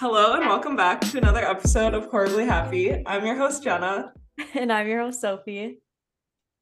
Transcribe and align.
Hello 0.00 0.34
and 0.34 0.46
welcome 0.46 0.76
back 0.76 1.00
to 1.00 1.18
another 1.18 1.44
episode 1.44 1.92
of 1.92 2.06
Horribly 2.06 2.46
Happy. 2.46 3.02
I'm 3.04 3.26
your 3.26 3.34
host, 3.34 3.64
Jenna. 3.64 4.12
And 4.54 4.72
I'm 4.72 4.86
your 4.86 5.00
host, 5.00 5.20
Sophie. 5.20 5.80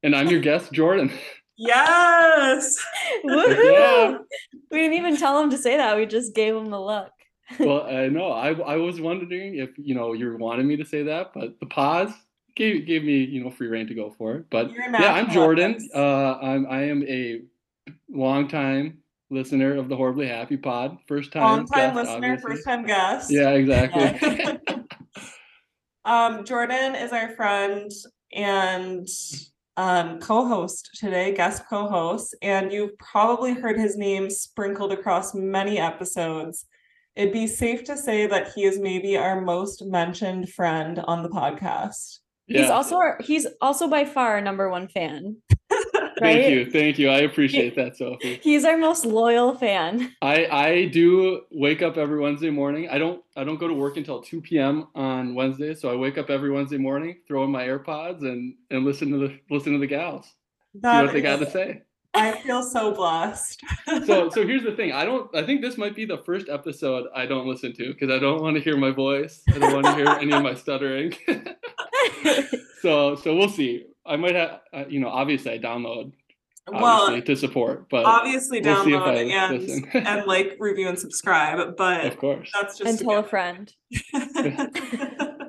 And 0.03 0.17
I'm 0.17 0.29
your 0.29 0.41
guest, 0.41 0.73
Jordan. 0.73 1.13
Yes. 1.59 2.75
Woohoo! 3.27 3.75
Yeah. 3.75 4.19
We 4.71 4.79
didn't 4.79 4.97
even 4.97 5.19
tell 5.19 5.39
him 5.39 5.51
to 5.51 5.59
say 5.59 5.77
that. 5.77 5.99
We 5.99 6.07
just 6.07 6.35
gave 6.35 6.57
him 6.57 6.71
the 6.71 6.81
look. 6.81 7.11
Well, 7.61 7.83
I 7.83 8.09
know. 8.09 8.33
I 8.33 8.53
I 8.55 8.77
was 8.77 9.03
wondering 9.03 9.57
if 9.57 9.69
you 9.77 9.95
know 9.95 10.15
you 10.15 10.35
wanted 10.39 10.65
me 10.65 10.77
to 10.77 10.87
say 10.87 11.03
that, 11.03 11.33
but 11.35 11.61
the 11.61 11.67
pause 11.67 12.15
gave 12.55 12.87
gave 12.87 13.05
me 13.05 13.19
you 13.23 13.45
know 13.45 13.51
free 13.51 13.69
reign 13.69 13.87
to 13.89 13.95
go 13.95 14.15
for 14.17 14.37
it. 14.37 14.47
But 14.49 14.73
yeah, 14.73 15.13
I'm 15.13 15.31
Jordan. 15.31 15.77
Uh, 15.95 16.39
I'm 16.39 16.67
I 16.67 16.85
am 16.85 17.03
a 17.03 17.43
longtime 18.09 19.03
listener 19.31 19.77
of 19.77 19.89
the 19.89 19.97
Horribly 19.97 20.29
Happy 20.29 20.57
Pod. 20.57 20.99
First 21.07 21.33
time 21.33 21.43
Long 21.43 21.67
time 21.67 21.95
guest, 21.95 21.97
listener, 21.97 22.33
obviously. 22.33 22.51
first 22.51 22.65
time 22.65 22.87
guest. 22.87 23.31
Yeah, 23.31 23.51
exactly. 23.51 24.59
um, 26.05 26.45
Jordan 26.45 26.95
is 26.95 27.13
our 27.13 27.31
friend 27.31 27.91
and 28.33 29.09
um, 29.77 30.21
co-host 30.21 30.91
today, 30.95 31.35
guest 31.35 31.65
co-host, 31.69 32.35
and 32.43 32.73
you've 32.73 32.97
probably 32.99 33.53
heard 33.53 33.79
his 33.79 33.97
name 33.97 34.31
sprinkled 34.31 34.93
across 34.93 35.35
many 35.35 35.79
episodes. 35.79 36.67
It'd 37.15 37.33
be 37.33 37.47
safe 37.47 37.85
to 37.85 37.97
say 37.97 38.27
that 38.27 38.53
he 38.55 38.65
is 38.65 38.79
maybe 38.79 39.17
our 39.17 39.41
most 39.41 39.83
mentioned 39.85 40.51
friend 40.51 40.99
on 41.07 41.23
the 41.23 41.31
podcast. 41.31 42.19
He's 42.47 42.71
also 42.71 42.97
our, 42.97 43.19
he's 43.21 43.47
also 43.61 43.89
by 43.89 44.05
far 44.05 44.35
our 44.35 44.41
number 44.41 44.71
one 44.71 44.87
fan. 44.87 45.39
Thank 46.19 46.51
you, 46.51 46.71
thank 46.71 46.99
you. 46.99 47.11
I 47.11 47.19
appreciate 47.19 47.77
that, 47.77 47.97
Sophie. 47.97 48.41
He's 48.43 48.65
our 48.65 48.79
most 48.79 49.05
loyal 49.05 49.55
fan. 49.55 50.15
I 50.23 50.47
I 50.47 50.85
do 50.87 51.43
wake 51.51 51.83
up 51.83 51.97
every 51.97 52.19
Wednesday 52.19 52.51
morning. 52.51 52.89
I 52.89 52.99
don't 52.99 53.23
I 53.37 53.45
don't 53.45 53.59
go 53.59 53.69
to 53.69 53.75
work 53.75 53.97
until 53.97 54.23
2 54.23 54.41
p.m. 54.41 54.89
on 54.95 55.35
Wednesday, 55.35 55.75
so 55.75 55.91
I 55.91 55.97
wake 55.97 56.17
up 56.17 56.31
every 56.31 56.51
Wednesday 56.51 56.79
morning, 56.79 57.19
throw 57.29 57.45
in 57.45 57.51
my 57.51 57.67
AirPods 57.67 58.23
and 58.23 58.55
and 58.71 58.85
listen 58.85 59.11
to 59.11 59.19
the 59.19 59.39
listen 59.51 59.73
to 59.75 59.79
the 59.79 59.87
gals. 59.87 60.25
See 60.25 60.81
That 60.81 61.05
what 61.05 61.13
they 61.13 61.21
got 61.21 61.41
to 61.41 61.51
say. 61.51 61.83
I 62.15 62.33
feel 62.33 62.63
so 62.63 62.95
blessed. 62.95 63.63
So 64.07 64.31
so 64.35 64.47
here's 64.47 64.63
the 64.63 64.73
thing. 64.73 64.93
I 64.93 65.05
don't 65.05 65.35
I 65.37 65.45
think 65.45 65.61
this 65.61 65.77
might 65.77 65.95
be 65.95 66.07
the 66.07 66.19
first 66.19 66.49
episode 66.49 67.09
I 67.15 67.27
don't 67.27 67.47
listen 67.47 67.75
to 67.75 67.93
because 67.93 68.11
I 68.11 68.19
don't 68.19 68.41
want 68.41 68.57
to 68.57 68.63
hear 68.63 68.77
my 68.77 68.91
voice. 68.91 69.43
I 69.49 69.59
don't 69.59 69.75
want 69.75 69.85
to 69.87 69.95
hear 69.95 70.09
any 70.09 70.33
of 70.33 70.43
my 70.43 70.55
stuttering. 70.55 71.15
so 72.81 73.17
so 73.17 73.37
we'll 73.37 73.51
see. 73.51 73.85
I 74.07 74.17
might 74.17 74.35
have 74.35 74.61
uh, 74.73 74.85
you 74.89 75.01
know 75.01 75.09
obviously 75.09 75.53
I 75.53 75.59
download 75.59 76.13
well, 76.69 77.03
obviously 77.03 77.23
to 77.35 77.37
support, 77.41 77.89
but 77.89 78.05
obviously 78.05 78.61
we'll 78.61 78.85
see 78.85 78.93
if 78.95 79.01
download 79.01 79.17
I 79.17 79.47
and 79.47 79.63
listen. 79.63 79.85
and 79.95 80.27
like 80.27 80.57
review 80.59 80.89
and 80.89 80.99
subscribe 80.99 81.77
but 81.77 82.05
of 82.07 82.19
course. 82.19 82.51
that's 82.53 82.79
just 82.79 82.91
and 82.91 83.01
a 83.01 83.05
tell 83.13 83.21
a 83.21 83.29
friend. 83.29 83.73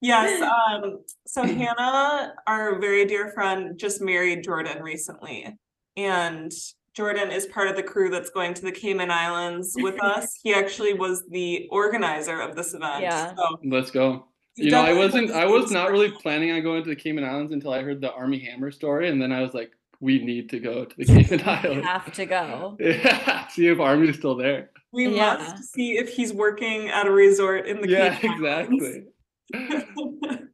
yes 0.00 0.42
um 0.42 0.98
so 1.26 1.42
hannah 1.46 2.34
our 2.46 2.78
very 2.78 3.04
dear 3.06 3.30
friend 3.32 3.78
just 3.78 4.00
married 4.02 4.44
jordan 4.44 4.82
recently 4.82 5.56
and 5.96 6.52
jordan 6.94 7.30
is 7.30 7.46
part 7.46 7.68
of 7.68 7.76
the 7.76 7.82
crew 7.82 8.10
that's 8.10 8.28
going 8.30 8.52
to 8.52 8.62
the 8.62 8.72
cayman 8.72 9.10
islands 9.10 9.74
with 9.78 10.00
us 10.02 10.38
he 10.42 10.52
actually 10.52 10.92
was 10.92 11.24
the 11.30 11.66
organizer 11.70 12.40
of 12.40 12.54
this 12.54 12.74
event 12.74 13.02
Yeah. 13.02 13.34
so 13.34 13.58
Let's 13.64 13.90
go. 13.90 14.26
You've 14.56 14.72
know, 14.72 14.80
I 14.82 14.92
wasn't 14.94 15.30
I 15.32 15.44
was 15.46 15.70
not 15.70 15.90
really 15.90 16.10
planning 16.10 16.50
on 16.52 16.62
going 16.62 16.82
to 16.82 16.88
the 16.88 16.96
Cayman 16.96 17.24
Islands 17.24 17.52
until 17.52 17.72
I 17.72 17.82
heard 17.82 18.00
the 18.00 18.12
Armie 18.12 18.38
Hammer 18.40 18.70
story, 18.70 19.08
and 19.10 19.20
then 19.20 19.30
I 19.32 19.42
was 19.42 19.52
like, 19.54 19.70
we 20.00 20.18
need 20.24 20.48
to 20.50 20.58
go 20.60 20.84
to 20.84 20.96
the 20.96 21.04
Cayman 21.24 21.46
Islands. 21.46 21.76
We 21.76 21.82
have 21.82 22.12
to 22.12 22.26
go. 22.26 22.76
Yeah, 22.80 23.46
see 23.48 23.66
if 23.68 23.78
Armie's 23.80 24.16
still 24.16 24.34
there. 24.36 24.70
we 24.92 25.08
Yeah. 25.08 25.36
must 25.36 25.72
see 25.72 25.98
if 25.98 26.08
he's 26.08 26.32
working 26.32 26.88
at 26.88 27.06
a 27.06 27.10
resort 27.10 27.66
in 27.66 27.80
the 27.82 27.88
Yeah, 27.88 28.14
Cayman 28.16 28.36
exactly. 28.44 29.04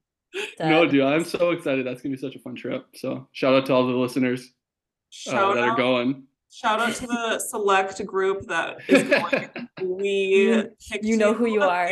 No, 0.58 0.86
dude, 0.86 1.02
I'm 1.02 1.24
so 1.24 1.50
excited. 1.50 1.86
That's 1.86 2.00
gonna 2.00 2.14
be 2.14 2.20
such 2.20 2.34
a 2.34 2.38
fun 2.38 2.54
trip. 2.56 2.86
So 2.94 3.28
shout 3.32 3.54
out 3.54 3.66
to 3.66 3.74
all 3.74 3.86
the 3.86 3.92
listeners 3.92 4.42
uh, 4.46 4.50
shout 5.10 5.54
that 5.56 5.64
are 5.64 5.70
out 5.72 5.76
going. 5.76 6.22
shout 6.50 6.80
out 6.80 6.94
to 6.96 7.06
the 7.06 7.38
select 7.38 8.04
group 8.06 8.46
that 8.46 8.78
is 8.88 9.02
going 9.02 9.50
we 9.82 10.64
picked 10.90 11.04
you 11.04 11.18
know 11.18 11.34
who 11.34 11.46
you 11.46 11.60
are. 11.62 11.90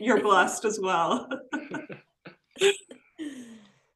You're 0.00 0.20
blessed 0.20 0.64
as 0.64 0.80
well 0.82 1.28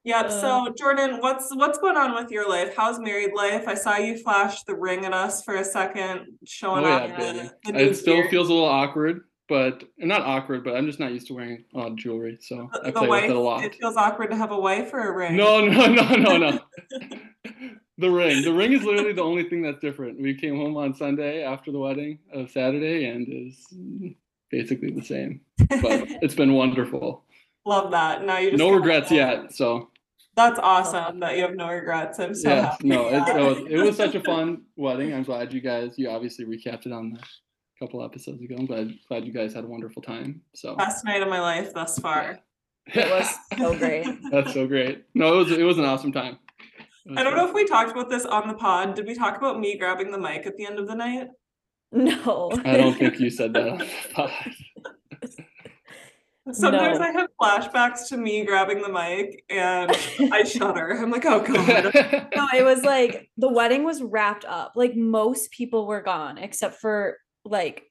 yep 0.05 0.27
Uh. 0.27 0.29
so 0.29 0.75
jordan 0.79 1.19
what's 1.21 1.55
what's 1.57 1.79
going 1.79 1.97
on 1.97 2.15
with 2.15 2.31
your 2.31 2.49
life 2.49 2.75
how's 2.77 2.99
married 3.01 3.33
life 3.35 3.67
i 3.67 3.75
saw 3.75 3.97
you 3.97 4.19
flash 4.19 4.63
the 4.65 4.75
ring 4.75 5.05
at 5.05 5.13
us 5.15 5.43
for 5.43 5.57
a 5.57 5.65
second 5.65 6.27
showing 6.47 6.85
Oh 6.85 6.89
off 6.93 7.09
yeah, 7.11 7.17
the, 7.33 7.33
baby. 7.39 7.51
the 7.65 7.73
new 7.73 7.79
It 7.79 7.95
still 7.97 8.29
feels 8.29 8.49
a 8.49 8.53
little 8.53 8.69
awkward, 8.69 9.23
but 9.49 9.85
not 9.99 10.23
awkward, 10.23 10.65
but 10.65 10.75
I'm 10.77 10.87
just 10.87 11.01
not 11.01 11.13
used 11.13 11.27
to 11.29 11.35
wearing 11.35 11.65
a 11.75 11.79
lot 11.79 11.89
of 11.93 11.97
jewelry, 11.97 12.39
so 12.41 12.71
I 12.73 12.79
the, 12.79 12.93
the 12.93 12.99
play 13.01 13.09
wife 13.09 13.23
with 13.23 13.31
it 13.31 13.37
a 13.37 13.41
lot. 13.41 13.65
it 13.65 13.75
feels 13.75 13.97
awkward 13.97 14.31
to 14.31 14.37
have 14.37 14.53
a 14.53 14.59
wife 14.59 14.93
or 14.93 15.09
a 15.09 15.17
ring 15.17 15.37
No, 15.37 15.65
no, 15.67 15.87
no, 15.87 16.15
no, 16.17 16.37
no. 16.39 16.59
the 17.99 18.11
ring. 18.11 18.43
The 18.43 18.53
ring 18.53 18.73
is 18.73 18.83
literally 18.83 19.13
the 19.13 19.23
only 19.23 19.45
thing 19.49 19.63
that's 19.63 19.81
different. 19.81 20.21
We 20.21 20.35
came 20.35 20.57
home 20.57 20.77
on 20.77 20.95
Sunday 20.95 21.43
after 21.45 21.71
the 21.73 21.79
wedding 21.79 22.19
of 22.33 22.51
Saturday 22.51 23.07
and 23.07 23.27
is 23.29 23.67
basically 24.57 24.91
the 24.91 25.03
same. 25.15 25.41
But 25.85 25.99
it's 26.25 26.35
been 26.43 26.53
wonderful. 26.55 27.25
love 27.67 27.91
that 27.93 28.25
now 28.25 28.39
you 28.39 28.51
just 28.51 28.59
No 28.59 28.71
regrets 28.71 29.09
that. 29.09 29.15
yet. 29.23 29.53
So 29.55 29.91
that's 30.37 30.59
awesome 30.59 31.21
that 31.21 31.37
you 31.37 31.43
have 31.47 31.55
no 31.55 31.69
regrets 31.69 32.19
i'm 32.19 32.35
so 32.35 32.49
yeah, 32.49 32.63
happy 32.71 32.89
no, 32.89 33.07
it, 33.07 33.23
it 33.39 33.45
was 33.51 33.59
it 33.71 33.79
was 33.87 33.97
such 33.97 34.15
a 34.17 34.23
fun 34.31 34.63
wedding. 34.77 35.13
I'm 35.15 35.23
glad 35.31 35.53
you 35.53 35.61
guys 35.61 35.95
you 35.97 36.09
obviously 36.11 36.45
recapped 36.45 36.87
it 36.87 36.93
on 36.93 37.05
the 37.15 37.21
couple 37.81 38.05
episodes 38.05 38.41
ago. 38.43 38.55
I'm 38.59 38.67
glad 38.67 38.89
glad 39.09 39.25
you 39.29 39.33
guys 39.33 39.55
had 39.55 39.65
a 39.65 39.67
wonderful 39.67 40.03
time. 40.03 40.41
So 40.55 40.75
best 40.77 41.05
night 41.05 41.23
of 41.23 41.29
my 41.29 41.41
life 41.41 41.73
thus 41.75 41.99
far 41.99 42.39
It 42.87 43.09
was 43.17 43.29
so 43.59 43.69
great. 43.79 44.07
That's 44.33 44.53
so 44.53 44.67
great. 44.67 45.05
No, 45.15 45.35
it 45.35 45.37
was 45.43 45.51
it 45.63 45.63
was 45.71 45.79
an 45.79 45.85
awesome 45.93 46.13
time. 46.13 46.39
I 47.17 47.23
don't 47.23 47.33
great. 47.33 47.37
know 47.43 47.49
if 47.49 47.55
we 47.55 47.65
talked 47.67 47.91
about 47.93 48.09
this 48.11 48.25
on 48.37 48.49
the 48.49 48.55
pod. 48.55 48.95
Did 48.97 49.07
we 49.07 49.15
talk 49.15 49.37
about 49.37 49.61
me 49.61 49.79
grabbing 49.79 50.11
the 50.11 50.19
mic 50.27 50.47
at 50.47 50.57
the 50.59 50.67
end 50.67 50.79
of 50.79 50.87
the 50.89 50.95
night? 51.07 51.29
No. 51.93 52.51
I 52.65 52.77
don't 52.77 52.95
think 52.99 53.21
you 53.21 53.31
said 53.31 53.53
that 53.55 53.69
on 53.69 53.79
the 53.79 53.89
pod. 54.13 54.31
Sometimes 56.53 56.99
No. 56.99 57.05
I 57.05 57.11
have 57.13 57.31
flashbacks 57.41 58.09
to 58.09 58.19
me 58.19 58.45
grabbing 58.45 58.83
the 58.83 58.91
mic 58.91 59.43
and 59.49 59.91
I 60.31 60.45
shudder. 60.45 60.91
I'm 60.93 61.11
like, 61.11 61.25
oh 61.25 61.41
god. 61.41 62.29
No, 62.37 62.47
it 62.55 62.63
was 62.65 62.83
like 62.83 63.31
the 63.39 63.49
wedding 63.49 63.83
was 63.85 64.03
wrapped 64.03 64.45
up. 64.45 64.73
Like 64.77 64.95
most 64.95 65.51
people 65.53 65.87
were 65.87 66.03
gone 66.03 66.37
except 66.37 66.81
for 66.83 67.17
like 67.47 67.85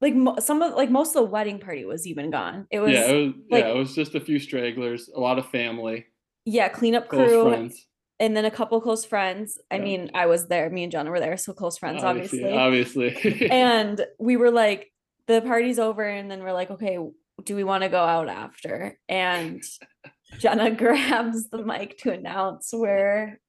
like 0.00 0.14
mo- 0.14 0.36
some 0.38 0.62
of 0.62 0.74
like 0.74 0.90
most 0.90 1.08
of 1.16 1.24
the 1.24 1.30
wedding 1.30 1.58
party 1.58 1.84
was 1.84 2.06
even 2.06 2.30
gone. 2.30 2.66
It 2.70 2.78
was 2.78 2.92
yeah, 2.92 3.06
it 3.10 3.14
was 3.26 3.34
like- 3.50 3.64
yeah, 3.64 3.70
it 3.70 3.76
was 3.76 3.94
just 3.96 4.14
a 4.14 4.20
few 4.20 4.38
stragglers, 4.38 5.08
a 5.12 5.18
lot 5.18 5.38
of 5.40 5.46
family, 5.50 6.06
yeah, 6.44 6.68
cleanup 6.68 7.08
close 7.08 7.28
crew 7.28 7.48
friends. 7.50 7.86
And 8.20 8.36
then 8.36 8.44
a 8.44 8.50
couple 8.50 8.80
close 8.80 9.04
friends. 9.04 9.58
I 9.70 9.76
Yeah. 9.76 9.82
mean, 9.84 10.10
I 10.14 10.26
was 10.26 10.48
there, 10.48 10.68
me 10.70 10.82
and 10.84 10.92
Jenna 10.92 11.10
were 11.10 11.20
there, 11.20 11.36
so 11.36 11.52
close 11.52 11.78
friends 11.78 12.02
obviously. 12.04 12.44
obviously. 12.52 13.48
and 13.50 14.04
we 14.18 14.36
were 14.36 14.50
like 14.50 14.92
the 15.26 15.40
party's 15.42 15.78
over 15.78 16.02
and 16.02 16.30
then 16.30 16.42
we're 16.42 16.52
like 16.52 16.70
okay 16.70 16.98
do 17.44 17.56
we 17.56 17.64
want 17.64 17.82
to 17.82 17.88
go 17.88 18.02
out 18.02 18.28
after 18.28 18.98
and 19.08 19.62
jenna 20.38 20.70
grabs 20.82 21.48
the 21.50 21.62
mic 21.64 21.96
to 21.98 22.12
announce 22.12 22.70
where 22.72 23.40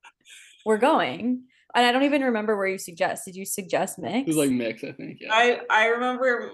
we're 0.65 0.77
going 0.77 1.43
and 1.75 1.85
i 1.85 1.91
don't 1.91 2.03
even 2.03 2.21
remember 2.21 2.55
where 2.55 2.67
you 2.67 2.77
suggest 2.77 3.25
did 3.25 3.35
you 3.35 3.43
suggest 3.45 3.97
mix 3.99 4.21
it 4.21 4.27
was 4.27 4.37
like 4.37 4.51
mix, 4.51 4.83
I 4.83 4.91
think. 4.93 5.17
Yeah. 5.19 5.33
I 5.33 5.59
I 5.69 5.85
remember 5.87 6.51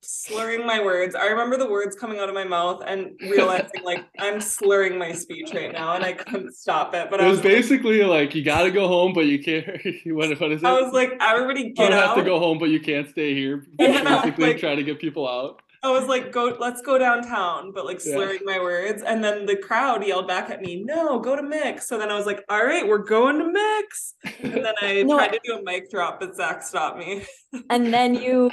slurring 0.00 0.66
my 0.66 0.82
words. 0.82 1.14
I 1.14 1.26
remember 1.26 1.56
the 1.56 1.68
words 1.68 1.94
coming 1.96 2.18
out 2.18 2.28
of 2.28 2.34
my 2.34 2.44
mouth 2.44 2.82
and 2.86 3.12
realizing 3.20 3.82
like 3.84 4.04
I'm 4.18 4.40
slurring 4.40 4.98
my 4.98 5.12
speech 5.12 5.52
right 5.54 5.72
now 5.72 5.94
and 5.94 6.04
I 6.04 6.12
couldn't 6.12 6.54
stop 6.54 6.94
it. 6.94 7.08
But 7.10 7.20
it 7.20 7.24
I 7.24 7.28
was 7.28 7.38
was 7.38 7.42
basically 7.46 8.02
like 8.04 8.34
you 8.34 8.42
gotta 8.44 8.70
go 8.70 8.88
home, 8.88 9.12
but 9.12 9.26
you 9.26 9.38
can't. 9.42 9.66
what, 10.06 10.40
what 10.40 10.52
is 10.52 10.62
it? 10.62 10.66
I 10.66 10.80
was 10.80 10.92
like, 10.92 11.12
everybody 11.20 11.62
you 11.64 11.74
get 11.74 11.90
don't 11.90 11.92
have 12.02 12.16
to 12.16 12.22
go 12.24 12.38
home, 12.38 12.58
but 12.58 12.70
you 12.70 12.80
can't 12.80 13.08
stay 13.08 13.34
here. 13.34 13.66
And 13.78 13.94
then 13.94 14.06
I 14.06 14.14
was 14.16 14.22
Basically, 14.24 14.46
like- 14.52 14.58
try 14.58 14.74
to 14.74 14.82
get 14.82 14.98
people 15.00 15.28
out. 15.28 15.60
I 15.82 15.90
was 15.90 16.04
like, 16.08 16.30
go, 16.30 16.54
let's 16.60 16.82
go 16.82 16.98
downtown, 16.98 17.72
but 17.72 17.86
like 17.86 18.04
Yeah. 18.04 18.12
slurring 18.12 18.40
my 18.44 18.58
words. 18.58 19.02
And 19.02 19.24
then 19.24 19.46
the 19.46 19.56
crowd 19.56 20.06
yelled 20.06 20.28
back 20.28 20.50
at 20.50 20.60
me, 20.60 20.82
no, 20.84 21.18
go 21.18 21.34
to 21.34 21.42
Mix. 21.42 21.88
So 21.88 21.96
then 21.96 22.10
I 22.10 22.16
was 22.16 22.26
like, 22.26 22.44
all 22.50 22.62
right, 22.62 22.86
we're 22.86 22.98
going 22.98 23.38
to 23.38 23.50
Mix. 23.50 24.12
And 24.42 24.62
then 24.62 24.74
I 24.82 25.02
No. 25.06 25.16
tried 25.16 25.28
to 25.32 25.40
do 25.42 25.56
a 25.56 25.62
mic 25.62 25.90
drop, 25.90 26.20
but 26.20 26.36
Zach 26.36 26.62
stopped 26.62 26.98
me. 26.98 27.24
and 27.70 27.94
then 27.94 28.14
you 28.14 28.50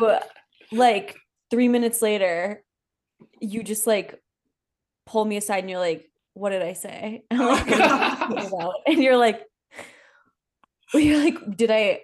like 0.72 1.16
three 1.52 1.68
minutes 1.68 2.02
later 2.02 2.64
you 3.40 3.64
just 3.64 3.88
like 3.88 4.22
pull 5.06 5.24
me 5.26 5.38
aside 5.38 5.60
and 5.60 5.70
you're 5.70 5.80
like 5.80 6.10
what 6.34 6.50
did 6.52 6.62
i 6.62 6.74
say 6.74 7.24
I'm 7.32 7.42
Oh 7.42 7.48
like, 7.48 7.68
my 7.68 7.72
"What 7.78 7.82
are 7.82 7.84
you 7.84 8.16
talking 8.18 8.36
gosh. 8.36 8.48
about?" 8.48 8.74
and 8.88 9.04
you're 9.04 9.18
like 9.18 9.44
you're 10.94 11.18
like 11.24 11.58
did 11.58 11.72
i 11.72 12.02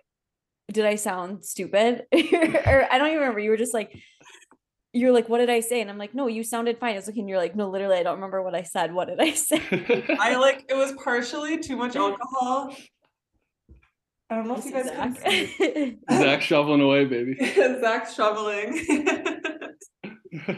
did 0.71 0.85
i 0.85 0.95
sound 0.95 1.43
stupid 1.45 2.03
or 2.13 2.87
i 2.91 2.97
don't 2.97 3.07
even 3.07 3.19
remember 3.19 3.39
you 3.39 3.49
were 3.49 3.57
just 3.57 3.73
like 3.73 3.95
you're 4.93 5.11
like 5.11 5.27
what 5.29 5.39
did 5.39 5.49
i 5.49 5.59
say 5.59 5.81
and 5.81 5.89
i'm 5.89 5.97
like 5.97 6.13
no 6.13 6.27
you 6.27 6.43
sounded 6.43 6.77
fine 6.79 6.93
i 6.93 6.97
was 6.97 7.07
looking 7.07 7.27
you're 7.27 7.37
like 7.37 7.55
no 7.55 7.69
literally 7.69 7.97
i 7.97 8.03
don't 8.03 8.15
remember 8.15 8.41
what 8.41 8.55
i 8.55 8.61
said 8.63 8.93
what 8.93 9.07
did 9.07 9.19
i 9.19 9.31
say 9.31 9.61
I 10.19 10.35
like 10.35 10.65
it 10.69 10.75
was 10.75 10.93
partially 11.03 11.57
too 11.59 11.75
much 11.75 11.95
alcohol. 11.95 12.75
I 14.33 14.37
don't 14.37 14.47
know 14.47 14.57
if 14.57 14.65
you 14.65 14.71
guys 14.71 14.89
can 14.89 15.15
see. 15.15 15.97
Zach. 16.09 16.19
Zach 16.23 16.41
shoveling 16.41 16.81
away, 16.81 17.05
baby. 17.05 17.37
Zach 17.55 18.09
shoveling. 18.09 18.85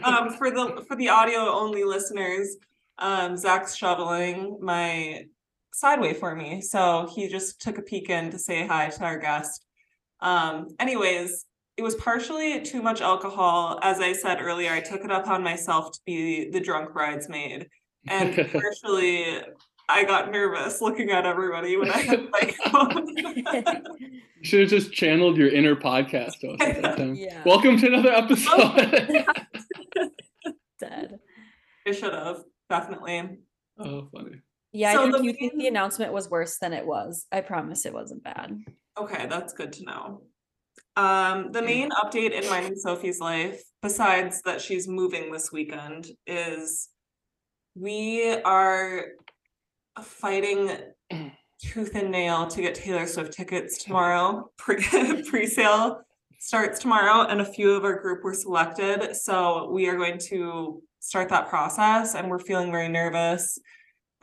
Um, 0.02 0.30
for 0.30 0.50
the, 0.50 0.82
for 0.88 0.96
the 0.96 1.10
audio 1.10 1.38
only 1.38 1.84
listeners, 1.84 2.56
um, 2.98 3.36
Zach's 3.36 3.76
shoveling 3.76 4.56
my 4.62 5.26
sideway 5.74 6.14
for 6.14 6.34
me, 6.34 6.62
so 6.62 7.06
he 7.14 7.28
just 7.28 7.60
took 7.60 7.76
a 7.76 7.82
peek 7.82 8.08
in 8.08 8.30
to 8.30 8.38
say 8.38 8.66
hi 8.66 8.88
to 8.88 9.04
our 9.04 9.18
guest. 9.18 9.66
Um, 10.20 10.68
anyways, 10.80 11.44
it 11.76 11.82
was 11.82 11.94
partially 11.96 12.62
too 12.62 12.80
much 12.80 13.02
alcohol. 13.02 13.78
As 13.82 14.00
I 14.00 14.14
said 14.14 14.40
earlier, 14.40 14.72
I 14.72 14.80
took 14.80 15.04
it 15.04 15.10
upon 15.10 15.44
myself 15.44 15.92
to 15.92 16.00
be 16.06 16.48
the 16.48 16.60
drunk 16.60 16.94
bridesmaid. 16.94 17.68
And 18.08 18.34
partially, 18.50 19.40
I 19.88 20.04
got 20.04 20.32
nervous 20.32 20.80
looking 20.80 21.10
at 21.10 21.26
everybody 21.26 21.76
when 21.76 21.90
I 21.90 21.98
had 21.98 22.28
my 22.30 22.54
microphone. 22.72 23.06
You 23.16 24.20
should 24.42 24.60
have 24.62 24.70
just 24.70 24.92
channeled 24.92 25.36
your 25.36 25.48
inner 25.48 25.76
podcast 25.76 26.44
host 26.44 26.60
at 26.60 26.82
that 26.82 26.96
time. 26.96 27.14
Yeah. 27.14 27.40
Welcome 27.44 27.78
to 27.78 27.86
another 27.86 28.10
episode. 28.12 29.24
Dead. 30.80 31.20
I 31.86 31.92
should 31.92 32.12
have, 32.12 32.38
definitely. 32.68 33.38
oh, 33.78 34.08
funny. 34.12 34.40
Yeah, 34.72 34.94
So 34.94 35.04
I 35.04 35.06
the 35.06 35.12
think 35.12 35.24
you 35.24 35.32
think 35.34 35.54
the 35.56 35.68
announcement 35.68 36.12
was 36.12 36.28
worse 36.28 36.58
than 36.58 36.72
it 36.72 36.84
was. 36.84 37.26
I 37.30 37.40
promise 37.40 37.86
it 37.86 37.94
wasn't 37.94 38.24
bad. 38.24 38.58
Okay, 38.98 39.26
that's 39.26 39.52
good 39.52 39.72
to 39.74 39.84
know. 39.84 40.22
Um, 40.96 41.52
the 41.52 41.62
main 41.62 41.90
update 41.90 42.32
in 42.32 42.48
mine 42.50 42.64
and 42.64 42.78
Sophie's 42.78 43.20
life, 43.20 43.62
besides 43.82 44.42
that 44.42 44.60
she's 44.60 44.88
moving 44.88 45.30
this 45.30 45.52
weekend, 45.52 46.08
is 46.26 46.88
we 47.76 48.32
are 48.44 49.04
fighting 50.02 50.70
tooth 51.62 51.94
and 51.94 52.10
nail 52.10 52.46
to 52.46 52.60
get 52.60 52.74
Taylor 52.74 53.06
Swift 53.06 53.32
tickets 53.32 53.82
tomorrow. 53.82 54.50
Pre 54.58 54.76
pre-sale 55.28 56.02
starts 56.38 56.78
tomorrow, 56.78 57.28
and 57.28 57.40
a 57.40 57.44
few 57.44 57.72
of 57.72 57.84
our 57.84 58.00
group 58.00 58.22
were 58.22 58.34
selected, 58.34 59.14
so 59.16 59.70
we 59.70 59.88
are 59.88 59.96
going 59.96 60.18
to 60.28 60.82
start 61.00 61.28
that 61.30 61.48
process, 61.48 62.14
and 62.14 62.28
we're 62.28 62.38
feeling 62.38 62.70
very 62.70 62.88
nervous. 62.88 63.58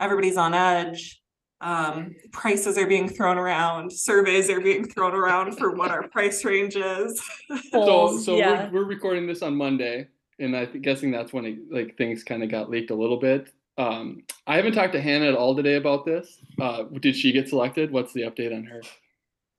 Everybody's 0.00 0.36
on 0.36 0.54
edge 0.54 1.20
um 1.60 2.14
prices 2.32 2.76
are 2.76 2.86
being 2.86 3.08
thrown 3.08 3.38
around 3.38 3.90
surveys 3.90 4.50
are 4.50 4.60
being 4.60 4.84
thrown 4.84 5.14
around 5.14 5.56
for 5.56 5.70
what 5.70 5.88
our 5.90 6.08
price 6.08 6.44
range 6.44 6.74
is 6.74 7.22
So, 7.70 8.18
so 8.18 8.36
yeah. 8.36 8.68
we're, 8.70 8.80
we're 8.82 8.88
recording 8.88 9.26
this 9.26 9.42
on 9.42 9.54
Monday, 9.54 10.08
and 10.38 10.56
I 10.56 10.66
think 10.66 10.84
guessing 10.84 11.10
that's 11.10 11.32
when 11.32 11.44
it, 11.44 11.58
like 11.70 11.96
things 11.96 12.24
kind 12.24 12.42
of 12.42 12.50
got 12.50 12.70
leaked 12.70 12.90
a 12.90 12.94
little 12.94 13.18
bit. 13.18 13.52
Um, 13.76 14.22
I 14.46 14.56
haven't 14.56 14.72
talked 14.72 14.92
to 14.92 15.00
Hannah 15.00 15.26
at 15.26 15.34
all 15.34 15.56
today 15.56 15.74
about 15.74 16.04
this. 16.04 16.38
Uh, 16.60 16.84
did 17.00 17.16
she 17.16 17.32
get 17.32 17.48
selected? 17.48 17.90
What's 17.90 18.12
the 18.12 18.22
update 18.22 18.54
on 18.54 18.64
her? 18.64 18.82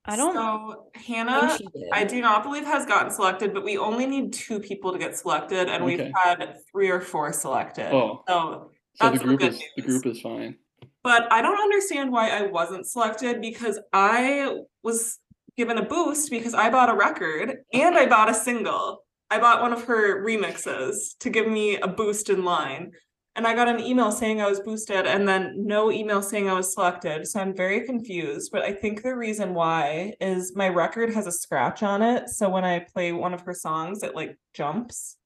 I 0.08 0.16
don't 0.16 0.36
so 0.36 0.86
hannah 0.94 1.58
she 1.58 1.66
i 1.92 2.04
do 2.04 2.22
not 2.22 2.44
believe 2.44 2.64
has 2.64 2.86
gotten 2.86 3.10
selected 3.10 3.56
but 3.56 3.64
we 3.64 3.76
only 3.76 4.06
need 4.06 4.32
two 4.34 4.60
people 4.60 4.92
to 4.94 5.00
get 5.00 5.18
selected 5.18 5.68
and 5.68 5.84
we've 5.84 6.12
had 6.14 6.58
three 6.72 6.92
or 6.92 7.02
four 7.02 7.34
selected 7.34 7.92
Oh, 7.92 8.22
so 8.28 8.70
so 8.94 9.06
the 9.06 9.10
That's 9.10 9.18
the 9.18 9.26
group 9.26 9.40
good 9.40 9.54
is 9.54 9.64
the 9.76 9.82
group 9.82 10.06
is 10.06 10.22
fine. 10.22 10.58
but 11.02 11.28
i 11.34 11.42
don't 11.42 11.60
understand 11.60 12.12
why 12.12 12.30
i 12.30 12.44
wasn't 12.44 12.86
selected 12.86 13.42
because 13.42 13.80
i 13.94 14.56
was 14.84 15.18
given 15.58 15.80
a 15.80 15.84
boost 15.84 16.30
because 16.30 16.54
i 16.54 16.70
bought 16.70 16.90
a 16.92 16.96
record 16.96 17.64
and 17.74 17.98
i 17.98 18.06
bought 18.06 18.30
a 18.30 18.34
single 18.36 19.00
i 19.32 19.40
bought 19.40 19.64
one 19.64 19.74
of 19.74 19.86
her 19.86 20.24
remixes 20.24 21.18
to 21.20 21.32
give 21.32 21.48
me 21.48 21.78
a 21.78 21.88
boost 21.88 22.30
in 22.30 22.46
line 22.46 22.92
and 23.36 23.46
i 23.46 23.54
got 23.54 23.68
an 23.68 23.80
email 23.80 24.12
saying 24.12 24.42
i 24.42 24.50
was 24.50 24.60
boosted 24.60 25.06
and 25.06 25.28
then 25.28 25.54
no 25.58 25.92
email 25.92 26.22
saying 26.22 26.50
i 26.50 26.54
was 26.54 26.74
selected 26.74 27.28
so 27.28 27.40
i'm 27.40 27.56
very 27.56 27.82
confused 27.82 28.52
but 28.52 28.64
i 28.64 28.72
think 28.72 29.02
the 29.02 29.16
reason 29.16 29.54
why 29.54 30.14
is 30.20 30.56
my 30.56 30.70
record 30.70 31.14
has 31.14 31.28
a 31.28 31.32
scratch 31.32 31.84
on 31.84 32.02
it 32.02 32.30
so 32.30 32.50
when 32.50 32.66
i 32.66 32.80
play 32.80 33.12
one 33.12 33.34
of 33.34 33.42
her 33.42 33.54
songs 33.54 34.04
it 34.04 34.16
like 34.16 34.38
jumps 34.54 35.18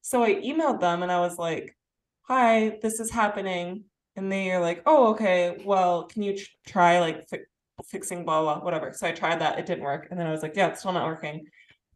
so 0.00 0.22
i 0.22 0.34
emailed 0.36 0.80
them 0.80 1.02
and 1.02 1.12
i 1.12 1.20
was 1.20 1.38
like 1.38 1.76
hi 2.22 2.78
this 2.82 3.00
is 3.00 3.10
happening 3.10 3.84
and 4.16 4.30
they 4.30 4.50
are 4.50 4.60
like, 4.60 4.82
oh, 4.86 5.08
okay, 5.08 5.62
well, 5.64 6.04
can 6.04 6.22
you 6.22 6.36
tr- 6.36 6.50
try 6.66 7.00
like 7.00 7.28
fi- 7.28 7.38
fixing 7.84 8.24
blah, 8.24 8.42
blah, 8.42 8.60
whatever. 8.60 8.92
So 8.92 9.06
I 9.06 9.12
tried 9.12 9.40
that, 9.40 9.58
it 9.58 9.66
didn't 9.66 9.84
work. 9.84 10.08
And 10.10 10.20
then 10.20 10.26
I 10.26 10.30
was 10.30 10.42
like, 10.42 10.54
yeah, 10.54 10.68
it's 10.68 10.80
still 10.80 10.92
not 10.92 11.06
working. 11.06 11.46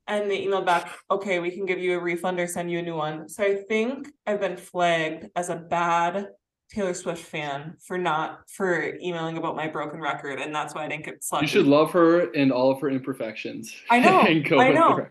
And 0.09 0.31
they 0.31 0.45
emailed 0.47 0.67
back, 0.67 0.95
okay, 1.11 1.41
we 1.41 1.51
can 1.51 1.67
give 1.67 1.79
you 1.79 1.99
a 1.99 2.01
refund 2.01 2.39
or 2.39 2.47
send 2.47 2.71
you 2.71 2.79
a 2.79 2.83
new 2.83 2.95
one. 2.95 3.29
So 3.29 3.43
I 3.43 3.57
think 3.69 4.09
I've 4.27 4.41
been 4.41 4.57
flagged 4.57 5.29
as 5.35 5.49
a 5.49 5.57
bad 5.57 6.29
Taylor 6.71 6.95
Swift 6.95 7.23
fan 7.23 7.77
for 7.81 7.97
not 7.97 8.41
for 8.51 8.97
emailing 8.97 9.37
about 9.37 9.57
my 9.57 9.69
broken 9.69 10.01
record, 10.01 10.41
and 10.41 10.55
that's 10.55 10.75
why 10.75 10.85
I 10.85 10.89
didn't 10.89 11.05
get 11.05 11.25
You 11.41 11.47
should 11.47 11.67
love 11.67 11.93
her 11.93 12.33
and 12.33 12.53
all 12.53 12.71
of 12.73 12.81
her 12.81 12.91
imperfections. 12.91 13.75
I 13.89 14.01
know, 14.01 14.21
and 14.29 14.45
go 14.45 14.59
I 14.59 14.73
know. 14.73 15.07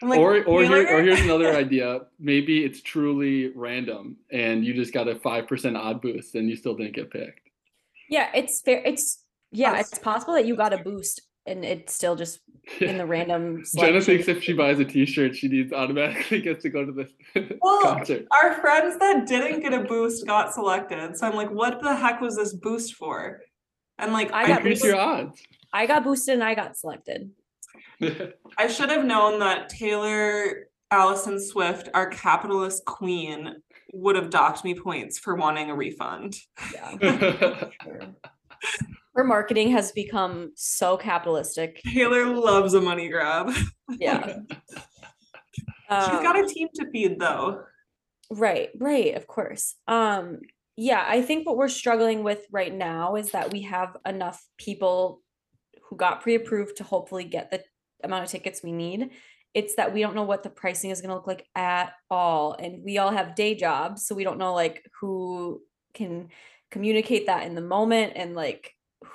I'm 0.00 0.08
like, 0.08 0.20
or 0.20 0.44
or 0.44 0.62
here, 0.62 0.86
or 0.88 1.02
here's 1.02 1.20
another 1.20 1.52
idea. 1.56 2.02
Maybe 2.20 2.64
it's 2.64 2.80
truly 2.80 3.52
random, 3.56 4.16
and 4.30 4.64
you 4.64 4.72
just 4.72 4.92
got 4.92 5.08
a 5.08 5.16
five 5.16 5.48
percent 5.48 5.76
odd 5.76 6.00
boost, 6.00 6.36
and 6.36 6.48
you 6.48 6.54
still 6.54 6.74
didn't 6.76 6.94
get 6.94 7.10
picked. 7.10 7.50
yeah, 8.08 8.28
it's 8.34 8.60
fair. 8.60 8.80
It's 8.84 9.24
yeah, 9.50 9.78
it's 9.78 9.98
possible 9.98 10.34
that 10.34 10.46
you 10.46 10.54
got 10.54 10.72
a 10.72 10.78
boost 10.78 11.22
and 11.48 11.64
it's 11.64 11.94
still 11.94 12.14
just 12.16 12.40
in 12.80 12.98
the 12.98 13.06
random. 13.14 13.56
Jenna 13.76 14.00
selection. 14.00 14.02
thinks 14.02 14.28
if 14.28 14.42
she 14.42 14.52
buys 14.52 14.78
a 14.78 14.84
T-shirt, 14.84 15.34
she 15.36 15.48
needs 15.48 15.72
automatically 15.72 16.40
gets 16.42 16.62
to 16.62 16.70
go 16.70 16.84
to 16.84 16.92
the 16.92 17.58
Well, 17.62 17.82
concert. 17.82 18.26
Our 18.42 18.54
friends 18.60 18.98
that 18.98 19.26
didn't 19.26 19.60
get 19.60 19.72
a 19.72 19.80
boost 19.84 20.26
got 20.26 20.52
selected. 20.54 21.16
So 21.16 21.26
I'm 21.26 21.34
like, 21.34 21.50
what 21.50 21.80
the 21.82 21.94
heck 21.96 22.20
was 22.20 22.36
this 22.36 22.52
boost 22.54 22.94
for? 22.94 23.40
And 23.98 24.12
like, 24.12 24.32
I 24.32 24.42
I, 24.42 24.46
got 24.48 24.56
Increase 24.58 24.78
boosted. 24.82 24.90
your 24.90 25.00
odds. 25.00 25.42
I 25.72 25.86
got 25.86 26.04
boosted 26.04 26.34
and 26.34 26.44
I 26.44 26.54
got 26.54 26.76
selected. 26.76 27.30
I 28.56 28.68
should 28.68 28.90
have 28.90 29.04
known 29.04 29.40
that 29.40 29.68
Taylor 29.68 30.68
Allison 30.90 31.40
Swift, 31.40 31.88
our 31.94 32.08
capitalist 32.08 32.84
queen, 32.84 33.56
would 33.92 34.14
have 34.16 34.30
docked 34.30 34.64
me 34.64 34.74
points 34.74 35.18
for 35.18 35.34
wanting 35.34 35.70
a 35.70 35.74
refund. 35.74 36.36
Yeah. 36.72 37.64
Her 39.18 39.24
marketing 39.24 39.72
has 39.72 39.90
become 39.90 40.52
so 40.54 40.96
capitalistic. 40.96 41.82
Taylor 41.82 42.24
loves 42.26 42.74
a 42.74 42.80
money 42.80 43.08
grab. 43.08 43.50
Yeah. 43.98 44.36
She's 44.46 44.78
got 45.88 46.36
Um, 46.36 46.44
a 46.44 46.46
team 46.46 46.68
to 46.74 46.88
feed 46.92 47.18
though. 47.18 47.64
Right, 48.30 48.68
right, 48.78 49.16
of 49.16 49.26
course. 49.26 49.74
Um, 49.88 50.38
yeah, 50.76 51.04
I 51.04 51.22
think 51.22 51.48
what 51.48 51.56
we're 51.56 51.66
struggling 51.68 52.22
with 52.22 52.46
right 52.52 52.72
now 52.72 53.16
is 53.16 53.32
that 53.32 53.50
we 53.50 53.62
have 53.62 53.96
enough 54.06 54.40
people 54.56 55.20
who 55.88 55.96
got 55.96 56.20
pre-approved 56.20 56.76
to 56.76 56.84
hopefully 56.84 57.24
get 57.24 57.50
the 57.50 57.64
amount 58.04 58.22
of 58.22 58.30
tickets 58.30 58.62
we 58.62 58.70
need. 58.70 59.10
It's 59.52 59.74
that 59.74 59.92
we 59.92 60.00
don't 60.00 60.14
know 60.14 60.22
what 60.22 60.44
the 60.44 60.50
pricing 60.50 60.90
is 60.90 61.00
going 61.00 61.08
to 61.08 61.16
look 61.16 61.26
like 61.26 61.44
at 61.56 61.92
all, 62.08 62.52
and 62.52 62.84
we 62.84 62.98
all 62.98 63.10
have 63.10 63.34
day 63.34 63.56
jobs, 63.56 64.06
so 64.06 64.14
we 64.14 64.22
don't 64.22 64.38
know 64.38 64.54
like 64.54 64.88
who 65.00 65.60
can 65.92 66.28
communicate 66.70 67.26
that 67.26 67.46
in 67.48 67.56
the 67.56 67.62
moment 67.62 68.12
and 68.14 68.36
like 68.36 68.74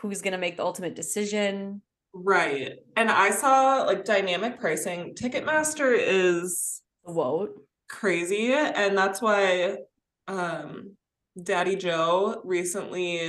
who's 0.10 0.22
going 0.22 0.34
to 0.34 0.38
make 0.38 0.58
the 0.58 0.64
ultimate 0.64 0.96
decision. 0.96 1.82
Right. 2.14 2.74
And 2.96 3.10
I 3.10 3.32
saw 3.32 3.84
like 3.84 4.06
dynamic 4.06 4.60
pricing. 4.60 5.16
Ticketmaster 5.16 5.96
is 5.98 6.82
The 7.06 7.14
vote. 7.14 7.50
crazy 7.90 8.54
and 8.54 8.98
that's 8.98 9.22
why 9.22 9.78
um 10.28 10.96
daddy 11.42 11.76
joe 11.76 12.40
recently 12.44 13.20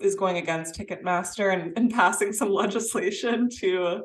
is 0.00 0.14
going 0.14 0.36
against 0.36 0.74
ticketmaster 0.78 1.52
and, 1.52 1.76
and 1.76 1.90
passing 1.92 2.32
some 2.32 2.50
legislation 2.52 3.48
to 3.60 4.02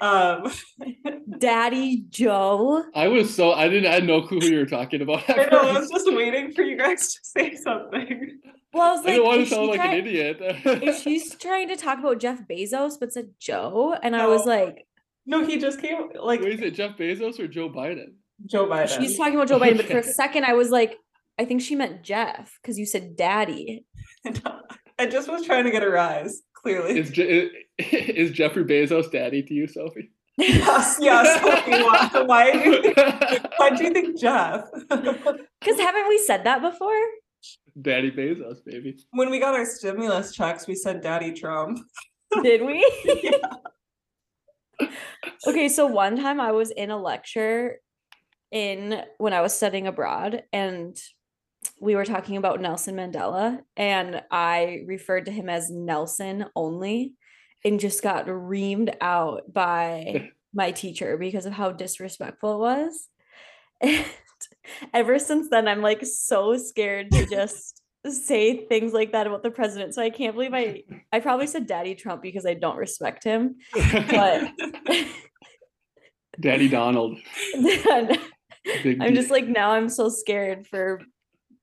um 0.00 0.50
Daddy 1.38 2.04
Joe. 2.08 2.84
I 2.94 3.08
was 3.08 3.34
so 3.34 3.52
I 3.52 3.68
didn't 3.68 3.86
I 3.86 3.94
had 3.94 4.04
no 4.04 4.22
clue 4.22 4.38
who 4.40 4.46
you 4.46 4.58
were 4.60 4.66
talking 4.66 5.02
about. 5.02 5.28
I 5.28 5.46
know, 5.50 5.58
I 5.70 5.78
was 5.80 5.90
just 5.90 6.06
waiting 6.14 6.52
for 6.52 6.62
you 6.62 6.76
guys 6.78 7.12
to 7.14 7.18
say 7.22 7.54
something. 7.56 8.38
Well, 8.76 8.90
I 8.90 8.92
was 8.92 9.00
I 9.00 9.04
like, 9.04 9.12
didn't 9.14 9.24
want 9.26 9.40
to 9.40 9.46
sound 9.54 9.66
like 9.68 9.80
try- 9.80 9.94
an 9.94 10.06
idiot. 10.06 10.96
she's 11.02 11.34
trying 11.46 11.68
to 11.68 11.76
talk 11.76 11.98
about 11.98 12.18
Jeff 12.20 12.40
Bezos 12.48 12.98
but 13.00 13.12
said 13.12 13.30
Joe, 13.40 13.96
and 14.02 14.14
I 14.14 14.26
was 14.26 14.44
like, 14.46 14.86
No, 15.26 15.44
he 15.44 15.58
just 15.58 15.80
came 15.80 16.10
like 16.20 16.40
Wait, 16.40 16.54
is 16.54 16.60
it 16.60 16.74
Jeff 16.74 16.96
Bezos 16.96 17.38
or 17.40 17.48
Joe 17.48 17.68
Biden? 17.68 18.14
Joe 18.44 18.66
Biden. 18.66 18.98
she's 19.00 19.16
talking 19.16 19.34
about 19.34 19.48
Joe 19.48 19.58
Biden, 19.58 19.78
but 19.78 19.86
for 19.86 19.98
a 19.98 20.02
second 20.02 20.44
I 20.44 20.52
was 20.52 20.70
like, 20.70 20.96
I 21.38 21.44
think 21.44 21.62
she 21.62 21.74
meant 21.76 22.02
Jeff 22.02 22.58
because 22.62 22.78
you 22.78 22.86
said 22.86 23.16
daddy. 23.16 23.84
I 24.98 25.06
just 25.06 25.28
was 25.28 25.44
trying 25.44 25.64
to 25.64 25.70
get 25.70 25.82
a 25.82 25.90
rise, 25.90 26.42
clearly. 26.54 26.98
Is 26.98 27.10
Je- 27.10 27.50
is 27.78 28.30
Jeffrey 28.30 28.64
Bezos 28.64 29.10
daddy 29.12 29.42
to 29.42 29.52
you, 29.54 29.66
Sophie? 29.66 30.10
yes, 30.38 30.98
yes. 31.00 31.42
Why, 32.12 32.22
why, 32.24 32.52
do 32.52 32.58
you 32.70 32.82
think, 32.82 32.96
why 33.58 33.70
do 33.70 33.84
you 33.84 33.90
think 33.92 34.18
Jeff? 34.18 34.64
Because 34.88 35.78
haven't 35.80 36.08
we 36.08 36.18
said 36.18 36.44
that 36.44 36.60
before? 36.62 36.98
Daddy 37.80 38.10
Bezos, 38.10 38.64
baby. 38.64 38.96
when 39.10 39.30
we 39.30 39.38
got 39.38 39.54
our 39.54 39.66
stimulus 39.66 40.34
checks, 40.34 40.66
we 40.66 40.74
said 40.74 41.02
Daddy 41.02 41.32
Trump. 41.32 41.78
Did 42.42 42.64
we? 42.64 42.84
okay, 45.46 45.68
so 45.68 45.86
one 45.86 46.16
time 46.16 46.40
I 46.40 46.52
was 46.52 46.70
in 46.70 46.90
a 46.90 47.00
lecture 47.00 47.78
in 48.50 49.02
when 49.18 49.32
I 49.32 49.40
was 49.40 49.54
studying 49.54 49.86
abroad 49.86 50.42
and 50.52 50.96
we 51.80 51.96
were 51.96 52.04
talking 52.04 52.36
about 52.36 52.60
Nelson 52.60 52.96
Mandela 52.96 53.58
and 53.76 54.22
I 54.30 54.84
referred 54.86 55.26
to 55.26 55.32
him 55.32 55.48
as 55.48 55.70
Nelson 55.70 56.46
only 56.54 57.14
and 57.64 57.80
just 57.80 58.02
got 58.02 58.26
reamed 58.26 58.94
out 59.00 59.52
by 59.52 60.30
my 60.54 60.70
teacher 60.70 61.16
because 61.18 61.46
of 61.46 61.52
how 61.52 61.72
disrespectful 61.72 62.54
it 62.54 62.58
was. 62.58 63.08
And 64.80 64.90
ever 64.94 65.18
since 65.18 65.48
then, 65.50 65.68
I'm 65.68 65.82
like 65.82 66.04
so 66.04 66.56
scared 66.56 67.10
to 67.12 67.26
just 67.26 67.82
say 68.08 68.66
things 68.66 68.92
like 68.92 69.12
that 69.12 69.26
about 69.26 69.42
the 69.42 69.50
president. 69.50 69.94
So 69.94 70.02
I 70.02 70.10
can't 70.10 70.34
believe 70.34 70.54
I 70.54 70.82
I 71.12 71.20
probably 71.20 71.46
said 71.46 71.66
Daddy 71.66 71.94
Trump 71.94 72.22
because 72.22 72.46
I 72.46 72.54
don't 72.54 72.76
respect 72.76 73.24
him. 73.24 73.56
But 74.10 74.50
Daddy 76.40 76.68
Donald. 76.68 77.18
I'm 77.54 79.14
just 79.14 79.30
like 79.30 79.46
now 79.46 79.72
I'm 79.72 79.88
so 79.88 80.08
scared 80.08 80.66
for 80.66 81.00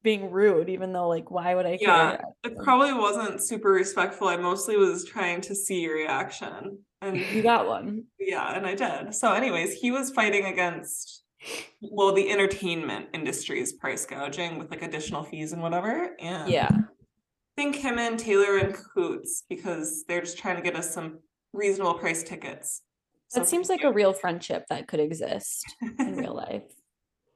being 0.03 0.31
rude, 0.31 0.69
even 0.69 0.91
though 0.91 1.07
like 1.07 1.31
why 1.31 1.55
would 1.55 1.65
I 1.65 1.77
Yeah, 1.79 2.17
care? 2.17 2.25
it 2.43 2.57
probably 2.63 2.93
wasn't 2.93 3.41
super 3.41 3.69
respectful. 3.71 4.27
I 4.27 4.37
mostly 4.37 4.75
was 4.77 5.05
trying 5.05 5.41
to 5.41 5.55
see 5.55 5.81
your 5.81 5.95
reaction. 5.95 6.79
And 7.01 7.19
You 7.33 7.41
got 7.43 7.67
one. 7.67 8.05
yeah, 8.19 8.53
and 8.55 8.65
I 8.65 8.75
did. 8.75 9.13
So, 9.15 9.33
anyways, 9.33 9.73
he 9.73 9.91
was 9.91 10.09
fighting 10.11 10.45
against, 10.45 11.22
well, 11.81 12.13
the 12.13 12.29
entertainment 12.31 13.07
industry 13.13 13.59
is 13.59 13.73
price 13.73 14.05
gouging 14.05 14.57
with 14.57 14.71
like 14.71 14.81
additional 14.81 15.23
fees 15.23 15.53
and 15.53 15.61
whatever. 15.61 16.15
And 16.19 16.49
Yeah. 16.49 16.69
I 16.71 17.61
think 17.61 17.75
him 17.75 17.99
and 17.99 18.17
Taylor 18.17 18.57
and 18.57 18.73
cahoots 18.73 19.43
because 19.49 20.05
they're 20.07 20.21
just 20.21 20.37
trying 20.37 20.55
to 20.55 20.61
get 20.61 20.75
us 20.75 20.93
some 20.93 21.19
reasonable 21.53 21.93
price 21.95 22.23
tickets. 22.23 22.81
So 23.27 23.39
That 23.41 23.47
seems 23.47 23.67
thank 23.67 23.83
like 23.83 23.91
a 23.91 23.93
real 23.93 24.13
friendship 24.13 24.65
that 24.69 24.87
could 24.87 24.99
exist 24.99 25.63
in 25.99 26.15
real 26.17 26.35
life. 26.35 26.63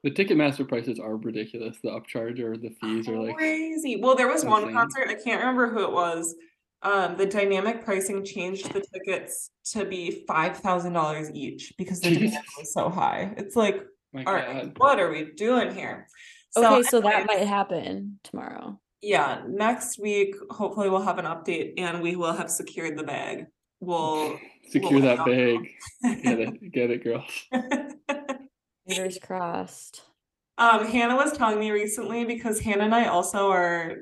The 0.04 0.10
Ticketmaster 0.12 0.66
prices 0.66 1.00
are 1.00 1.16
ridiculous. 1.16 1.76
The 1.82 1.90
upcharge 1.90 2.38
or 2.40 2.56
the 2.56 2.70
fees 2.80 3.08
are 3.08 3.18
like 3.18 3.36
crazy. 3.36 4.00
Well, 4.00 4.14
there 4.14 4.28
was 4.28 4.44
one 4.44 4.72
concert, 4.72 5.08
I 5.08 5.14
can't 5.14 5.40
remember 5.40 5.68
who 5.68 5.82
it 5.84 5.92
was. 5.92 6.34
Um, 6.82 7.16
the 7.16 7.26
dynamic 7.26 7.84
pricing 7.84 8.24
changed 8.24 8.72
the 8.72 8.80
tickets 8.94 9.50
to 9.72 9.84
be 9.84 10.24
five 10.28 10.56
thousand 10.58 10.92
dollars 10.92 11.28
each 11.34 11.74
because 11.76 12.00
the 12.00 12.10
demand 12.14 12.30
Jesus. 12.30 12.44
was 12.56 12.72
so 12.72 12.88
high. 12.88 13.34
It's 13.36 13.56
like, 13.56 13.84
my 14.12 14.24
all 14.24 14.34
right, 14.34 14.64
God. 14.64 14.78
what 14.78 15.00
are 15.00 15.10
we 15.10 15.32
doing 15.36 15.74
here? 15.74 16.06
Okay, 16.56 16.82
so 16.82 17.00
that 17.00 17.26
might 17.26 17.46
happen 17.46 18.18
tomorrow. 18.24 18.80
yeah, 19.02 19.42
next 19.46 19.98
week, 20.00 20.34
hopefully 20.50 20.88
we'll 20.88 21.02
have 21.02 21.18
an 21.18 21.26
update 21.26 21.74
and 21.78 22.02
we 22.02 22.16
will 22.16 22.32
have 22.32 22.50
secured 22.50 22.96
the 22.98 23.04
bag. 23.04 23.46
We'll 23.80 24.38
Secure 24.70 25.00
let 25.00 25.18
that 25.18 25.26
bag. 25.26 26.22
Get 26.22 26.40
it, 26.40 26.72
get 26.72 26.90
it, 26.90 27.04
girls. 27.04 27.46
Fingers 28.88 29.18
crossed. 29.22 30.02
Um, 30.56 30.86
Hannah 30.86 31.14
was 31.16 31.36
telling 31.36 31.60
me 31.60 31.70
recently 31.70 32.24
because 32.24 32.58
Hannah 32.60 32.84
and 32.84 32.94
I 32.94 33.06
also 33.06 33.50
are 33.50 33.98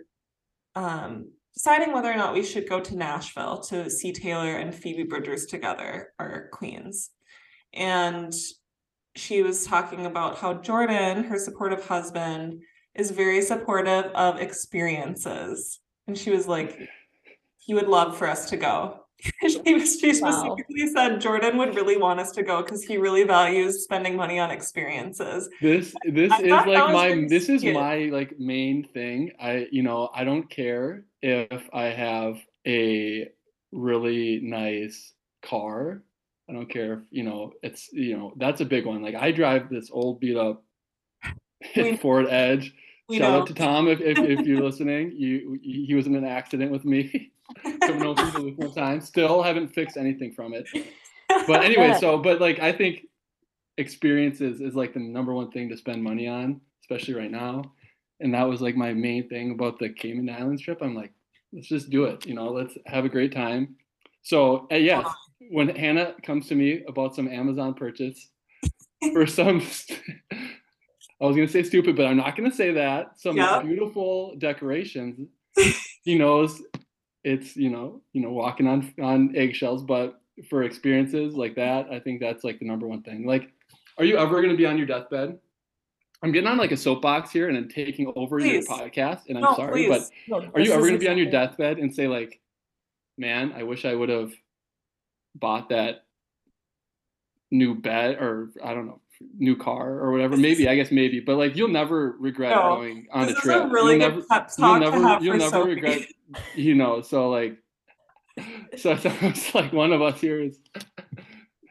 um 0.75 1.30
deciding 1.54 1.92
whether 1.92 2.10
or 2.10 2.16
not 2.16 2.34
we 2.34 2.42
should 2.42 2.68
go 2.68 2.80
to 2.80 2.96
Nashville 2.96 3.60
to 3.60 3.90
see 3.90 4.12
Taylor 4.12 4.56
and 4.56 4.75
Phoebe 4.75 5.04
Bridgers 5.04 5.46
together, 5.46 6.12
our 6.18 6.48
queens. 6.52 7.10
And 7.72 8.32
she 9.16 9.42
was 9.42 9.66
talking 9.66 10.06
about 10.06 10.38
how 10.38 10.54
Jordan, 10.54 11.25
her 11.25 11.38
supportive 11.38 11.85
husband, 11.87 12.62
is 12.94 13.11
very 13.11 13.42
supportive 13.42 14.06
of 14.14 14.40
experiences. 14.40 15.80
And 16.06 16.16
she 16.16 16.30
was 16.30 16.46
like, 16.46 16.78
he 17.58 17.75
would 17.75 17.88
love 17.88 18.16
for 18.16 18.28
us 18.28 18.49
to 18.50 18.56
go. 18.56 19.00
she 19.49 19.75
was 19.75 19.99
she 19.99 20.08
Wow. 20.20 20.30
specifically 20.30 20.87
said 20.88 21.20
Jordan 21.20 21.56
would 21.56 21.75
really 21.75 21.96
want 21.96 22.20
us 22.20 22.32
to 22.32 22.42
go 22.42 22.62
because 22.62 22.85
he 22.85 22.99
really 22.99 23.25
values 23.25 23.82
spending 23.82 24.14
money 24.14 24.38
on 24.38 24.50
experiences. 24.50 25.49
This 25.61 25.94
this 26.04 26.30
I 26.30 26.42
is 26.42 26.50
like 26.50 26.92
my 26.92 27.06
really 27.08 27.26
this 27.26 27.49
is 27.49 27.62
cute. 27.62 27.75
my 27.75 28.11
like 28.12 28.38
main 28.38 28.85
thing. 28.85 29.32
I 29.40 29.68
you 29.73 29.82
know, 29.82 30.11
I 30.14 30.25
don't 30.25 30.49
care 30.50 31.04
if 31.23 31.68
I 31.73 31.85
have 31.85 32.37
a 32.66 33.28
really 33.73 34.40
nice 34.42 35.14
car. 35.42 36.02
I 36.48 36.52
don't 36.52 36.70
care 36.70 36.94
if, 36.94 37.00
you 37.10 37.24
know, 37.24 37.52
it's 37.62 37.92
you 37.92 38.16
know, 38.16 38.32
that's 38.36 38.60
a 38.60 38.64
big 38.64 38.86
one. 38.86 39.02
Like 39.02 39.14
I 39.14 39.32
drive 39.32 39.68
this 39.68 39.90
old 39.92 40.20
beat 40.20 40.36
up 40.36 40.62
We- 41.76 41.96
Ford 41.96 42.26
Edge. 42.28 42.74
Shout 43.08 43.20
know. 43.20 43.40
out 43.42 43.46
to 43.46 43.54
Tom 43.54 43.86
if, 43.86 44.00
if, 44.00 44.18
if 44.18 44.44
you're 44.46 44.62
listening. 44.64 45.12
You 45.16 45.58
he 45.62 45.94
was 45.94 46.06
in 46.06 46.14
an 46.16 46.24
accident 46.24 46.72
with 46.72 46.84
me. 46.84 47.30
Coming 47.82 48.16
from 48.16 48.30
Duluth 48.32 48.58
one 48.58 48.72
time. 48.72 49.00
Still 49.00 49.42
haven't 49.42 49.68
fixed 49.68 49.96
anything 49.96 50.32
from 50.32 50.52
it. 50.52 50.66
But 51.46 51.64
anyway, 51.64 51.96
so 52.00 52.18
but 52.18 52.40
like 52.40 52.58
I 52.58 52.72
think 52.72 53.06
experiences 53.78 54.60
is 54.60 54.74
like 54.74 54.94
the 54.94 55.00
number 55.00 55.32
one 55.34 55.50
thing 55.50 55.68
to 55.68 55.76
spend 55.76 56.02
money 56.02 56.26
on, 56.26 56.60
especially 56.82 57.14
right 57.14 57.30
now. 57.30 57.62
And 58.20 58.34
that 58.34 58.44
was 58.48 58.60
like 58.60 58.74
my 58.74 58.92
main 58.92 59.28
thing 59.28 59.52
about 59.52 59.78
the 59.78 59.90
Cayman 59.90 60.28
Islands 60.30 60.62
trip. 60.62 60.78
I'm 60.82 60.94
like, 60.94 61.12
let's 61.52 61.68
just 61.68 61.90
do 61.90 62.04
it. 62.04 62.26
You 62.26 62.34
know, 62.34 62.48
let's 62.50 62.76
have 62.86 63.04
a 63.04 63.08
great 63.08 63.32
time. 63.32 63.76
So 64.22 64.66
uh, 64.72 64.76
yes, 64.76 65.06
when 65.50 65.68
Hannah 65.74 66.14
comes 66.22 66.48
to 66.48 66.54
me 66.54 66.82
about 66.88 67.14
some 67.14 67.28
Amazon 67.28 67.74
purchase 67.74 68.30
for 69.12 69.26
some, 69.38 69.60
I 71.20 71.24
was 71.26 71.36
gonna 71.36 71.48
say 71.48 71.62
stupid, 71.62 71.96
but 71.96 72.06
I'm 72.06 72.16
not 72.16 72.36
gonna 72.36 72.52
say 72.54 72.72
that. 72.72 73.20
Some 73.20 73.36
Yeah. 73.36 73.62
beautiful 73.62 74.34
decorations. 74.38 75.28
She 76.04 76.16
knows 76.18 76.62
it's 77.24 77.56
you 77.56 77.70
know 77.70 78.02
you 78.12 78.22
know 78.22 78.30
walking 78.30 78.66
on 78.66 78.92
on 79.02 79.34
eggshells, 79.36 79.82
but 79.82 80.20
for 80.48 80.62
experiences 80.62 81.34
like 81.34 81.54
that, 81.56 81.88
I 81.90 81.98
think 82.00 82.20
that's 82.20 82.44
like 82.44 82.58
the 82.58 82.66
number 82.66 82.86
one 82.86 83.02
thing. 83.02 83.26
Like, 83.26 83.50
are 83.98 84.04
you 84.04 84.16
ever 84.18 84.40
gonna 84.42 84.56
be 84.56 84.66
on 84.66 84.76
your 84.78 84.86
deathbed? 84.86 85.38
I'm 86.22 86.32
getting 86.32 86.48
on 86.48 86.56
like 86.56 86.72
a 86.72 86.76
soapbox 86.78 87.30
here 87.30 87.48
and 87.48 87.56
I'm 87.58 87.68
taking 87.68 88.10
over 88.16 88.38
Please. 88.38 88.66
your 88.68 88.78
podcast, 88.78 89.28
and 89.28 89.36
I'm 89.36 89.44
No, 89.44 89.54
sorry, 89.54 89.86
but. 89.86 90.08
No, 90.28 90.38
are 90.54 90.60
you 90.60 90.72
ever 90.72 90.80
going 90.80 90.94
to 90.94 90.98
be 90.98 91.08
on 91.08 91.18
your 91.18 91.30
deathbed 91.30 91.78
and 91.78 91.94
say 91.94 92.08
like, 92.08 92.40
"Man, 93.18 93.52
I 93.54 93.64
wish 93.64 93.84
I 93.84 93.94
would 93.94 94.08
have 94.08 94.32
bought 95.40 95.68
that 95.70 96.04
new 97.50 97.74
bed 97.74 98.16
or 98.16 98.50
I 98.62 98.74
don't 98.74 98.86
know, 98.86 99.00
new 99.38 99.56
car 99.56 99.98
or 100.00 100.10
whatever." 100.12 100.36
Maybe 100.36 100.68
I 100.68 100.74
guess 100.76 100.90
maybe, 100.90 101.20
but 101.20 101.36
like 101.36 101.56
you'll 101.56 101.68
never 101.68 102.16
regret 102.18 102.50
No, 102.50 102.76
going 102.76 103.06
on 103.12 103.26
This 103.26 103.34
a 103.34 103.38
is 103.38 103.42
trip. 103.42 103.62
a 103.64 103.66
really 103.68 103.98
you'll 103.98 104.10
good 104.10 104.24
never, 104.28 104.46
you'll 104.58 104.78
talk 104.78 104.80
never, 104.80 104.96
to 104.96 105.02
have 105.08 105.24
you'll 105.24 105.36
never 105.38 105.50
Sophie. 105.50 105.70
regret. 105.74 106.02
You 106.56 106.74
know, 106.74 107.02
so 107.02 107.30
like, 107.30 107.56
so 108.76 108.92
it 108.92 109.00
sounds 109.20 109.54
like 109.54 109.72
one 109.72 109.92
of 109.92 110.02
us 110.02 110.20
here 110.20 110.40
is. 110.40 110.58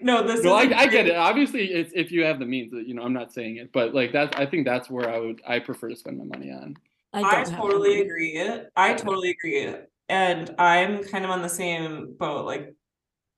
No, 0.02 0.26
this 0.26 0.44
No, 0.44 0.54
I, 0.54 0.64
is 0.64 0.72
a 0.72 0.78
I 0.78 0.88
get 0.88 1.08
it. 1.08 1.16
Obviously, 1.16 1.72
it's 1.74 1.92
if 1.96 2.12
you 2.12 2.24
have 2.24 2.40
the 2.40 2.46
means. 2.46 2.72
You 2.74 2.94
know, 2.94 3.02
I'm 3.04 3.12
not 3.14 3.34
saying 3.34 3.58
it, 3.58 3.72
but 3.74 3.94
like 3.94 4.12
that's. 4.14 4.36
I 4.38 4.46
think 4.46 4.66
that's 4.66 4.90
where 4.90 5.10
I 5.10 5.20
would. 5.20 5.42
I 5.48 5.60
prefer 5.60 5.90
to 5.90 5.96
spend 5.96 6.18
my 6.20 6.24
money 6.26 6.52
on. 6.52 6.76
I, 7.14 7.42
I 7.42 7.44
totally 7.44 7.90
money. 7.98 8.02
agree. 8.02 8.52
I 8.76 8.94
totally 8.94 9.32
agree. 9.32 9.74
And 10.10 10.54
I'm 10.60 11.04
kind 11.04 11.26
of 11.26 11.32
on 11.32 11.42
the 11.42 11.50
same 11.50 12.14
boat, 12.20 12.46
like 12.46 12.74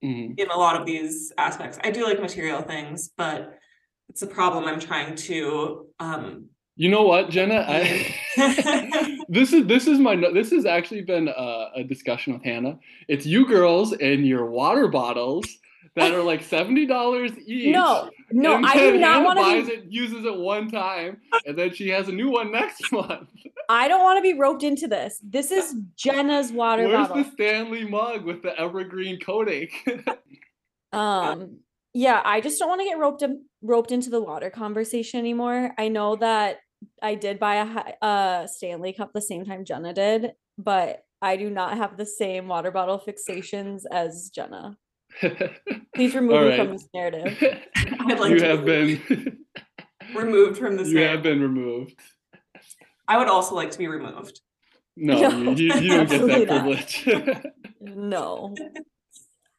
Mhm. 0.03 0.39
in 0.39 0.49
a 0.49 0.57
lot 0.57 0.79
of 0.79 0.85
these 0.85 1.31
aspects. 1.37 1.79
I 1.83 1.91
do 1.91 2.05
like 2.05 2.21
material 2.21 2.61
things, 2.61 3.09
but 3.17 3.57
it's 4.09 4.21
a 4.21 4.27
problem 4.27 4.65
I'm 4.65 4.79
trying 4.79 5.15
to 5.15 5.87
um 5.99 6.49
You 6.75 6.89
know 6.89 7.03
what, 7.03 7.29
Jenna? 7.29 7.65
I 7.67 8.15
this 9.29 9.53
is 9.53 9.65
this 9.65 9.87
is 9.87 9.99
my 9.99 10.15
this 10.15 10.51
has 10.51 10.65
actually 10.65 11.01
been 11.01 11.27
a, 11.27 11.69
a 11.77 11.83
discussion 11.83 12.33
with 12.33 12.43
Hannah. 12.43 12.77
It's 13.07 13.25
you 13.25 13.47
girls 13.47 13.93
and 13.93 14.25
your 14.25 14.45
water 14.45 14.87
bottles 14.87 15.47
that 15.95 16.11
are 16.13 16.21
like 16.23 16.43
seventy 16.43 16.85
dollars 16.85 17.31
each. 17.47 17.73
No, 17.73 18.09
no, 18.31 18.55
and 18.55 18.65
I 18.65 18.73
do 18.73 18.97
not 18.97 19.23
want 19.23 19.39
to 19.39 19.65
be. 19.65 19.73
it, 19.73 19.85
uses 19.91 20.25
it 20.25 20.37
one 20.37 20.69
time, 20.69 21.21
and 21.45 21.57
then 21.57 21.73
she 21.73 21.89
has 21.89 22.07
a 22.09 22.11
new 22.11 22.29
one 22.29 22.51
next 22.51 22.81
month. 22.91 23.29
I 23.69 23.87
don't 23.87 24.03
want 24.03 24.17
to 24.17 24.21
be 24.21 24.37
roped 24.37 24.63
into 24.63 24.87
this. 24.87 25.19
This 25.23 25.51
is 25.51 25.75
Jenna's 25.95 26.51
water 26.51 26.87
Where's 26.87 27.07
bottle. 27.07 27.23
the 27.23 27.31
Stanley 27.31 27.85
mug 27.85 28.25
with 28.25 28.41
the 28.41 28.57
evergreen 28.59 29.19
coating? 29.19 29.69
Um, 30.93 31.59
yeah, 31.93 32.21
I 32.23 32.41
just 32.41 32.59
don't 32.59 32.69
want 32.69 32.79
to 32.81 32.85
get 32.85 32.97
roped 32.97 33.21
in, 33.21 33.43
roped 33.61 33.91
into 33.91 34.09
the 34.09 34.21
water 34.21 34.49
conversation 34.49 35.19
anymore. 35.19 35.73
I 35.77 35.89
know 35.89 36.15
that 36.15 36.59
I 37.01 37.15
did 37.15 37.39
buy 37.39 37.55
a, 37.55 38.05
a 38.05 38.47
Stanley 38.47 38.93
cup 38.93 39.11
the 39.13 39.21
same 39.21 39.45
time 39.45 39.65
Jenna 39.65 39.93
did, 39.93 40.31
but 40.57 41.03
I 41.21 41.35
do 41.35 41.49
not 41.49 41.77
have 41.77 41.97
the 41.97 42.05
same 42.05 42.47
water 42.47 42.71
bottle 42.71 43.01
fixations 43.05 43.81
as 43.91 44.31
Jenna. 44.33 44.77
Please 45.95 46.15
remove 46.15 46.35
All 46.35 46.41
me 46.43 46.49
right. 46.49 46.59
from 46.59 46.71
this 46.71 46.87
narrative. 46.93 47.37
I'd 47.75 48.19
like 48.19 48.31
you 48.31 48.39
to 48.39 48.45
have 48.45 48.65
be 48.65 48.95
been 48.95 49.37
removed 50.15 50.57
from 50.57 50.77
this. 50.77 50.89
you 50.89 50.97
area. 50.99 51.11
have 51.11 51.23
been 51.23 51.41
removed. 51.41 51.95
I 53.07 53.17
would 53.17 53.27
also 53.27 53.55
like 53.55 53.71
to 53.71 53.77
be 53.77 53.87
removed. 53.87 54.41
No, 54.95 55.29
No, 55.29 55.51
you, 55.51 55.73
you, 55.73 55.79
you 55.81 55.89
don't 56.05 56.09
get 56.09 56.27
that 56.27 56.47
privilege. 56.47 57.07
No, 57.81 58.53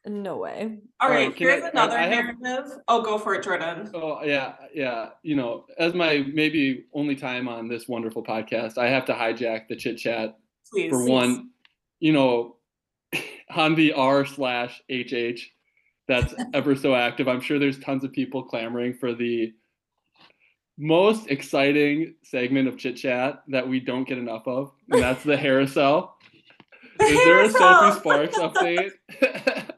no 0.05 0.37
way. 0.37 0.79
All 0.99 1.07
All 1.07 1.13
right, 1.13 1.27
right, 1.29 1.37
here's 1.37 1.63
I- 1.63 1.67
I- 1.67 1.69
another 1.69 1.97
I 1.97 2.01
have- 2.07 2.35
narrative. 2.41 2.71
Oh, 2.87 3.01
go 3.01 3.17
for 3.17 3.35
it, 3.35 3.43
Jordan. 3.43 3.89
Oh 3.93 4.23
yeah, 4.23 4.55
yeah. 4.73 5.09
You 5.23 5.35
know, 5.35 5.65
as 5.77 5.93
my 5.93 6.25
maybe 6.33 6.85
only 6.93 7.15
time 7.15 7.47
on 7.47 7.67
this 7.67 7.87
wonderful 7.87 8.23
podcast, 8.23 8.77
I 8.77 8.89
have 8.89 9.05
to 9.05 9.13
hijack 9.13 9.67
the 9.69 9.75
chit 9.75 9.97
chat 9.97 10.37
Please. 10.71 10.89
for 10.89 11.05
one. 11.05 11.49
You 11.99 12.13
know, 12.13 12.55
on 13.55 13.75
the 13.75 13.93
r 13.93 14.25
slash 14.25 14.81
hh, 14.91 15.39
that's 16.07 16.33
ever 16.53 16.75
so 16.75 16.95
active. 16.95 17.27
I'm 17.27 17.41
sure 17.41 17.59
there's 17.59 17.79
tons 17.79 18.03
of 18.03 18.11
people 18.11 18.43
clamoring 18.43 18.93
for 18.93 19.13
the 19.13 19.53
most 20.77 21.29
exciting 21.29 22.15
segment 22.23 22.67
of 22.67 22.77
chit 22.77 22.95
chat 22.95 23.43
that 23.49 23.67
we 23.67 23.79
don't 23.79 24.07
get 24.07 24.17
enough 24.17 24.47
of, 24.47 24.71
and 24.89 25.01
that's 25.01 25.23
the 25.23 25.37
carousel. 25.37 26.15
Is 27.01 27.23
there 27.23 27.43
a 27.43 27.49
Sophie 27.49 27.99
Sparks 27.99 28.37
update? 28.37 28.91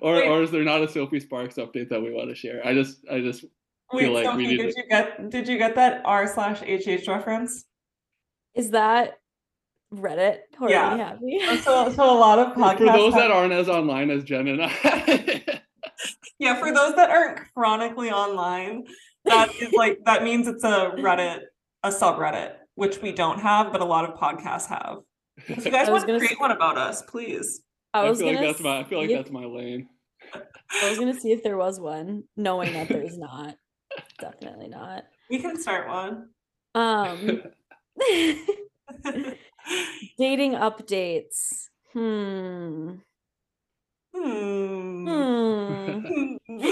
or, 0.00 0.14
Wait. 0.14 0.28
or 0.28 0.42
is 0.42 0.50
there 0.50 0.64
not 0.64 0.82
a 0.82 0.88
Sophie 0.88 1.20
Sparks 1.20 1.56
update 1.56 1.88
that 1.88 2.02
we 2.02 2.12
want 2.12 2.28
to 2.28 2.34
share? 2.34 2.66
I 2.66 2.74
just 2.74 2.98
I 3.10 3.20
just 3.20 3.44
Wait, 3.92 4.02
feel 4.04 4.12
like 4.12 4.36
we 4.36 4.44
Sophie, 4.44 4.46
need 4.46 4.56
did 4.58 4.74
to- 4.74 4.82
you 4.82 4.88
get 4.88 5.30
did 5.30 5.48
you 5.48 5.58
get 5.58 5.74
that 5.76 6.02
r 6.04 6.26
slash 6.26 6.60
hh 6.60 7.08
reference? 7.08 7.64
Is 8.54 8.70
that 8.70 9.18
Reddit? 9.94 10.38
Or 10.60 10.68
Yeah. 10.70 10.96
happy? 10.96 11.38
Uh, 11.42 11.56
So, 11.58 11.92
so 11.92 12.04
a 12.04 12.18
lot 12.18 12.38
of 12.38 12.48
podcasts. 12.56 12.78
For 12.78 12.84
those 12.92 13.14
that 13.14 13.30
aren't 13.30 13.52
as 13.52 13.68
online 13.68 14.10
as 14.10 14.24
Jen 14.24 14.48
and 14.48 14.62
I. 14.64 15.60
yeah, 16.38 16.56
for 16.58 16.72
those 16.72 16.94
that 16.96 17.10
aren't 17.10 17.40
chronically 17.54 18.10
online, 18.10 18.84
that 19.24 19.50
is 19.60 19.72
like 19.72 19.98
that 20.04 20.24
means 20.24 20.46
it's 20.46 20.64
a 20.64 20.92
Reddit, 20.98 21.40
a 21.82 21.90
subreddit, 21.90 22.52
which 22.74 23.00
we 23.00 23.12
don't 23.12 23.40
have, 23.40 23.72
but 23.72 23.80
a 23.80 23.84
lot 23.84 24.08
of 24.08 24.18
podcasts 24.18 24.66
have. 24.68 24.98
If 25.48 25.64
you 25.64 25.70
guys 25.78 25.88
was 25.88 26.04
want 26.04 26.08
to 26.08 26.18
create 26.18 26.32
s- 26.32 26.38
one 26.40 26.50
about 26.50 26.76
us, 26.78 27.02
please. 27.02 27.62
I 27.94 28.00
I 28.02 28.08
was 28.10 28.18
feel 28.18 28.26
like 28.28 28.36
gonna 28.36 28.46
that's 28.48 28.60
my 28.60 28.78
I 28.80 28.84
feel 28.84 29.00
like 29.00 29.10
if- 29.10 29.16
that's 29.16 29.30
my 29.30 29.44
lane. 29.46 29.88
I 30.34 30.88
was 30.90 30.98
gonna 30.98 31.18
see 31.18 31.32
if 31.32 31.42
there 31.42 31.56
was 31.56 31.80
one, 31.80 32.24
knowing 32.36 32.74
that 32.74 32.88
there's 32.88 33.16
not. 33.16 33.56
Definitely 34.20 34.68
not. 34.68 35.04
We 35.30 35.38
can 35.40 35.58
start 35.58 35.88
one. 35.88 36.28
Um 36.74 37.42
dating 40.18 40.52
updates. 40.52 41.68
Hmm. 41.92 42.96
Hmm. 44.14 45.08
Hmm. 45.08 46.36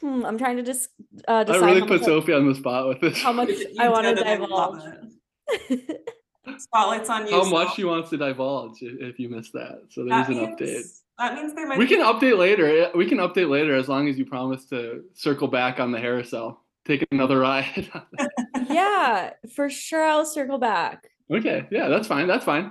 Hmm. 0.00 0.26
I'm 0.26 0.36
trying 0.36 0.56
to 0.58 0.62
just 0.62 0.90
uh 1.26 1.44
I 1.48 1.56
really 1.56 1.80
put 1.80 2.00
much, 2.00 2.02
Sophie 2.02 2.34
on 2.34 2.46
the 2.46 2.54
spot 2.54 2.86
with 2.86 3.00
this. 3.00 3.22
how 3.22 3.32
much 3.32 3.48
You 3.48 3.66
I 3.80 3.88
want 3.88 4.04
to 4.04 4.14
did, 4.14 4.26
and 4.26 4.42
I 4.44 4.46
love 4.46 4.82
divulge. 5.58 5.80
Spotlight's 6.58 7.10
on 7.10 7.26
you. 7.26 7.32
How 7.32 7.44
much 7.44 7.68
Soph. 7.68 7.76
she 7.76 7.84
wants 7.84 8.10
to 8.10 8.18
divulge 8.18 8.82
if, 8.82 9.00
if 9.00 9.18
you 9.18 9.28
missed 9.28 9.52
that. 9.54 9.80
So 9.88 10.04
That 10.04 10.26
there's 10.28 10.38
an 10.38 10.46
update. 10.46 10.84
That 11.18 11.34
means 11.34 11.54
there 11.54 11.66
might 11.66 11.78
We 11.78 11.86
be 11.86 11.96
can 11.96 12.04
update 12.04 12.36
later. 12.38 12.90
We 12.94 13.08
can 13.08 13.18
update 13.18 13.48
later 13.48 13.74
as 13.74 13.88
long 13.88 14.06
as 14.08 14.18
you 14.18 14.26
promise 14.26 14.66
to 14.66 15.04
circle 15.14 15.48
back 15.48 15.80
on 15.80 15.92
the 15.92 15.98
carousel. 15.98 16.62
Take 16.86 17.06
another 17.10 17.40
ride. 17.40 17.90
yeah, 18.70 19.30
for 19.54 19.68
sure 19.68 20.02
I'll 20.04 20.24
circle 20.24 20.58
back. 20.58 21.08
okay, 21.32 21.66
yeah, 21.70 21.88
that's 21.88 22.06
fine. 22.06 22.26
That's 22.26 22.44
fine. 22.44 22.70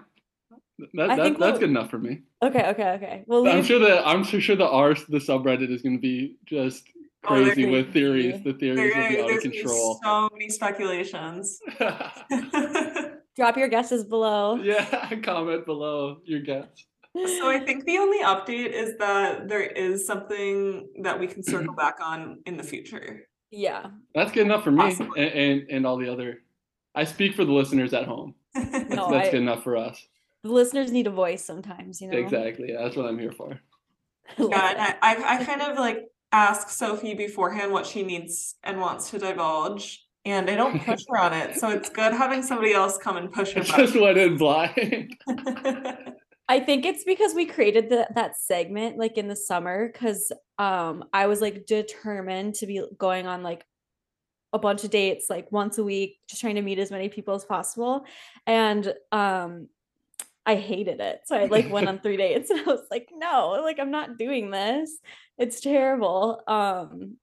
That, 0.93 1.09
I 1.11 1.15
that, 1.15 1.23
think 1.23 1.39
that's 1.39 1.51
we'll- 1.51 1.59
good 1.59 1.69
enough 1.69 1.89
for 1.89 1.97
me. 1.99 2.23
Okay, 2.41 2.65
okay, 2.69 2.89
okay. 2.91 3.23
We'll 3.27 3.47
I'm 3.47 3.63
sure 3.63 3.79
that 3.79 4.05
I'm 4.07 4.23
so 4.23 4.39
sure 4.39 4.55
the 4.55 4.67
R 4.67 4.93
the 4.93 5.17
subreddit 5.19 5.69
is 5.71 5.81
going 5.81 5.97
to 5.97 6.01
be 6.01 6.37
just 6.45 6.83
Oh, 7.27 7.29
crazy 7.29 7.65
with 7.65 7.91
theories. 7.91 8.43
The 8.43 8.53
theories 8.53 8.93
there, 8.93 9.01
will 9.01 9.09
be 9.09 9.19
out 9.19 9.21
of 9.21 9.27
there's 9.27 9.43
gonna 9.43 9.49
be 9.51 9.57
control. 9.61 9.99
so 10.03 10.29
many 10.31 10.49
speculations. 10.49 11.59
drop 13.35 13.57
your 13.57 13.67
guesses 13.67 14.03
below. 14.03 14.55
yeah, 14.57 15.09
comment 15.23 15.65
below 15.65 16.17
your 16.23 16.41
guess. 16.41 16.67
So 17.15 17.49
I 17.49 17.59
think 17.59 17.85
the 17.85 17.97
only 17.97 18.19
update 18.19 18.71
is 18.73 18.97
that 18.99 19.47
there 19.47 19.61
is 19.63 20.05
something 20.05 20.87
that 21.01 21.17
we 21.19 21.27
can 21.27 21.41
circle 21.43 21.73
back 21.77 21.95
on 22.01 22.41
in 22.45 22.57
the 22.57 22.63
future. 22.63 23.21
Yeah. 23.51 23.87
That's 24.13 24.31
good 24.31 24.45
enough 24.45 24.63
for 24.63 24.71
me 24.71 24.77
Possibly. 24.83 25.21
and, 25.27 25.33
and 25.61 25.69
and 25.71 25.87
all 25.87 25.97
the 25.97 26.11
other. 26.11 26.41
I 26.93 27.03
speak 27.03 27.35
for 27.35 27.45
the 27.45 27.51
listeners 27.51 27.93
at 27.93 28.05
home. 28.05 28.35
That's, 28.53 28.89
No, 28.95 29.11
that's 29.11 29.27
I- 29.29 29.31
good 29.31 29.41
enough 29.41 29.63
for 29.63 29.75
us. 29.77 30.01
The 30.43 30.51
listeners 30.51 30.91
need 30.91 31.07
a 31.07 31.11
voice 31.11 31.43
sometimes, 31.43 31.99
you 32.01 32.07
know. 32.07 32.17
Exactly. 32.17 32.67
Yeah, 32.71 32.83
that's 32.83 32.95
what 32.95 33.07
I'm 33.07 33.17
here 33.17 33.31
for. 33.31 33.59
Love 34.37 34.49
Yeah, 34.51 34.69
and. 34.69 34.79
I, 34.79 35.15
I 35.15 35.35
I 35.39 35.43
kind 35.43 35.61
of 35.61 35.77
like 35.79 36.05
ask 36.31 36.69
Sophie 36.69 37.15
beforehand 37.15 37.71
what 37.71 37.85
she 37.85 38.03
needs 38.03 38.55
and 38.63 38.79
wants 38.79 39.09
to 39.11 39.17
divulge, 39.19 40.05
and 40.23 40.49
I 40.49 40.55
don't 40.55 40.79
push 40.83 41.03
her 41.09 41.17
on 41.17 41.33
it. 41.33 41.55
So 41.59 41.69
it's 41.69 41.89
good 41.89 42.13
having 42.13 42.43
somebody 42.43 42.73
else 42.73 42.97
come 42.97 43.17
and 43.17 43.31
push 43.31 43.53
her 43.53 43.61
I 43.63 43.63
back. 43.65 43.77
just 43.77 43.95
went 43.99 44.17
in 44.17 44.37
blind. 44.37 45.15
I 46.47 46.59
think 46.59 46.85
it's 46.85 47.03
because 47.03 47.33
we 47.33 47.45
created 47.45 47.89
the, 47.89 48.07
that 48.13 48.37
segment 48.37 48.97
like 48.97 49.17
in 49.17 49.27
the 49.27 49.35
summer 49.35 49.87
because 49.87 50.31
um 50.59 51.05
I 51.11 51.27
was 51.27 51.41
like 51.41 51.65
determined 51.65 52.55
to 52.55 52.67
be 52.67 52.83
going 52.97 53.25
on 53.27 53.41
like 53.43 53.65
a 54.53 54.59
bunch 54.59 54.83
of 54.83 54.91
dates 54.91 55.27
like 55.29 55.51
once 55.51 55.77
a 55.77 55.83
week, 55.83 56.19
just 56.29 56.41
trying 56.41 56.55
to 56.55 56.61
meet 56.61 56.79
as 56.79 56.91
many 56.91 57.09
people 57.09 57.33
as 57.33 57.45
possible. 57.45 58.05
And 58.45 58.93
um 59.11 59.69
I 60.45 60.55
hated 60.55 60.99
it. 60.99 61.21
So 61.25 61.35
I 61.35 61.45
like 61.45 61.71
went 61.71 61.87
on 61.87 61.99
three 61.99 62.17
dates 62.17 62.49
and 62.51 62.59
I 62.59 62.63
was 62.63 62.85
like, 62.91 63.09
no, 63.13 63.59
like 63.63 63.79
I'm 63.79 63.91
not 63.91 64.17
doing 64.17 64.51
this. 64.51 64.97
It's 65.37 65.59
terrible. 65.59 66.41
Um 66.47 67.17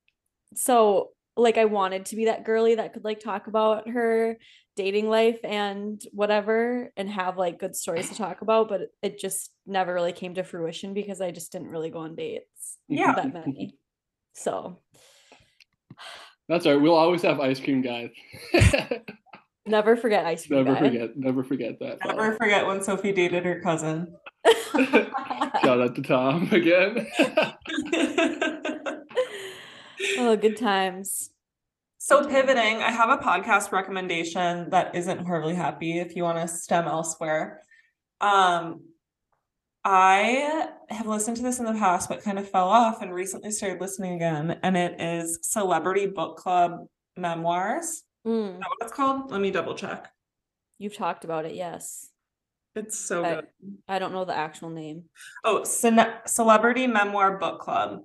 so 0.55 1.11
like 1.37 1.57
I 1.59 1.65
wanted 1.67 2.07
to 2.07 2.17
be 2.17 2.27
that 2.27 2.45
girly 2.45 2.75
that 2.75 2.93
could 2.93 3.05
like 3.05 3.21
talk 3.21 3.47
about 3.47 3.89
her 3.89 4.37
dating 4.77 5.09
life 5.09 5.39
and 5.45 6.01
whatever 6.13 6.91
and 6.97 7.09
have 7.11 7.37
like 7.39 7.59
good 7.59 7.77
stories 7.77 8.09
to 8.11 8.17
talk 8.17 8.41
about, 8.43 8.69
but 8.69 8.83
it 9.03 9.19
just 9.19 9.51
never 9.67 9.93
really 9.95 10.13
came 10.13 10.35
to 10.35 10.45
fruition 10.45 10.95
because 10.95 11.21
I 11.21 11.31
just 11.31 11.53
didn't 11.53 11.69
really 11.69 11.91
go 11.91 12.01
on 12.01 12.15
dates 12.15 12.79
Yeah. 12.89 13.13
that 13.15 13.33
many. 13.33 13.77
So 14.35 14.79
That's 16.49 16.65
all 16.67 16.73
right. 16.75 16.81
We'll 16.83 16.95
always 16.95 17.23
have 17.23 17.39
ice 17.41 17.61
cream 17.61 17.83
guys. 17.83 18.11
never 19.67 19.97
forget 19.97 20.25
ice 20.27 20.47
cream. 20.47 20.65
never 20.65 20.75
guy. 20.75 20.81
forget. 20.89 21.17
Never 21.17 21.45
forget 21.45 21.79
that. 21.81 21.99
Never 22.07 22.33
forget 22.37 22.67
when 22.67 22.83
Sophie 22.83 23.13
dated 23.13 23.45
her 23.45 23.61
cousin. 23.61 24.15
Shout 24.75 25.81
out 25.81 25.95
to 25.97 26.03
Tom 26.03 26.49
again. 26.51 27.07
oh, 30.19 30.37
good 30.37 30.57
times. 30.57 31.31
So 31.99 32.27
pivoting, 32.29 32.79
I 32.83 32.91
have 32.91 33.11
a 33.11 33.23
podcast 33.23 33.71
recommendation 33.71 34.71
that 34.71 34.95
isn't 34.95 35.25
horribly 35.25 35.55
happy 35.55 35.99
if 35.99 36.17
you 36.17 36.25
want 36.25 36.39
to 36.39 36.49
stem 36.49 36.87
elsewhere. 36.87 37.61
Um 38.21 38.83
I 39.85 40.69
have 40.91 41.07
listened 41.09 41.37
to 41.39 41.43
this 41.43 41.59
in 41.59 41.65
the 41.65 41.73
past 41.73 42.09
but 42.09 42.23
kind 42.23 42.39
of 42.39 42.49
fell 42.49 42.69
off 42.69 43.03
and 43.03 43.13
recently 43.13 43.51
started 43.51 43.81
listening 43.81 44.15
again 44.15 44.59
and 44.63 44.77
it 44.77 45.01
is 45.01 45.41
Celebrity 45.43 46.07
Book 46.07 46.37
Club 46.37 46.87
Memoirs. 47.17 48.03
Mm, 48.27 48.55
Is 48.55 48.61
that 48.61 48.69
what 48.69 48.79
it's 48.83 48.93
called? 48.93 49.31
Let 49.33 49.41
me 49.41 49.51
double 49.51 49.75
check. 49.75 50.11
you've 50.79 50.97
talked 50.97 51.25
about 51.25 51.45
it, 51.47 51.55
yes. 51.55 52.09
It's 52.77 52.99
so 52.99 53.25
I- 53.25 53.35
good. 53.35 53.47
I 53.89 53.99
don't 53.99 54.13
know 54.13 54.25
the 54.25 54.37
actual 54.37 54.71
name. 54.71 55.05
Oh, 55.45 55.63
Cine- 55.65 56.27
Celebrity 56.29 56.87
Memoir 56.87 57.39
Book 57.39 57.61
Club. 57.61 58.03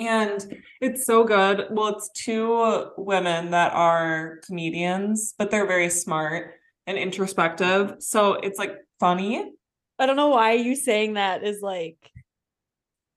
And 0.00 0.62
it's 0.80 1.04
so 1.04 1.24
good. 1.24 1.66
Well, 1.70 1.88
it's 1.88 2.10
two 2.10 2.90
women 2.96 3.50
that 3.50 3.72
are 3.74 4.40
comedians, 4.46 5.34
but 5.38 5.50
they're 5.50 5.66
very 5.66 5.90
smart 5.90 6.54
and 6.86 6.96
introspective. 6.96 7.96
So 7.98 8.34
it's 8.34 8.58
like 8.58 8.76
funny. 8.98 9.52
I 9.98 10.06
don't 10.06 10.16
know 10.16 10.28
why 10.28 10.52
you 10.52 10.74
saying 10.74 11.14
that 11.14 11.44
is 11.44 11.60
like 11.60 11.98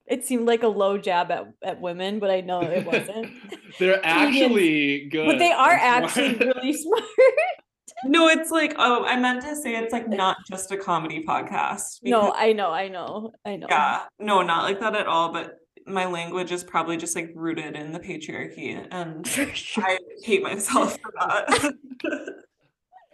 it 0.06 0.24
seemed 0.24 0.46
like 0.46 0.62
a 0.62 0.68
low 0.68 0.98
jab 0.98 1.30
at, 1.30 1.46
at 1.62 1.80
women, 1.80 2.18
but 2.18 2.30
I 2.30 2.42
know 2.42 2.60
it 2.60 2.84
wasn't. 2.84 3.32
They're 3.78 4.00
actually 4.04 5.08
good. 5.08 5.26
but 5.26 5.38
they 5.38 5.50
are 5.50 5.72
actually 5.72 6.34
really 6.34 6.72
smart. 6.82 7.02
No, 8.04 8.28
it's 8.28 8.50
like, 8.50 8.74
oh, 8.76 9.04
I 9.04 9.16
meant 9.18 9.42
to 9.42 9.56
say 9.56 9.76
it's 9.76 9.92
like 9.92 10.08
not 10.08 10.36
just 10.50 10.70
a 10.72 10.76
comedy 10.76 11.24
podcast. 11.26 12.00
no, 12.02 12.32
I 12.32 12.52
know, 12.52 12.70
I 12.70 12.88
know, 12.88 13.32
I 13.46 13.56
know. 13.56 13.66
yeah, 13.70 14.02
no, 14.18 14.42
not 14.42 14.64
like 14.64 14.80
that 14.80 14.94
at 14.94 15.06
all. 15.06 15.32
But 15.32 15.54
my 15.86 16.06
language 16.06 16.52
is 16.52 16.64
probably 16.64 16.96
just 16.96 17.14
like 17.16 17.30
rooted 17.34 17.76
in 17.76 17.92
the 17.92 18.00
patriarchy. 18.00 18.86
And 18.90 19.26
sure. 19.54 19.84
I 19.84 19.98
hate 20.22 20.42
myself 20.42 20.98
for 21.00 21.12
that. 21.18 21.74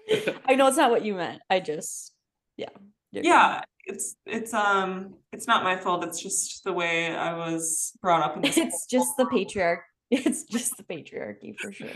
I 0.46 0.54
know 0.54 0.66
it's 0.66 0.76
not 0.76 0.90
what 0.90 1.04
you 1.04 1.14
meant. 1.14 1.40
I 1.48 1.60
just 1.60 2.12
yeah. 2.56 2.68
you're 3.12 3.22
good. 3.22 3.28
yeah 3.28 3.62
it's 3.86 4.16
it's 4.26 4.54
um 4.54 5.14
it's 5.32 5.46
not 5.46 5.64
my 5.64 5.76
fault 5.76 6.04
it's 6.04 6.22
just 6.22 6.62
the 6.64 6.72
way 6.72 7.14
i 7.14 7.32
was 7.32 7.92
brought 8.00 8.22
up 8.22 8.36
in 8.36 8.44
It's 8.44 8.86
just 8.86 9.16
the 9.16 9.24
patriarchy. 9.24 9.78
It's 10.10 10.42
just 10.44 10.76
the 10.76 10.82
patriarchy 10.82 11.56
for 11.58 11.72
sure. 11.72 11.88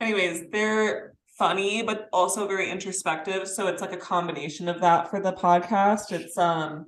anyways 0.00 0.44
they're 0.50 1.14
funny 1.38 1.82
but 1.82 2.08
also 2.12 2.46
very 2.46 2.70
introspective 2.70 3.48
so 3.48 3.66
it's 3.66 3.82
like 3.82 3.92
a 3.92 3.96
combination 3.96 4.68
of 4.68 4.80
that 4.80 5.10
for 5.10 5.20
the 5.20 5.32
podcast 5.32 6.12
it's 6.12 6.38
um 6.38 6.86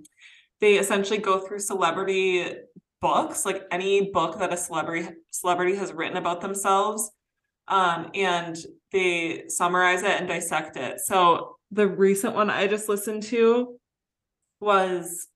they 0.60 0.74
essentially 0.78 1.18
go 1.18 1.40
through 1.40 1.58
celebrity 1.58 2.46
books 3.04 3.44
like 3.44 3.64
any 3.70 4.10
book 4.12 4.38
that 4.38 4.50
a 4.50 4.56
celebrity 4.56 5.06
celebrity 5.30 5.76
has 5.76 5.92
written 5.92 6.16
about 6.16 6.40
themselves 6.40 7.10
um 7.68 8.10
and 8.14 8.56
they 8.92 9.44
summarize 9.48 10.02
it 10.02 10.18
and 10.18 10.26
dissect 10.26 10.78
it 10.78 10.98
so 11.00 11.56
the 11.70 11.86
recent 11.86 12.34
one 12.34 12.48
i 12.48 12.66
just 12.66 12.88
listened 12.88 13.22
to 13.22 13.78
was 14.60 15.28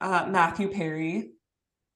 uh 0.00 0.26
matthew 0.30 0.68
perry 0.68 1.28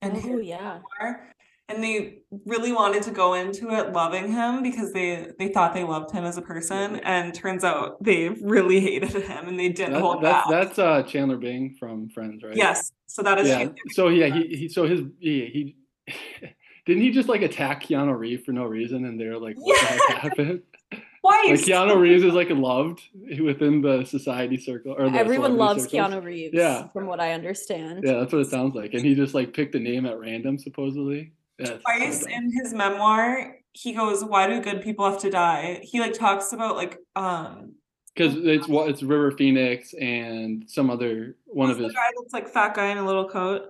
and 0.03 0.13
Oh 0.25 0.39
yeah. 0.39 0.81
memoir. 1.01 1.33
And 1.69 1.83
they 1.85 2.19
really 2.47 2.73
wanted 2.73 3.03
to 3.03 3.11
go 3.11 3.35
into 3.35 3.71
it 3.71 3.93
loving 3.93 4.33
him 4.33 4.63
because 4.63 4.93
they 4.93 5.29
they 5.39 5.49
thought 5.49 5.75
they 5.75 5.85
loved 5.85 6.11
him 6.11 6.25
as 6.25 6.37
a 6.39 6.43
person 6.43 6.97
and 7.05 7.35
turns 7.35 7.65
out 7.65 8.03
they 8.03 8.29
really 8.29 8.81
hated 8.89 9.11
him 9.23 9.49
and 9.49 9.59
they 9.59 9.69
didn't 9.69 9.93
That- 9.95 10.01
hold 10.03 10.23
that's 10.23 10.49
back 10.49 10.67
that's 10.67 10.79
uh, 10.79 11.03
Chandler 11.05 11.37
Bing 11.37 11.77
from 11.79 12.09
Friends, 12.09 12.43
right? 12.43 12.57
yes 12.57 12.93
so 13.07 13.23
that 13.23 13.39
is 13.39 13.49
Yeah. 13.49 13.59
Chandler. 13.59 13.77
So 13.91 14.09
yeah, 14.09 14.27
he, 14.35 14.57
he 14.57 14.69
so 14.69 14.87
his 14.87 15.01
he, 15.19 15.75
he 16.07 16.13
didn't 16.87 17.03
he 17.03 17.11
just 17.11 17.29
like 17.29 17.43
attack 17.43 17.83
Keanu 17.85 18.19
Reeves 18.19 18.45
for 18.45 18.53
no 18.53 18.65
reason, 18.65 19.05
and 19.05 19.21
they're 19.21 19.39
like, 19.39 19.57
what 19.59 19.79
the 19.81 19.87
heck 19.87 20.19
happened? 20.19 20.63
Like 21.25 21.47
twice. 21.49 21.65
Keanu 21.69 21.97
Reeves 22.01 22.23
is 22.23 22.33
like 22.33 22.49
loved 22.49 23.03
within 23.43 23.83
the 23.83 24.05
society 24.05 24.57
circle 24.57 24.95
or 24.97 25.11
the 25.11 25.19
Everyone 25.19 25.57
loves 25.57 25.83
circles. 25.83 26.13
Keanu 26.15 26.25
Reeves. 26.25 26.55
Yeah. 26.55 26.87
From 26.89 27.07
what 27.07 27.19
I 27.21 27.33
understand. 27.33 28.05
Yeah, 28.05 28.21
that's 28.21 28.33
what 28.33 28.41
it 28.41 28.47
sounds 28.49 28.75
like. 28.77 28.95
And 28.95 29.05
he 29.05 29.15
just 29.17 29.35
like 29.35 29.53
picked 29.53 29.75
a 29.75 29.81
name 29.81 30.07
at 30.07 30.19
random, 30.19 30.59
supposedly. 30.59 31.33
Yeah, 31.59 31.79
Twice 31.79 32.25
in 32.25 32.53
his 32.53 32.73
memoir, 32.73 33.57
he 33.73 33.93
goes, 33.93 34.25
"Why 34.25 34.47
do 34.47 34.61
good 34.61 34.81
people 34.83 35.11
have 35.11 35.21
to 35.23 35.31
die?" 35.31 35.81
He 35.83 36.01
like 36.01 36.13
talks 36.13 36.53
about 36.53 36.77
like 36.77 36.99
um 37.17 37.75
Because 38.15 38.37
it's 38.37 38.69
what 38.69 38.89
it's 38.91 39.03
River 39.03 39.33
Phoenix 39.33 39.93
and 39.95 40.65
some 40.71 40.89
other 40.91 41.37
one 41.47 41.71
of 41.71 41.77
who's 41.79 41.87
his 41.87 41.93
the 41.95 41.99
guy 41.99 42.11
that's 42.21 42.33
like 42.33 42.49
fat 42.49 42.75
guy 42.75 42.87
in 42.91 42.99
a 42.99 43.05
little 43.07 43.29
coat. 43.29 43.63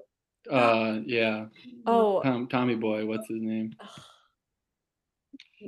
uh 0.51 0.99
yeah 1.05 1.47
Oh, 1.87 2.23
Tom, 2.23 2.47
Tommy 2.49 2.75
Boy 2.75 3.07
what's 3.07 3.27
his 3.29 3.41
name 3.41 3.75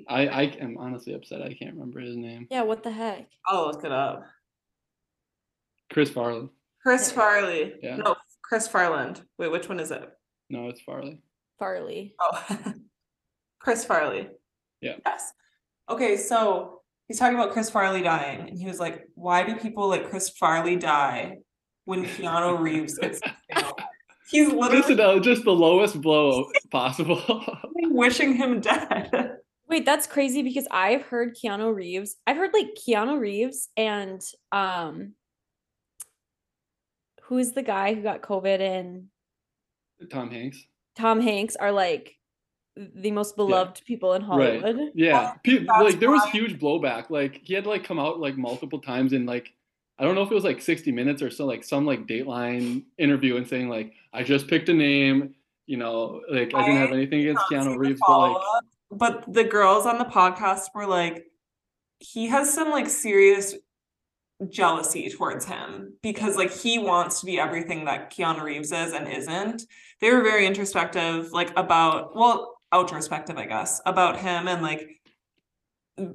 I 0.09 0.26
I 0.28 0.42
am 0.61 0.76
honestly 0.78 1.14
upset 1.14 1.42
I 1.42 1.52
can't 1.54 1.72
remember 1.74 2.00
his 2.00 2.16
name 2.16 2.46
yeah. 2.50 2.62
What 2.62 2.83
the 2.83 2.90
heck? 2.90 3.28
I'll 3.46 3.66
look 3.66 3.85
it 3.85 3.92
up. 3.92 4.24
Chris 5.92 6.11
Farley 6.11 6.48
Chris 6.83 7.11
Farley. 7.12 7.74
Yeah. 7.83 7.96
No, 7.96 8.16
Chris 8.42 8.66
Farland. 8.68 9.22
Wait, 9.38 9.50
which 9.50 9.68
one 9.68 9.80
is 9.80 9.90
it? 9.90 10.09
no 10.50 10.68
it's 10.68 10.80
Farley 10.80 11.20
Farley. 11.61 12.16
Oh, 12.18 12.73
Chris 13.61 13.85
Farley. 13.85 14.29
Yeah. 14.81 14.96
Yes. 15.07 15.33
Okay, 15.88 16.16
so 16.16 16.81
he's 17.07 17.18
talking 17.18 17.37
about 17.38 17.53
Chris 17.53 17.70
Farley 17.70 18.03
dying, 18.03 18.49
and 18.49 18.59
he 18.59 18.66
was 18.66 18.81
like, 18.81 19.07
"Why 19.14 19.44
do 19.44 19.55
people 19.55 19.88
like 19.88 20.11
Chris 20.11 20.31
Farley 20.31 20.77
die 20.77 21.38
when 21.85 22.05
Keanu 22.05 22.59
Reeves 22.61 22.99
gets? 22.99 23.20
He's 24.31 24.46
just 24.46 24.57
literally 24.57 25.20
just 25.20 25.44
the 25.44 25.53
lowest 25.53 26.01
blow 26.01 26.46
possible 26.70 27.44
wishing 27.75 28.35
him 28.35 28.61
dead. 28.61 29.37
Wait, 29.68 29.85
that's 29.85 30.07
crazy 30.07 30.42
because 30.42 30.66
I've 30.70 31.03
heard 31.03 31.37
Keanu 31.37 31.75
Reeves. 31.75 32.16
I've 32.27 32.37
heard 32.37 32.53
like 32.53 32.77
Keanu 32.77 33.20
Reeves 33.20 33.68
and 33.77 34.20
um 34.53 35.14
who 37.23 37.38
is 37.38 37.53
the 37.53 37.62
guy 37.62 37.94
who 37.94 38.03
got 38.03 38.23
COVID 38.23 38.61
and 38.61 39.07
Tom 40.11 40.31
Hanks 40.31 40.64
Tom 40.96 41.20
Hanks 41.20 41.57
are 41.57 41.72
like 41.72 42.16
the 42.76 43.11
most 43.11 43.37
beloved 43.37 43.83
people 43.85 44.14
in 44.14 44.26
Right. 44.26 44.61
Hollywood. 44.61 44.92
yeah 44.94 45.35
Pe- 45.44 45.64
like 45.64 45.98
there 46.00 46.11
was 46.11 46.24
huge 46.26 46.59
blowback 46.59 47.11
like 47.11 47.40
he 47.44 47.53
had 47.55 47.64
to 47.64 47.70
like 47.70 47.85
come 47.85 47.98
out 47.98 48.20
like 48.20 48.37
multiple 48.38 48.79
times 48.79 49.12
in 49.12 49.26
like 49.26 49.53
I 49.98 50.05
don't 50.05 50.14
know 50.14 50.22
if 50.22 50.31
it 50.31 50.35
was 50.35 50.44
like 50.44 50.62
60 50.62 50.92
minutes 50.92 51.20
or 51.20 51.31
so 51.31 51.44
like 51.44 51.62
some 51.64 51.85
like 51.85 52.07
Dateline 52.07 52.85
interview 52.96 53.37
and 53.37 53.46
saying 53.46 53.68
like 53.68 53.92
I 54.14 54.22
just 54.22 54.46
picked 54.48 54.68
a 54.68 54.74
name 54.74 55.35
you 55.66 55.76
know 55.76 56.22
like 56.31 56.55
I 56.55 56.62
didn't 56.64 56.79
have 56.81 56.92
anything 56.92 57.20
against 57.20 57.42
Keanu 57.50 57.76
Reeves 57.76 58.00
but 58.07 58.18
like 58.33 58.42
but 58.92 59.33
the 59.33 59.44
girls 59.44 59.85
on 59.87 59.98
the 59.98 60.05
podcast 60.05 60.68
were 60.74 60.87
like, 60.87 61.26
he 62.00 62.26
has 62.26 62.53
some 62.53 62.70
like 62.70 62.88
serious 62.88 63.55
jealousy 64.48 65.09
towards 65.11 65.44
him 65.44 65.94
because 66.03 66.37
like 66.37 66.53
he 66.53 66.79
wants 66.79 67.20
to 67.20 67.26
be 67.26 67.38
everything 67.38 67.85
that 67.85 68.11
Keanu 68.12 68.42
Reeves 68.42 68.72
is 68.72 68.92
and 68.92 69.09
isn't. 69.09 69.62
They 70.00 70.11
were 70.12 70.22
very 70.22 70.46
introspective, 70.46 71.31
like 71.33 71.53
about 71.57 72.16
well, 72.16 72.61
outrospective, 72.72 73.37
I 73.37 73.46
guess, 73.46 73.81
about 73.85 74.18
him 74.18 74.48
and 74.48 74.62
like 74.62 75.00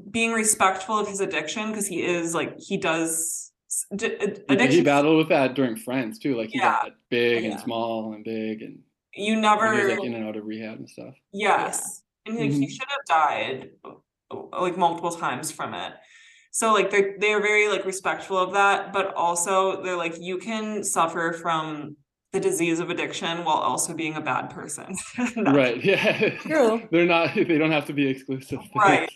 being 0.09 0.33
respectful 0.33 0.97
of 0.97 1.07
his 1.07 1.19
addiction 1.19 1.69
because 1.69 1.85
he 1.85 2.03
is 2.03 2.33
like 2.33 2.59
he 2.59 2.77
does 2.77 3.51
d- 3.95 4.15
addiction. 4.49 4.71
He 4.71 4.81
battled 4.81 5.17
with 5.17 5.29
that 5.29 5.53
during 5.53 5.75
Friends 5.75 6.19
too. 6.19 6.35
Like 6.35 6.49
he 6.49 6.59
Yeah. 6.59 6.79
got 6.81 6.91
big 7.09 7.43
Yeah. 7.43 7.51
and 7.51 7.59
small 7.59 8.13
and 8.13 8.23
big, 8.23 8.61
and 8.61 8.79
you 9.13 9.33
and 9.33 9.41
never 9.41 9.73
he 9.73 9.83
was 9.83 9.97
like 9.97 10.07
in 10.07 10.13
and 10.15 10.27
out 10.27 10.35
of 10.35 10.45
rehab 10.45 10.79
and 10.79 10.89
stuff. 10.89 11.13
Yes. 11.31 12.01
And 12.25 12.37
like 12.37 12.51
he 12.51 12.65
mm-hmm. 12.65 12.69
should 12.69 12.87
have 12.87 13.05
died 13.07 13.69
like 14.59 14.77
multiple 14.77 15.11
times 15.11 15.51
from 15.51 15.73
it. 15.73 15.93
So 16.55 16.71
like 16.71 16.89
they're 16.89 17.15
they're 17.19 17.41
very 17.41 17.67
like 17.67 17.83
respectful 17.83 18.37
of 18.37 18.53
that, 18.53 18.93
but 18.93 19.13
also 19.13 19.83
they're 19.83 19.97
like 19.97 20.15
you 20.21 20.37
can 20.37 20.85
suffer 20.85 21.33
from 21.33 21.97
the 22.31 22.39
disease 22.39 22.79
of 22.79 22.89
addiction 22.89 23.43
while 23.43 23.57
also 23.57 23.93
being 23.93 24.15
a 24.15 24.21
bad 24.21 24.49
person. 24.49 24.95
Right? 25.35 25.83
Yeah. 25.83 26.29
True. 26.37 26.87
They're 26.91 27.05
not. 27.05 27.35
They 27.35 27.57
don't 27.57 27.73
have 27.73 27.87
to 27.87 27.93
be 27.93 28.07
exclusive. 28.07 28.59
Right. 28.73 29.11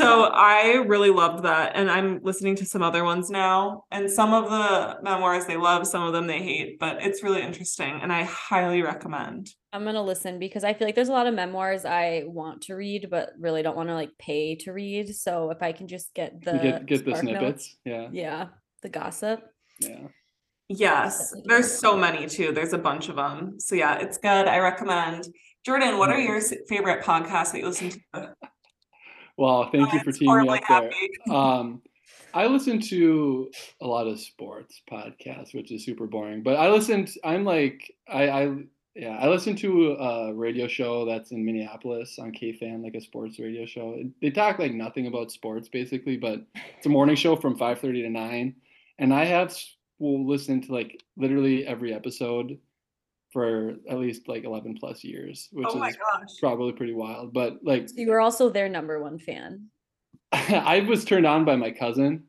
So 0.00 0.24
I 0.32 0.84
really 0.86 1.10
loved 1.10 1.44
that. 1.44 1.72
And 1.74 1.90
I'm 1.90 2.20
listening 2.22 2.54
to 2.56 2.64
some 2.64 2.82
other 2.82 3.02
ones 3.04 3.30
now. 3.30 3.84
And 3.90 4.10
some 4.10 4.32
of 4.32 4.48
the 4.48 4.98
memoirs 5.02 5.46
they 5.46 5.56
love, 5.56 5.86
some 5.86 6.04
of 6.04 6.12
them 6.12 6.26
they 6.26 6.40
hate, 6.40 6.78
but 6.78 7.02
it's 7.02 7.22
really 7.22 7.42
interesting 7.42 7.98
and 8.00 8.12
I 8.12 8.22
highly 8.22 8.82
recommend. 8.82 9.50
I'm 9.72 9.84
gonna 9.84 10.02
listen 10.02 10.38
because 10.38 10.64
I 10.64 10.72
feel 10.72 10.86
like 10.86 10.94
there's 10.94 11.08
a 11.08 11.12
lot 11.12 11.26
of 11.26 11.34
memoirs 11.34 11.84
I 11.84 12.22
want 12.26 12.62
to 12.62 12.74
read, 12.74 13.08
but 13.10 13.30
really 13.38 13.62
don't 13.62 13.76
want 13.76 13.88
to 13.88 13.94
like 13.94 14.16
pay 14.18 14.54
to 14.56 14.72
read. 14.72 15.14
So 15.14 15.50
if 15.50 15.62
I 15.62 15.72
can 15.72 15.88
just 15.88 16.14
get 16.14 16.42
the 16.42 16.52
get 16.52 16.86
get 16.86 17.04
the 17.04 17.10
Spark 17.10 17.24
Notes- 17.24 17.38
snippets. 17.38 17.76
Yeah. 17.84 18.08
yeah, 18.12 18.46
the 18.82 18.88
gossip. 18.88 19.40
Yeah. 19.80 20.08
Yes, 20.68 21.30
there's 21.30 21.42
give 21.44 21.58
it 21.58 21.60
a 21.60 21.62
so 21.64 21.96
many 21.96 22.26
too. 22.26 22.52
There's 22.52 22.74
a 22.74 22.78
bunch 22.78 23.08
of 23.08 23.16
them. 23.16 23.58
So 23.58 23.74
yeah, 23.74 23.98
it's 23.98 24.18
good. 24.18 24.46
I 24.46 24.58
recommend. 24.58 25.26
Jordan, 25.64 25.98
what 25.98 26.10
are 26.10 26.18
your 26.20 26.40
favorite 26.68 27.02
podcasts 27.04 27.52
that 27.52 27.58
you 27.58 27.66
listen 27.66 27.90
to? 28.14 28.34
Well, 29.38 29.70
thank 29.70 29.92
you 29.92 30.00
for 30.00 30.10
teaming 30.10 30.42
me 30.42 30.48
up 30.48 30.62
there. 30.68 30.90
Um, 31.34 31.80
I 32.34 32.46
listen 32.46 32.80
to 32.80 33.50
a 33.80 33.86
lot 33.86 34.06
of 34.06 34.20
sports 34.20 34.82
podcasts, 34.90 35.54
which 35.54 35.70
is 35.70 35.84
super 35.84 36.06
boring. 36.06 36.42
But 36.42 36.56
I 36.56 36.68
listened. 36.68 37.10
I'm 37.24 37.44
like 37.44 37.94
I, 38.08 38.28
I 38.28 38.56
yeah 38.94 39.16
I 39.20 39.28
listen 39.28 39.54
to 39.56 39.92
a 39.92 40.34
radio 40.34 40.66
show 40.66 41.04
that's 41.04 41.30
in 41.30 41.44
Minneapolis 41.44 42.18
on 42.18 42.32
KFan, 42.32 42.82
like 42.82 42.94
a 42.96 43.00
sports 43.00 43.38
radio 43.38 43.64
show. 43.64 44.02
They 44.20 44.30
talk 44.30 44.58
like 44.58 44.74
nothing 44.74 45.06
about 45.06 45.30
sports 45.30 45.68
basically, 45.68 46.16
but 46.16 46.44
it's 46.76 46.86
a 46.86 46.90
morning 46.90 47.16
show 47.16 47.36
from 47.36 47.56
5:30 47.56 48.02
to 48.02 48.10
9, 48.10 48.54
and 48.98 49.14
I 49.14 49.24
have 49.24 49.56
will 50.00 50.26
listen 50.26 50.60
to 50.62 50.72
like 50.72 51.02
literally 51.16 51.66
every 51.66 51.94
episode 51.94 52.58
for 53.32 53.74
at 53.88 53.98
least 53.98 54.28
like 54.28 54.44
11 54.44 54.76
plus 54.80 55.04
years, 55.04 55.48
which 55.52 55.66
Oh 55.70 55.78
my 55.78 55.88
is 55.90 55.96
gosh. 55.96 56.28
probably 56.40 56.72
pretty 56.72 56.94
wild. 56.94 57.32
But 57.32 57.58
like 57.62 57.88
So 57.88 57.96
you 57.98 58.08
were 58.10 58.20
also 58.20 58.48
their 58.48 58.68
number 58.68 59.02
one 59.02 59.18
fan. 59.18 59.66
I 60.32 60.80
was 60.88 61.04
turned 61.04 61.26
on 61.26 61.44
by 61.44 61.56
my 61.56 61.70
cousin, 61.70 62.24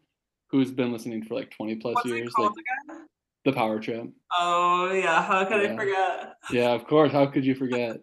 who's 0.47 0.71
been 0.71 0.91
listening 0.91 1.23
for 1.23 1.35
like 1.35 1.51
20 1.51 1.75
plus 1.75 1.95
What's 1.95 2.09
it 2.09 2.15
years, 2.15 2.33
called 2.33 2.53
like 2.55 2.65
again? 2.95 3.07
the 3.45 3.53
Power 3.53 3.79
Trip. 3.79 4.09
Oh 4.37 4.91
yeah, 4.91 5.21
how 5.23 5.45
could 5.45 5.65
I 5.69 5.75
forget? 5.75 6.33
Yeah, 6.51 6.71
of 6.71 6.85
course. 6.85 7.11
How 7.11 7.25
could 7.25 7.45
you 7.45 7.55
forget? 7.55 7.97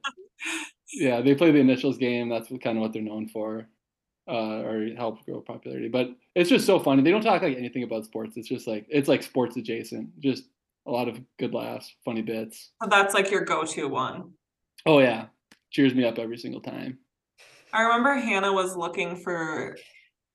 yeah, 0.92 1.20
they 1.20 1.34
play 1.34 1.50
the 1.50 1.58
initials 1.58 1.98
game. 1.98 2.28
That's 2.28 2.48
kind 2.62 2.78
of 2.78 2.82
what 2.82 2.92
they're 2.92 3.02
known 3.02 3.28
for, 3.28 3.68
uh, 4.28 4.60
or 4.62 4.88
help 4.96 5.24
grow 5.26 5.40
popularity. 5.40 5.88
But 5.88 6.10
it's 6.34 6.48
just 6.48 6.64
so 6.66 6.78
funny. 6.78 7.02
They 7.02 7.10
don't 7.10 7.22
talk 7.22 7.42
like 7.42 7.56
anything 7.56 7.82
about 7.82 8.04
sports. 8.06 8.36
It's 8.36 8.48
just 8.48 8.66
like 8.66 8.86
it's 8.88 9.08
like 9.08 9.22
sports 9.22 9.56
adjacent. 9.56 10.18
Just 10.20 10.44
a 10.86 10.90
lot 10.90 11.08
of 11.08 11.20
good 11.38 11.54
laughs, 11.54 11.94
funny 12.04 12.22
bits. 12.22 12.72
So 12.82 12.88
that's 12.88 13.14
like 13.14 13.30
your 13.30 13.44
go-to 13.44 13.88
one. 13.88 14.32
Oh 14.84 15.00
yeah, 15.00 15.26
cheers 15.70 15.94
me 15.94 16.04
up 16.04 16.18
every 16.18 16.38
single 16.38 16.60
time. 16.60 16.98
I 17.72 17.82
remember 17.82 18.14
Hannah 18.14 18.52
was 18.52 18.76
looking 18.76 19.16
for 19.16 19.76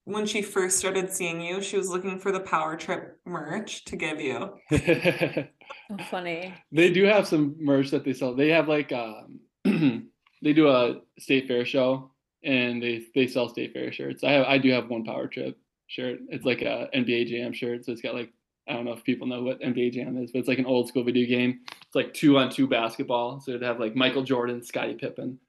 when 0.06 0.26
she 0.26 0.42
first 0.42 0.78
started 0.80 1.12
seeing 1.12 1.42
you, 1.42 1.62
she 1.62 1.78
was 1.78 1.90
looking 1.90 2.20
for 2.20 2.32
the 2.32 2.40
Power 2.40 2.76
Trip 2.76 3.20
merch 3.26 3.86
to 3.86 3.96
give 3.96 4.20
you. 4.20 4.54
Oh, 5.90 5.98
funny. 6.10 6.54
They 6.74 6.92
do 6.92 7.06
have 7.06 7.28
some 7.28 7.56
merch 7.60 7.92
that 7.92 8.04
they 8.04 8.12
sell. 8.14 8.36
They 8.36 8.50
have 8.50 8.68
like 8.68 8.92
um 8.92 9.40
they 10.44 10.52
do 10.54 10.68
a 10.68 11.00
state 11.18 11.48
fair 11.48 11.66
show 11.66 12.12
and 12.44 12.84
they 12.84 13.06
they 13.16 13.28
sell 13.28 13.48
state 13.48 13.72
fair 13.72 13.92
shirts. 13.92 14.24
I 14.24 14.32
have 14.32 14.46
I 14.48 14.58
do 14.58 14.70
have 14.72 14.90
one 14.90 15.06
power 15.06 15.28
trip 15.28 15.58
shirt. 15.88 16.20
It's 16.30 16.46
like 16.46 16.62
a 16.62 16.90
NBA 16.94 17.28
Jam 17.28 17.54
shirt. 17.54 17.86
So 17.86 17.94
it's 17.94 18.02
got 18.02 18.16
like 18.16 18.34
I 18.68 18.74
don't 18.74 18.86
know 18.86 18.94
if 18.94 19.04
people 19.04 19.28
know 19.28 19.42
what 19.42 19.62
NBA 19.62 19.94
Jam 19.94 20.18
is, 20.18 20.32
but 20.32 20.40
it's 20.40 20.48
like 20.48 20.60
an 20.60 20.66
old 20.66 20.88
school 20.88 21.04
video 21.04 21.28
game. 21.28 21.62
It's 21.70 21.96
like 21.96 22.14
two 22.14 22.38
on 22.38 22.50
two 22.50 22.68
basketball. 22.68 23.40
So 23.40 23.52
it'd 23.52 23.64
have 23.64 23.80
like 23.80 23.96
Michael 23.96 24.24
Jordan, 24.24 24.64
Scottie 24.64 24.94
Pippen, 24.94 25.40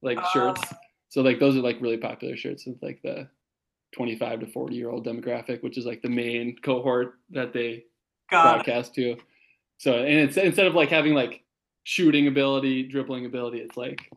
like 0.00 0.18
oh. 0.20 0.28
shirts. 0.32 0.62
So 1.08 1.20
like 1.22 1.38
those 1.38 1.56
are 1.56 1.60
like 1.60 1.80
really 1.80 1.98
popular 1.98 2.36
shirts 2.36 2.66
with 2.66 2.82
like 2.82 3.00
the 3.02 3.28
25 3.92 4.40
to 4.40 4.46
40 4.46 4.74
year 4.74 4.90
old 4.90 5.06
demographic, 5.06 5.62
which 5.62 5.76
is 5.76 5.84
like 5.84 6.02
the 6.02 6.08
main 6.08 6.56
cohort 6.62 7.14
that 7.30 7.52
they 7.52 7.84
broadcast 8.30 8.94
to. 8.94 9.16
So 9.78 9.94
and 9.94 10.14
it's 10.14 10.36
instead 10.36 10.66
of 10.66 10.74
like 10.74 10.88
having 10.88 11.14
like 11.14 11.42
shooting 11.84 12.26
ability, 12.26 12.84
dribbling 12.84 13.26
ability, 13.26 13.58
it's 13.58 13.76
like 13.76 14.10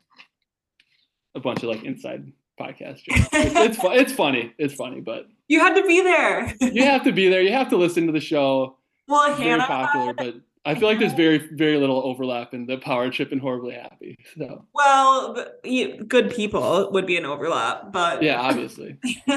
a 1.36 1.40
bunch 1.40 1.64
of 1.64 1.70
like 1.70 1.84
inside 1.84 2.32
podcast 2.60 3.04
jokes. 3.04 3.30
It's, 3.34 3.56
it's 3.56 3.78
fu- 3.78 3.92
it's 3.92 4.14
funny. 4.14 4.54
It's 4.58 4.74
funny, 4.74 5.02
but 5.02 5.28
You 5.48 5.60
had 5.60 5.76
to 5.76 5.86
be 5.86 6.02
there. 6.02 6.54
you 6.62 6.84
have 6.84 7.04
to 7.04 7.12
be 7.12 7.30
there. 7.30 7.42
You 7.42 7.52
have 7.54 7.70
to 7.70 7.78
listen 7.78 8.06
to 8.08 8.12
the 8.12 8.20
show. 8.20 8.78
well, 9.08 9.30
It's 9.32 9.40
very 9.40 9.60
popular, 9.60 10.14
but 10.14 10.36
I 10.66 10.74
feel 10.74 10.88
like 10.90 10.98
there's 10.98 11.14
very 11.14 11.38
very 11.54 11.78
little 11.78 12.02
overlap 12.04 12.54
in 12.56 12.66
the 12.66 12.78
power 12.78 13.12
trip 13.12 13.32
and 13.32 13.40
horribly 13.40 13.76
happy. 13.76 14.18
So 14.38 14.66
Well, 14.74 15.46
you- 15.64 16.04
good 16.06 16.32
people 16.32 16.90
would 16.92 17.06
be 17.06 17.18
an 17.18 17.26
overlap, 17.26 17.92
but 17.92 18.24
yeah, 18.24 18.42
obviously. 18.42 18.98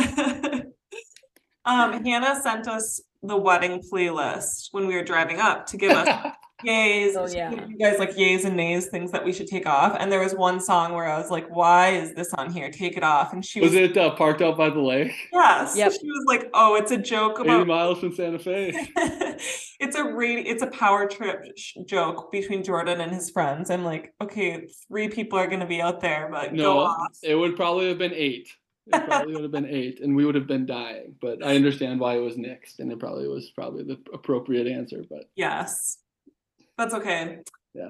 um, 1.65 2.03
Hannah 2.05 2.41
sent 2.43 2.67
us 2.69 3.01
the 3.23 3.37
wedding 3.37 3.83
playlist 3.93 4.69
when 4.73 4.87
we 4.87 4.95
were 4.95 5.05
driving 5.05 5.41
up 5.41 5.67
to 5.67 5.77
give 5.77 5.91
us 5.93 6.09
yays. 6.65 7.15
Oh, 7.17 7.27
yeah. 7.27 7.51
You 7.69 7.77
guys 7.79 7.99
like 7.99 8.17
yays 8.17 8.45
and 8.45 8.57
nays, 8.57 8.87
things 8.87 9.11
that 9.13 9.25
we 9.25 9.33
should 9.33 9.47
take 9.47 9.67
off. 9.67 9.97
And 9.99 10.11
there 10.11 10.21
was 10.21 10.35
one 10.35 10.61
song 10.61 10.93
where 10.93 11.05
I 11.07 11.19
was 11.19 11.31
like, 11.31 11.49
"Why 11.55 11.91
is 11.91 12.15
this 12.15 12.33
on 12.35 12.53
here? 12.53 12.71
Take 12.71 12.97
it 12.97 13.03
off." 13.03 13.33
And 13.33 13.45
she 13.45 13.61
was, 13.61 13.71
Was 13.71 13.81
it 13.81 13.97
uh, 13.97 14.15
parked 14.15 14.43
out 14.43 14.57
by 14.57 14.71
the 14.71 14.81
lake? 14.81 15.13
yes. 15.33 15.77
Yep. 15.77 15.93
She 15.93 16.07
was 16.07 16.25
like, 16.27 16.51
"Oh, 16.55 16.75
it's 16.77 16.91
a 16.91 16.99
joke 16.99 17.39
80 17.41 17.49
about." 17.49 17.67
miles 17.67 18.01
from 18.01 18.15
Santa 18.15 18.39
Fe. 18.39 18.73
it's 19.81 19.97
a 19.97 20.05
re- 20.05 20.43
it's 20.43 20.63
a 20.63 20.69
power 20.69 21.07
trip 21.07 21.57
sh- 21.57 21.77
joke 21.87 22.31
between 22.33 22.63
Jordan 22.65 23.01
and 23.01 23.13
his 23.13 23.31
friends. 23.31 23.71
I'm 23.71 23.85
like, 23.85 24.15
okay, 24.21 24.69
three 24.89 25.09
people 25.09 25.39
are 25.39 25.47
gonna 25.47 25.67
be 25.67 25.81
out 25.81 26.01
there, 26.01 26.29
but 26.31 26.51
go 26.51 26.57
No, 26.57 26.79
off. 26.81 27.19
it 27.23 27.35
would 27.35 27.57
probably 27.57 27.89
have 27.89 27.99
been 27.99 28.15
eight. 28.15 28.49
It 28.87 29.05
probably 29.07 29.35
would 29.35 29.43
have 29.43 29.53
been 29.53 29.67
eight, 29.67 30.01
and 30.01 30.17
we 30.17 30.25
would 30.25 30.35
have 30.35 30.47
been 30.47 30.65
dying. 30.65 31.15
But 31.21 31.45
I 31.45 31.55
understand 31.57 32.01
why 32.01 32.17
it 32.17 32.21
was 32.21 32.37
nixed, 32.37 32.79
and 32.79 32.91
it 32.91 32.99
probably 32.99 33.29
was 33.29 33.51
probably 33.51 33.85
the 33.85 33.99
appropriate 34.15 34.67
answer. 34.67 35.05
But 35.09 35.25
Yes, 35.37 35.99
that's 36.79 36.95
okay. 36.95 37.39
Yeah. 37.75 37.89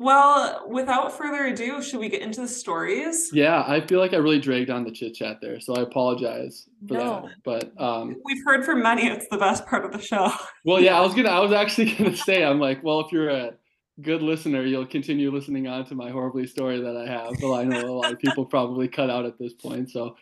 Well, 0.00 0.66
without 0.68 1.16
further 1.18 1.46
ado, 1.46 1.82
should 1.82 1.98
we 1.98 2.08
get 2.08 2.22
into 2.22 2.40
the 2.40 2.46
stories? 2.48 3.30
yeah, 3.32 3.64
I 3.66 3.80
feel 3.84 3.98
like 3.98 4.12
I 4.12 4.18
really 4.18 4.38
dragged 4.38 4.70
on 4.70 4.84
the 4.84 4.92
chit 4.92 5.14
chat 5.14 5.40
there, 5.40 5.58
so 5.58 5.74
I 5.74 5.80
apologize 5.82 6.68
for 6.86 6.94
No. 6.94 7.28
that. 7.28 7.34
But 7.74 7.82
um, 7.82 8.14
We've 8.24 8.44
heard 8.44 8.64
from 8.64 8.80
many. 8.82 9.08
It's 9.08 9.26
the 9.28 9.38
best 9.38 9.66
part 9.66 9.84
of 9.84 9.90
the 9.92 10.00
show. 10.00 10.30
well, 10.64 10.80
yeah, 10.80 10.96
I 10.96 11.00
was 11.00 11.14
gonna, 11.14 11.30
I 11.30 11.40
was 11.40 11.52
actually 11.52 11.94
gonna 11.96 12.16
say, 12.16 12.44
I'm 12.44 12.60
like, 12.60 12.84
well, 12.84 13.00
if 13.00 13.10
you're 13.10 13.28
a 13.28 13.54
good 14.00 14.22
listener, 14.22 14.62
you'll 14.62 14.86
continue 14.86 15.32
listening 15.32 15.66
on 15.66 15.84
to 15.86 15.96
my 15.96 16.10
horribly 16.10 16.46
story 16.46 16.80
that 16.80 16.96
I 16.96 17.10
have. 17.10 17.32
But 17.40 17.54
I 17.54 17.64
know 17.64 17.80
a 17.80 17.90
lot 17.98 18.12
of 18.12 18.20
people 18.20 18.44
probably 18.46 18.86
cut 18.86 19.10
out 19.10 19.24
at 19.26 19.36
this 19.38 19.54
point, 19.54 19.90
so. 19.90 20.16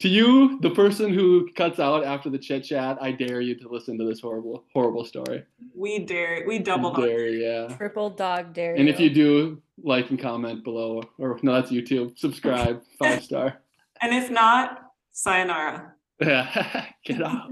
To 0.00 0.08
you, 0.08 0.58
the 0.60 0.70
person 0.70 1.12
who 1.14 1.48
cuts 1.56 1.80
out 1.80 2.04
after 2.04 2.28
the 2.28 2.38
chit 2.38 2.64
chat, 2.64 2.98
I 3.00 3.12
dare 3.12 3.40
you 3.40 3.54
to 3.54 3.68
listen 3.68 3.96
to 3.96 4.04
this 4.04 4.20
horrible, 4.20 4.64
horrible 4.74 5.06
story. 5.06 5.42
We 5.74 6.00
dare. 6.00 6.44
We 6.46 6.58
double 6.58 6.90
on. 6.90 7.00
Dare, 7.00 7.28
yeah. 7.28 7.74
Triple 7.76 8.10
dog 8.10 8.52
dare 8.52 8.74
And 8.74 8.90
if 8.90 9.00
you 9.00 9.08
do, 9.08 9.62
like 9.82 10.10
and 10.10 10.20
comment 10.20 10.64
below, 10.64 11.02
or 11.18 11.38
no, 11.42 11.54
that's 11.54 11.70
YouTube. 11.70 12.18
Subscribe, 12.18 12.82
five 12.98 13.24
star. 13.24 13.62
And 14.02 14.12
if 14.12 14.30
not, 14.30 14.92
sayonara. 15.12 15.94
Yeah, 16.20 16.86
get 17.04 17.22
out. 17.22 17.48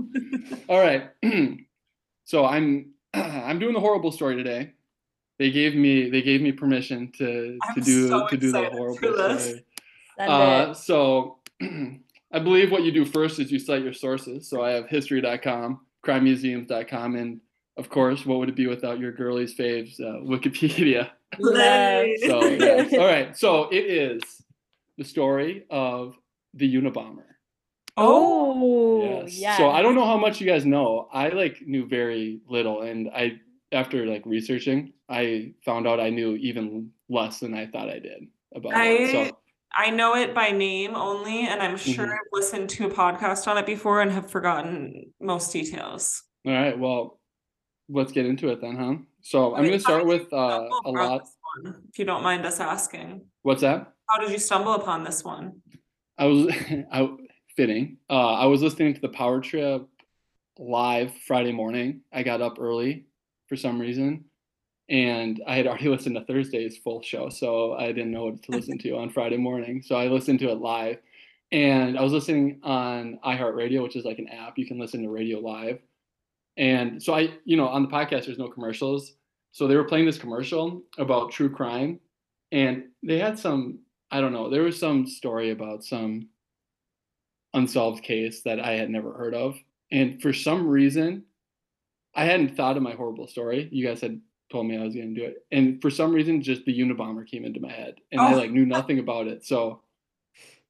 All 0.69 0.81
right. 0.81 1.11
so 2.25 2.45
I'm 2.45 2.91
I'm 3.15 3.59
doing 3.59 3.73
the 3.73 3.81
horrible 3.81 4.13
story 4.13 4.37
today. 4.37 4.73
They 5.39 5.51
gave 5.51 5.75
me 5.75 6.11
they 6.11 6.21
gave 6.21 6.43
me 6.43 6.53
permission 6.53 7.11
to 7.13 7.57
to 7.57 7.59
I'm 7.63 7.83
do 7.83 8.09
so 8.09 8.29
to 8.29 8.37
do 8.37 8.53
the 8.53 8.69
horrible 8.69 9.39
story. 9.39 9.65
Uh, 10.19 10.75
so 10.75 11.39
I 12.35 12.41
believe 12.41 12.73
what 12.73 12.83
you 12.83 12.91
do 12.91 13.05
first 13.05 13.39
is 13.39 13.53
you 13.53 13.61
cite 13.61 13.85
your 13.85 13.93
sources. 13.93 14.51
So 14.51 14.65
I 14.65 14.73
have 14.73 14.89
history.com, 14.89 15.81
crimemuseums.com, 16.05 17.15
and 17.15 17.41
of 17.77 17.89
course, 17.89 18.27
what 18.27 18.39
would 18.41 18.49
it 18.49 18.57
be 18.57 18.67
without 18.67 18.99
your 18.99 19.13
girlies 19.13 19.57
faves, 19.57 20.01
uh, 20.01 20.21
Wikipedia? 20.23 21.11
Yes. 21.41 22.21
So 22.27 22.45
yes. 22.45 22.93
all 22.93 23.07
right. 23.07 23.37
So 23.37 23.65
it 23.71 23.87
is 23.87 24.23
the 24.99 25.03
story 25.03 25.65
of 25.69 26.15
the 26.55 26.73
Unabomber. 26.73 27.25
Oh, 27.97 29.03
Yes. 29.03 29.37
yeah. 29.37 29.57
So 29.57 29.69
I 29.69 29.83
don't 29.83 29.97
know 29.97 30.05
how 30.05 30.17
much 30.17 30.41
you 30.41 30.47
guys 30.47 30.65
know. 30.65 31.09
I 31.13 31.31
like 31.31 31.61
knew 31.67 31.89
very 31.89 32.39
little, 32.49 32.83
and 32.83 33.11
I 33.13 33.41
after 33.73 34.07
like 34.07 34.23
researching, 34.25 34.93
I 35.09 35.55
found 35.65 35.89
out 35.89 35.99
I 35.99 36.11
knew 36.11 36.37
even 36.37 36.91
less 37.09 37.41
than 37.41 37.53
I 37.53 37.67
thought 37.67 37.89
I 37.91 37.99
did 37.99 38.29
about 38.55 38.73
it. 38.77 39.11
So 39.11 39.37
I 39.77 39.91
know 39.91 40.15
it 40.15 40.35
by 40.35 40.51
name 40.51 40.95
only, 40.95 41.47
and 41.47 41.61
I'm 41.61 41.77
sure 41.77 42.07
Mhm. 42.07 42.13
I've 42.13 42.29
listened 42.33 42.71
to 42.71 42.87
a 42.87 42.91
podcast 42.91 43.49
on 43.49 43.59
it 43.59 43.67
before 43.67 44.01
and 44.03 44.11
have 44.13 44.31
forgotten 44.31 45.13
most 45.21 45.53
details. 45.53 46.23
all 46.47 46.53
right. 46.53 46.79
Well, 46.79 47.21
let's 47.89 48.13
get 48.13 48.27
into 48.27 48.49
it 48.51 48.61
then, 48.61 48.77
huh? 48.77 48.95
So 49.23 49.55
I'm 49.55 49.63
going 49.63 49.73
to 49.73 49.81
start 49.81 50.07
with 50.07 50.33
uh, 50.33 50.69
a 50.85 50.91
lot. 50.91 51.23
one, 51.63 51.83
If 51.91 51.99
you 51.99 52.05
don't 52.05 52.23
mind 52.23 52.45
us 52.47 52.61
asking, 52.61 53.23
What's 53.43 53.63
that? 53.63 53.93
how 54.09 54.19
did 54.21 54.31
you 54.31 54.39
stumble 54.39 54.75
upon 54.75 55.03
this 55.05 55.25
one? 55.25 55.63
I 56.19 56.27
was 56.27 56.47
I 56.93 57.09
fitting. 57.57 57.99
Uh, 58.11 58.35
I 58.35 58.47
was 58.47 58.63
listening 58.63 58.95
to 58.95 59.01
the 59.01 59.09
Power 59.09 59.41
Trip 59.41 59.87
live 60.59 61.13
Friday 61.27 61.53
morning. 61.53 62.03
I 62.13 62.23
got 62.23 62.43
up 62.43 62.59
early 62.61 63.07
for 63.49 63.57
some 63.57 63.81
reason, 63.81 64.27
and 64.89 65.43
I 65.47 65.57
had 65.57 65.67
already 65.67 65.89
listened 65.91 66.17
to 66.17 66.25
Thursday's 66.25 66.79
full 66.79 67.03
show, 67.03 67.29
so 67.29 67.75
I 67.75 67.87
didn't 67.89 68.13
know 68.13 68.27
what 68.27 68.43
to 68.45 68.53
listen 68.57 68.79
to 68.79 68.97
on 68.97 69.11
Friday 69.11 69.37
morning. 69.37 69.83
So 69.83 69.97
I 69.97 70.09
listened 70.09 70.39
to 70.41 70.51
it 70.51 70.59
live, 70.59 70.99
and 71.53 71.99
I 71.99 72.03
was 72.03 72.13
listening 72.13 72.61
on 72.63 73.19
iHeartRadio, 73.25 73.83
which 73.83 73.97
is 73.97 74.05
like 74.05 74.19
an 74.19 74.29
app 74.29 74.59
you 74.59 74.67
can 74.67 74.79
listen 74.79 75.03
to 75.03 75.11
radio 75.11 75.39
live. 75.39 75.81
And 76.57 77.03
so 77.03 77.15
I, 77.15 77.31
you 77.45 77.57
know, 77.57 77.69
on 77.69 77.83
the 77.83 77.89
podcast 77.89 78.27
there's 78.27 78.39
no 78.39 78.49
commercials, 78.49 79.15
so 79.53 79.67
they 79.67 79.77
were 79.77 79.85
playing 79.85 80.07
this 80.07 80.19
commercial 80.19 80.83
about 80.99 81.33
true 81.33 81.51
crime, 81.51 82.01
and 82.53 82.85
they 83.03 83.19
had 83.19 83.39
some 83.39 83.81
I 84.11 84.21
don't 84.21 84.33
know. 84.33 84.49
There 84.49 84.63
was 84.63 84.79
some 84.79 85.07
story 85.09 85.51
about 85.51 85.83
some 85.83 86.29
unsolved 87.53 88.03
case 88.03 88.43
that 88.43 88.61
I 88.61 88.73
had 88.73 88.91
never 88.91 89.13
heard 89.13 89.35
of. 89.35 89.57
And 89.91 90.21
for 90.21 90.33
some 90.33 90.69
reason, 90.69 91.25
I 92.15 92.25
hadn't 92.25 92.57
thought 92.57 92.77
of 92.77 92.83
my 92.83 92.93
horrible 92.93 93.27
story. 93.27 93.69
You 93.73 93.87
guys 93.87 94.01
had 94.01 94.21
told 94.55 94.67
me 94.69 94.79
I 94.79 94.85
was 94.85 94.95
going 94.95 95.13
to 95.15 95.21
do 95.21 95.27
it. 95.27 95.45
And 95.51 95.83
for 95.83 95.91
some 95.91 96.13
reason, 96.13 96.41
just 96.41 96.65
the 96.65 96.79
Unabomber 96.79 97.27
came 97.27 97.45
into 97.45 97.59
my 97.59 97.73
head. 97.73 97.97
And 98.13 98.21
I 98.21 98.33
Oh. 98.33 98.37
like 98.37 98.53
knew 98.53 98.65
nothing 98.65 99.01
about 99.01 99.27
it. 99.27 99.45
So, 99.45 99.81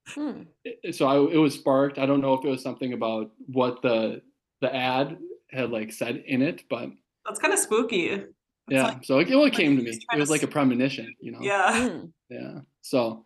Hmm. 0.09 0.42
so 0.90 1.07
I, 1.07 1.33
it 1.33 1.37
was 1.37 1.55
sparked. 1.55 1.99
I 1.99 2.07
don't 2.07 2.20
know 2.23 2.33
if 2.35 2.44
it 2.44 2.49
was 2.49 2.62
something 2.62 2.92
about 2.94 3.31
what 3.47 3.83
the, 3.83 4.23
the 4.62 4.75
ad 4.75 5.18
had 5.51 5.70
like 5.70 5.92
said 5.92 6.16
in 6.27 6.40
it, 6.42 6.64
but 6.70 6.90
That's 7.27 7.38
kind 7.38 7.53
of 7.53 7.59
spooky. 7.61 8.07
It's 8.09 8.27
yeah. 8.70 8.85
like- 8.85 9.05
so 9.05 9.18
it, 9.18 9.29
well, 9.29 9.40
it 9.40 9.44
like 9.44 9.53
came 9.53 9.77
to 9.77 9.83
me. 9.83 9.90
It 9.90 10.18
was 10.18 10.29
to 10.29 10.33
like 10.33 10.42
a 10.42 10.47
premonition, 10.49 11.14
you 11.20 11.33
know? 11.33 11.40
yeah. 11.42 11.88
Hmm. 11.90 12.07
Yeah. 12.31 12.61
So, 12.81 13.25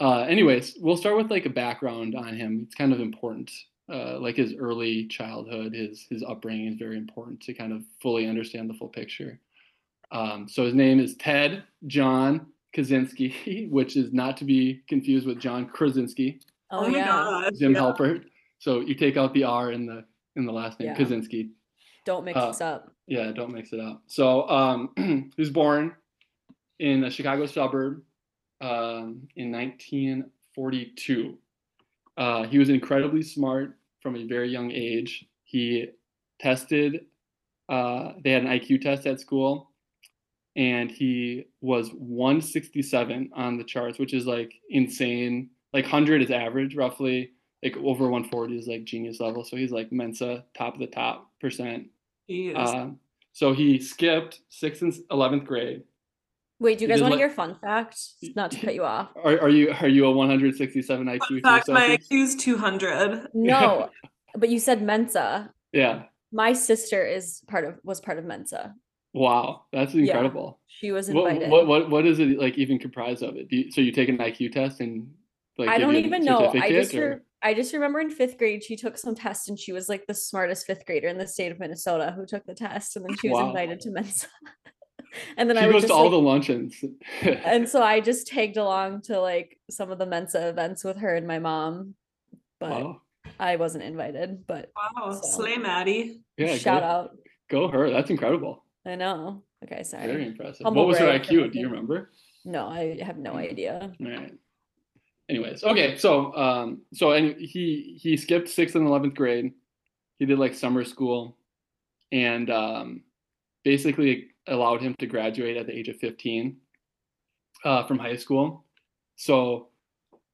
uh, 0.00 0.20
anyways, 0.22 0.76
we'll 0.80 0.96
start 0.96 1.16
with 1.18 1.30
like 1.30 1.44
a 1.46 1.50
background 1.50 2.14
on 2.14 2.34
him. 2.34 2.60
It's 2.64 2.74
kind 2.74 2.92
of 2.94 3.00
important. 3.00 3.50
Uh, 3.92 4.18
like 4.20 4.36
his 4.36 4.54
early 4.58 5.06
childhood, 5.08 5.74
his 5.74 6.06
his 6.08 6.22
upbringing 6.22 6.68
is 6.68 6.76
very 6.78 6.96
important 6.96 7.40
to 7.42 7.52
kind 7.52 7.72
of 7.72 7.82
fully 8.00 8.26
understand 8.26 8.70
the 8.70 8.74
full 8.74 8.88
picture. 8.88 9.38
Um, 10.12 10.46
so 10.48 10.64
his 10.64 10.74
name 10.74 11.00
is 11.00 11.16
Ted 11.16 11.64
John 11.86 12.46
Kaczynski, 12.76 13.70
which 13.70 13.96
is 13.96 14.12
not 14.12 14.36
to 14.36 14.44
be 14.44 14.82
confused 14.88 15.26
with 15.26 15.40
John 15.40 15.66
Krasinski, 15.66 16.40
Oh, 16.70 16.84
Oh, 16.86 16.88
my 16.88 16.98
yeah. 16.98 17.06
god. 17.06 17.52
Jim 17.58 17.72
yeah. 17.74 17.80
Halpert. 17.80 18.24
So 18.58 18.80
you 18.80 18.94
take 18.94 19.16
out 19.16 19.34
the 19.34 19.44
R 19.44 19.72
in 19.72 19.86
the 19.86 20.04
in 20.36 20.46
the 20.46 20.52
last 20.52 20.78
name 20.80 20.88
Yeah. 20.90 20.96
Kaczynski. 20.96 21.50
Don't 22.04 22.24
mix 22.24 22.36
Uh, 22.38 22.46
this 22.48 22.60
up. 22.60 22.92
Yeah, 23.06 23.32
don't 23.32 23.52
mix 23.52 23.72
it 23.72 23.80
up. 23.80 24.02
So 24.06 24.48
um, 24.48 24.90
he 24.96 25.30
was 25.38 25.50
born 25.50 25.94
in 26.78 27.04
a 27.04 27.10
Chicago 27.10 27.46
suburb 27.46 28.02
um, 28.60 29.28
in 29.36 29.50
1942. 29.52 31.38
Uh, 32.16 32.44
he 32.44 32.58
was 32.58 32.68
incredibly 32.70 33.22
smart 33.22 33.76
from 34.00 34.16
a 34.16 34.24
very 34.24 34.48
young 34.50 34.70
age. 34.70 35.24
He 35.44 35.88
tested, 36.40 37.06
uh, 37.68 38.12
they 38.24 38.30
had 38.30 38.42
an 38.42 38.48
IQ 38.48 38.80
test 38.82 39.06
at 39.06 39.20
school, 39.20 39.70
and 40.56 40.90
he 40.90 41.46
was 41.60 41.90
167 41.90 43.30
on 43.34 43.56
the 43.56 43.64
charts, 43.64 43.98
which 43.98 44.14
is 44.14 44.26
like 44.26 44.52
insane. 44.70 45.50
Like 45.72 45.84
100 45.84 46.22
is 46.22 46.30
average, 46.30 46.74
roughly. 46.74 47.32
Like 47.62 47.76
over 47.76 48.04
140 48.08 48.58
is 48.58 48.66
like 48.66 48.84
genius 48.84 49.20
level. 49.20 49.44
So 49.44 49.56
he's 49.56 49.70
like 49.70 49.92
Mensa, 49.92 50.44
top 50.56 50.74
of 50.74 50.80
the 50.80 50.86
top 50.86 51.30
percent. 51.40 51.86
Jeez. 52.28 52.56
Uh, 52.56 52.90
so 53.32 53.52
he 53.52 53.78
skipped 53.78 54.40
sixth 54.48 54.82
and 54.82 54.92
eleventh 55.10 55.44
grade. 55.44 55.84
Wait, 56.58 56.78
do 56.78 56.84
you 56.84 56.88
guys 56.88 57.00
want 57.00 57.12
to 57.12 57.16
like- 57.16 57.20
hear 57.20 57.30
fun 57.30 57.56
fact? 57.60 57.98
Not 58.36 58.50
to 58.52 58.60
cut 58.60 58.74
you 58.74 58.84
off. 58.84 59.10
Are, 59.16 59.40
are 59.40 59.48
you 59.48 59.72
are 59.80 59.88
you 59.88 60.06
a 60.06 60.10
167 60.12 61.06
IQ? 61.06 61.18
Fun 61.18 61.42
fact, 61.42 61.68
my 61.68 61.98
Celsius? 61.98 62.34
IQ's 62.34 62.34
200. 62.36 63.28
No, 63.34 63.88
but 64.36 64.48
you 64.48 64.58
said 64.58 64.82
Mensa. 64.82 65.52
Yeah. 65.72 66.04
My 66.30 66.52
sister 66.52 67.04
is 67.04 67.42
part 67.48 67.64
of 67.64 67.78
was 67.84 68.00
part 68.00 68.18
of 68.18 68.24
Mensa. 68.24 68.74
Wow, 69.14 69.64
that's 69.72 69.94
incredible. 69.94 70.58
She 70.68 70.90
was 70.92 71.08
invited. 71.08 71.50
what 71.50 71.66
what 71.66 71.90
what 71.90 72.06
is 72.06 72.18
it 72.18 72.38
like 72.38 72.56
even 72.58 72.78
comprised 72.78 73.22
of 73.22 73.36
it? 73.36 73.48
Do 73.48 73.56
you, 73.56 73.70
so 73.70 73.80
you 73.80 73.92
take 73.92 74.08
an 74.08 74.18
IQ 74.18 74.52
test 74.52 74.80
and 74.80 75.06
like 75.58 75.68
I 75.68 75.78
give 75.78 75.86
don't 75.86 75.94
a 75.94 75.98
even 75.98 76.24
know. 76.24 76.38
I 76.48 76.52
certificate, 76.52 76.70
just 76.82 76.94
or- 76.94 77.10
re- 77.10 77.16
I 77.44 77.54
just 77.54 77.72
remember 77.74 78.00
in 78.00 78.08
fifth 78.08 78.38
grade 78.38 78.62
she 78.64 78.76
took 78.76 78.96
some 78.96 79.14
test 79.14 79.48
and 79.48 79.58
she 79.58 79.72
was 79.72 79.88
like 79.88 80.06
the 80.06 80.14
smartest 80.14 80.66
fifth 80.66 80.86
grader 80.86 81.08
in 81.08 81.18
the 81.18 81.26
state 81.26 81.52
of 81.52 81.58
Minnesota 81.58 82.12
who 82.16 82.24
took 82.24 82.46
the 82.46 82.54
test 82.54 82.96
and 82.96 83.04
then 83.04 83.16
she 83.20 83.28
was 83.28 83.38
Wow. 83.40 83.48
invited 83.48 83.80
to 83.80 83.90
Mensa. 83.90 84.28
and 85.36 85.48
then 85.50 85.56
she 85.56 85.62
I 85.62 85.66
would 85.66 85.72
goes 85.72 85.82
just 85.82 85.92
to 85.92 85.94
all 85.94 86.04
like, 86.04 86.10
the 86.12 86.18
luncheons. 86.18 86.84
and 87.22 87.68
so 87.68 87.82
I 87.82 88.00
just 88.00 88.28
tagged 88.28 88.56
along 88.56 89.02
to 89.02 89.20
like 89.20 89.58
some 89.70 89.90
of 89.90 89.98
the 89.98 90.06
Mensa 90.06 90.48
events 90.48 90.84
with 90.84 90.96
her 90.98 91.14
and 91.14 91.26
my 91.26 91.38
mom, 91.40 91.94
but 92.60 92.70
wow. 92.70 93.00
I 93.38 93.56
wasn't 93.56 93.84
invited. 93.84 94.46
But 94.46 94.70
Wow. 94.76 95.10
So- 95.12 95.28
Slay 95.42 95.56
Maddie. 95.58 96.22
Yeah. 96.38 96.56
shout 96.56 96.80
go, 96.82 96.86
out. 96.86 97.10
Go 97.50 97.68
her. 97.68 97.90
That's 97.90 98.08
incredible. 98.08 98.61
I 98.84 98.94
know. 98.96 99.42
Okay, 99.64 99.82
sorry. 99.84 100.06
Very 100.06 100.26
impressive. 100.26 100.64
Humble 100.64 100.82
what 100.82 100.88
was 100.88 100.98
her 100.98 101.06
IQ? 101.06 101.52
Do 101.52 101.58
you 101.58 101.68
remember? 101.68 102.10
No, 102.44 102.66
I 102.66 102.98
have 103.02 103.18
no 103.18 103.34
idea. 103.34 103.92
All 104.00 104.10
right. 104.10 104.32
Anyways, 105.28 105.62
okay, 105.62 105.96
so 105.96 106.34
um, 106.36 106.82
so 106.92 107.12
and 107.12 107.36
he 107.38 107.98
he 108.00 108.16
skipped 108.16 108.48
sixth 108.48 108.74
and 108.74 108.86
eleventh 108.86 109.14
grade. 109.14 109.52
He 110.18 110.26
did 110.26 110.38
like 110.38 110.54
summer 110.54 110.84
school, 110.84 111.36
and 112.10 112.50
um, 112.50 113.02
basically 113.64 114.28
allowed 114.48 114.80
him 114.80 114.94
to 114.98 115.06
graduate 115.06 115.56
at 115.56 115.66
the 115.66 115.76
age 115.76 115.88
of 115.88 115.96
15 115.96 116.56
uh, 117.64 117.84
from 117.84 117.98
high 117.98 118.16
school. 118.16 118.64
So 119.16 119.68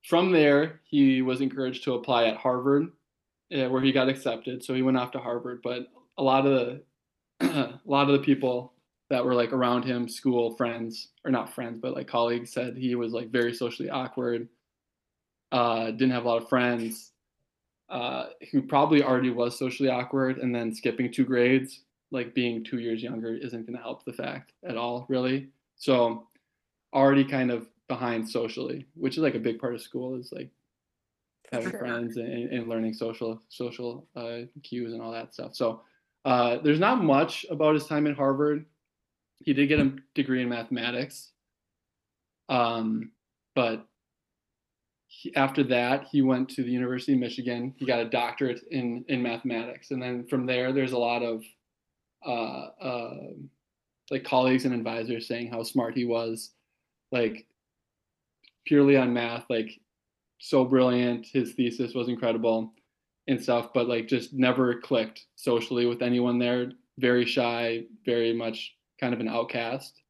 from 0.04 0.32
there, 0.32 0.80
he 0.84 1.22
was 1.22 1.40
encouraged 1.40 1.84
to 1.84 1.94
apply 1.94 2.26
at 2.26 2.36
Harvard, 2.36 2.88
uh, 3.54 3.68
where 3.68 3.82
he 3.82 3.92
got 3.92 4.08
accepted. 4.08 4.64
So 4.64 4.74
he 4.74 4.82
went 4.82 4.96
off 4.96 5.10
to 5.12 5.18
Harvard. 5.18 5.60
But 5.62 5.88
a 6.16 6.22
lot 6.22 6.46
of 6.46 6.52
the 6.52 6.82
a 7.40 7.80
lot 7.84 8.08
of 8.08 8.12
the 8.18 8.24
people 8.24 8.74
that 9.10 9.24
were 9.24 9.34
like 9.34 9.52
around 9.52 9.84
him, 9.84 10.08
school 10.08 10.54
friends 10.56 11.08
or 11.24 11.30
not 11.30 11.54
friends, 11.54 11.78
but 11.80 11.94
like 11.94 12.06
colleagues, 12.06 12.52
said 12.52 12.76
he 12.76 12.94
was 12.94 13.12
like 13.12 13.30
very 13.30 13.54
socially 13.54 13.88
awkward. 13.90 14.48
Uh, 15.50 15.86
didn't 15.92 16.10
have 16.10 16.24
a 16.24 16.28
lot 16.28 16.42
of 16.42 16.48
friends. 16.48 17.12
Uh, 17.88 18.28
who 18.52 18.60
probably 18.60 19.02
already 19.02 19.30
was 19.30 19.58
socially 19.58 19.88
awkward, 19.88 20.38
and 20.38 20.54
then 20.54 20.74
skipping 20.74 21.10
two 21.10 21.24
grades, 21.24 21.84
like 22.10 22.34
being 22.34 22.62
two 22.62 22.78
years 22.80 23.02
younger, 23.02 23.34
isn't 23.34 23.62
going 23.66 23.76
to 23.76 23.82
help 23.82 24.04
the 24.04 24.12
fact 24.12 24.52
at 24.64 24.76
all, 24.76 25.06
really. 25.08 25.48
So 25.76 26.28
already 26.94 27.24
kind 27.24 27.50
of 27.50 27.68
behind 27.88 28.28
socially, 28.28 28.86
which 28.94 29.16
is 29.16 29.22
like 29.22 29.34
a 29.36 29.40
big 29.40 29.58
part 29.58 29.74
of 29.74 29.80
school 29.82 30.16
is 30.16 30.32
like 30.32 30.50
having 31.52 31.72
Sure. 31.72 31.78
friends 31.78 32.16
and, 32.16 32.50
and 32.50 32.68
learning 32.68 32.92
social 32.94 33.42
social 33.48 34.06
uh, 34.16 34.40
cues 34.62 34.92
and 34.92 35.00
all 35.02 35.12
that 35.12 35.32
stuff. 35.32 35.54
So 35.54 35.82
uh, 36.24 36.58
there's 36.62 36.80
not 36.80 37.02
much 37.02 37.46
about 37.50 37.74
his 37.74 37.86
time 37.86 38.06
at 38.06 38.16
Harvard. 38.16 38.64
He 39.38 39.52
did 39.52 39.68
get 39.68 39.80
a 39.80 39.92
degree 40.14 40.42
in 40.42 40.48
mathematics, 40.48 41.30
um, 42.48 43.12
but 43.54 43.86
he, 45.06 45.34
after 45.36 45.62
that 45.64 46.06
he 46.10 46.22
went 46.22 46.48
to 46.50 46.62
the 46.62 46.70
University 46.70 47.12
of 47.12 47.20
Michigan. 47.20 47.74
He 47.76 47.86
got 47.86 48.00
a 48.00 48.08
doctorate 48.08 48.60
in 48.70 49.04
in 49.08 49.22
mathematics, 49.22 49.90
and 49.90 50.02
then 50.02 50.26
from 50.26 50.44
there, 50.44 50.72
there's 50.72 50.92
a 50.92 50.98
lot 50.98 51.22
of 51.22 51.44
uh, 52.26 52.66
uh, 52.82 53.14
like 54.10 54.24
colleagues 54.24 54.64
and 54.64 54.74
advisors 54.74 55.28
saying 55.28 55.50
how 55.50 55.62
smart 55.62 55.96
he 55.96 56.04
was, 56.04 56.50
like 57.12 57.46
purely 58.66 58.96
on 58.96 59.12
math, 59.12 59.44
like 59.48 59.80
so 60.38 60.64
brilliant. 60.64 61.26
His 61.26 61.52
thesis 61.52 61.94
was 61.94 62.08
incredible 62.08 62.72
and 63.28 63.40
stuff, 63.40 63.72
but 63.74 63.86
like 63.86 64.08
just 64.08 64.32
never 64.32 64.80
clicked 64.80 65.26
socially 65.36 65.86
with 65.86 66.02
anyone 66.02 66.38
there. 66.38 66.72
Very 66.98 67.26
shy, 67.26 67.84
very 68.04 68.32
much 68.32 68.74
kind 68.98 69.14
of 69.14 69.20
an 69.20 69.28
outcast. 69.28 70.00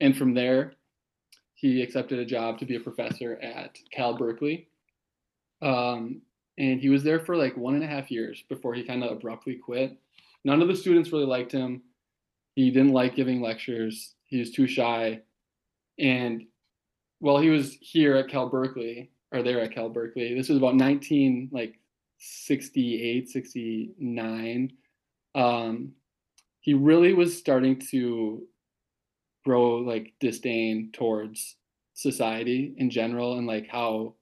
And 0.00 0.16
from 0.16 0.34
there, 0.34 0.74
he 1.54 1.82
accepted 1.82 2.18
a 2.18 2.24
job 2.24 2.58
to 2.58 2.66
be 2.66 2.76
a 2.76 2.80
professor 2.80 3.40
at 3.42 3.76
Cal 3.90 4.14
Berkeley. 4.14 4.68
Um, 5.62 6.20
and 6.58 6.78
he 6.78 6.90
was 6.90 7.02
there 7.02 7.18
for 7.18 7.34
like 7.34 7.56
one 7.56 7.74
and 7.74 7.82
a 7.82 7.88
half 7.88 8.10
years 8.10 8.44
before 8.48 8.74
he 8.74 8.84
kind 8.84 9.02
of 9.02 9.10
abruptly 9.10 9.56
quit. 9.56 9.96
None 10.44 10.60
of 10.60 10.68
the 10.68 10.76
students 10.76 11.10
really 11.10 11.24
liked 11.24 11.50
him. 11.50 11.82
He 12.54 12.70
didn't 12.70 12.92
like 12.92 13.16
giving 13.16 13.40
lectures. 13.40 14.14
He 14.26 14.38
was 14.38 14.50
too 14.50 14.66
shy. 14.66 15.22
And 15.98 16.44
while 17.20 17.38
he 17.38 17.48
was 17.48 17.76
here 17.80 18.16
at 18.16 18.28
Cal 18.28 18.48
Berkeley, 18.48 19.10
or 19.32 19.42
there 19.42 19.60
at 19.60 19.72
Cal 19.72 19.88
Berkeley, 19.88 20.34
this 20.34 20.50
was 20.50 20.58
about 20.58 20.76
19 20.76 21.48
like 21.52 21.78
68, 22.26 23.28
69. 23.28 24.72
Um, 25.34 25.92
he 26.60 26.74
really 26.74 27.12
was 27.12 27.36
starting 27.36 27.78
to 27.90 28.42
grow 29.44 29.76
like 29.76 30.12
disdain 30.20 30.90
towards 30.92 31.56
society 31.94 32.74
in 32.78 32.90
general 32.90 33.38
and 33.38 33.46
like 33.46 33.68
how 33.68 34.14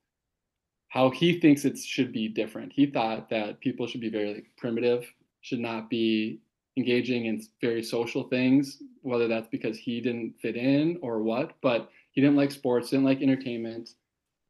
how 0.89 1.11
he 1.11 1.41
thinks 1.41 1.65
it 1.65 1.77
should 1.77 2.13
be 2.13 2.29
different. 2.29 2.73
He 2.73 2.87
thought 2.87 3.29
that 3.31 3.59
people 3.61 3.87
should 3.89 4.01
be 4.01 4.11
very 4.11 4.33
like 4.33 4.47
primitive, 4.57 5.05
should 5.41 5.59
not 5.59 5.91
be 5.91 6.39
engaging 6.77 7.27
in 7.27 7.43
very 7.61 7.83
social 7.83 8.25
things, 8.25 8.81
whether 9.03 9.27
that's 9.27 9.49
because 9.49 9.77
he 9.77 10.01
didn't 10.01 10.35
fit 10.41 10.55
in 10.55 10.99
or 11.03 11.21
what, 11.21 11.55
but 11.63 11.91
he 12.13 12.21
didn't 12.21 12.37
like 12.37 12.53
sports, 12.53 12.91
didn't 12.91 13.07
like 13.07 13.23
entertainment. 13.23 13.91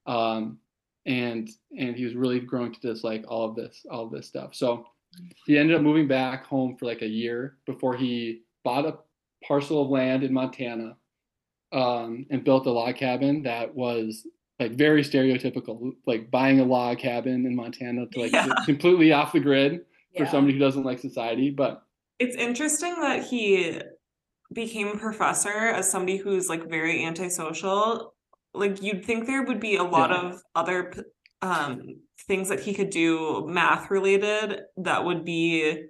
Um, 0.07 0.59
and 1.07 1.49
and 1.79 1.97
he 1.97 2.05
was 2.05 2.15
really 2.15 2.41
growing 2.41 2.73
to 2.73 2.81
dislike 2.81 3.25
all 3.29 3.49
of 3.49 3.57
this, 3.57 3.85
all 3.91 4.05
of 4.07 4.11
this 4.13 4.27
stuff. 4.27 4.55
So 4.55 4.87
he 5.47 5.59
ended 5.59 5.77
up 5.77 5.83
moving 5.83 6.09
back 6.09 6.45
home 6.47 6.77
for 6.77 6.87
like 6.87 7.03
a 7.03 7.07
year 7.09 7.59
before 7.67 7.95
he 7.97 8.43
bought 8.65 8.87
a 8.87 8.97
parcel 9.47 9.83
of 9.83 9.89
land 9.91 10.25
in 10.25 10.33
Montana 10.33 10.97
um, 11.73 12.27
and 12.31 12.45
built 12.45 12.67
a 12.67 12.71
log 12.71 12.97
cabin 12.97 13.43
that 13.43 13.75
was 13.75 14.27
like 14.59 14.73
very 14.73 15.03
stereotypical, 15.03 15.93
like 16.07 16.31
buying 16.31 16.61
a 16.61 16.65
log 16.65 16.99
cabin 16.99 17.45
in 17.47 17.55
Montana 17.55 18.07
to 18.07 18.21
like 18.21 18.33
Yeah. 18.33 18.49
completely 18.65 19.13
off 19.13 19.33
the 19.33 19.41
grid 19.41 19.83
for 20.17 20.25
Yeah. 20.25 20.31
somebody 20.31 20.55
who 20.55 20.59
doesn't 20.61 20.85
like 20.85 20.99
society. 21.01 21.51
But 21.51 21.83
It's 22.19 22.37
interesting 22.37 22.95
that 23.01 23.25
he 23.25 23.81
became 24.53 24.87
a 24.89 24.97
professor 24.97 25.49
as 25.51 25.91
somebody 25.91 26.17
who's 26.17 26.49
like 26.49 26.69
very 26.69 27.05
antisocial. 27.05 28.14
Like 28.55 28.83
you'd 28.83 29.05
think 29.05 29.27
there 29.27 29.43
would 29.43 29.61
be 29.61 29.77
a 29.77 29.83
lot 29.85 30.11
Yeah. 30.11 30.17
of 30.31 30.43
other 30.55 30.93
um 31.43 32.01
things 32.27 32.49
that 32.49 32.61
he 32.61 32.75
could 32.75 32.91
do 32.91 33.47
math 33.49 33.91
related 33.91 34.63
that 34.79 35.05
would 35.05 35.25
be 35.25 35.85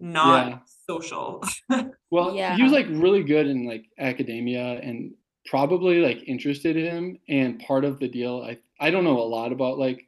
not 0.00 0.48
Yeah. 0.48 0.58
social. 0.88 1.42
Well, 2.10 2.34
yeah. 2.34 2.56
he 2.56 2.62
was 2.62 2.72
like 2.72 2.86
really 2.88 3.22
good 3.22 3.46
in 3.46 3.66
like 3.66 3.84
academia 3.98 4.80
and 4.82 5.14
probably 5.46 6.00
like 6.00 6.22
interested 6.26 6.76
in 6.76 6.84
him. 6.86 7.18
And 7.28 7.58
part 7.60 7.84
of 7.84 7.98
the 8.00 8.08
deal, 8.08 8.42
I 8.42 8.58
I 8.80 8.90
don't 8.90 9.04
know 9.04 9.18
a 9.20 9.24
lot 9.28 9.52
about 9.52 9.78
like 9.78 10.06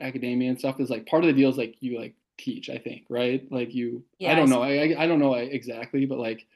academia 0.00 0.50
and 0.50 0.58
stuff. 0.58 0.80
Is 0.80 0.90
like 0.90 1.06
part 1.06 1.24
of 1.24 1.28
the 1.28 1.34
deal 1.40 1.50
is 1.50 1.56
like 1.58 1.76
you 1.80 1.98
like 1.98 2.14
teach. 2.38 2.68
I 2.70 2.78
think 2.78 3.04
right. 3.08 3.46
Like 3.50 3.74
you, 3.74 4.04
Yeah, 4.18 4.30
I 4.30 4.32
I 4.32 4.34
don't 4.36 4.44
s- 4.44 4.50
know. 4.50 4.62
I 4.62 4.72
I 4.94 5.04
I 5.04 5.06
don't 5.06 5.20
know 5.20 5.34
exactly, 5.34 6.06
but 6.06 6.18
like 6.18 6.46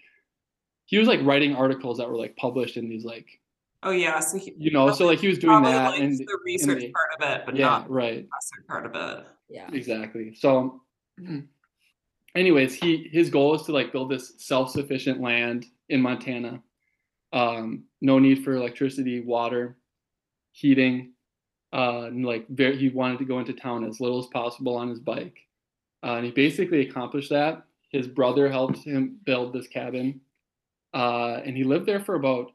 he 0.87 0.99
was 0.99 1.09
like 1.09 1.21
writing 1.25 1.55
articles 1.57 1.99
that 1.99 2.09
were 2.09 2.17
like 2.19 2.37
published 2.37 2.77
in 2.77 2.89
these 2.89 3.05
like 3.05 3.40
Oh 3.83 3.91
yeah, 3.91 4.21
so 4.21 4.39
he 4.39 4.55
you 4.59 4.71
know. 4.71 4.93
So 4.93 5.07
like 5.07 5.21
he 5.21 5.29
was 5.29 5.39
doing 5.39 5.63
that 5.63 5.91
liked 5.91 6.03
and 6.03 6.19
the 6.19 6.39
research 6.45 6.81
the- 6.81 6.93
part 6.93 7.09
of 7.19 7.31
it, 7.31 7.47
but 7.47 7.57
yeah, 7.57 7.67
not 7.67 7.91
right. 7.91 8.29
professor 8.29 8.65
part 8.69 8.87
of 8.87 8.95
it. 8.95 9.27
Yeah. 9.49 9.69
Exactly. 9.73 10.35
So 10.35 10.83
anyways, 12.35 12.75
he 12.75 13.09
his 13.11 13.31
goal 13.31 13.55
is 13.55 13.63
to 13.63 13.73
like 13.73 13.93
build 13.93 14.11
this 14.11 14.35
self-sufficient 14.39 15.21
land 15.21 15.67
in 15.89 16.01
Montana. 16.01 16.63
Um, 17.33 17.85
no 18.01 18.19
need 18.19 18.45
for 18.45 18.53
electricity, 18.53 19.21
water, 19.21 19.77
heating. 20.53 21.13
Uh, 21.73 22.07
and 22.07 22.27
like 22.27 22.49
very, 22.49 22.77
he 22.77 22.89
wanted 22.89 23.19
to 23.19 23.25
go 23.25 23.39
into 23.39 23.53
town 23.53 23.85
as 23.85 24.01
little 24.01 24.19
as 24.19 24.27
possible 24.27 24.77
on 24.77 24.89
his 24.89 24.99
bike. 24.99 25.39
Uh, 26.03 26.15
and 26.15 26.25
he 26.25 26.33
basically 26.33 26.81
accomplished 26.89 27.31
that. 27.31 27.65
His 27.91 28.07
brother 28.07 28.51
helped 28.51 28.79
him 28.79 29.19
build 29.25 29.53
this 29.53 29.69
cabin. 29.69 30.21
Uh, 30.93 31.41
and 31.45 31.57
he 31.57 31.63
lived 31.63 31.87
there 31.87 32.01
for 32.01 32.17
about 32.17 32.53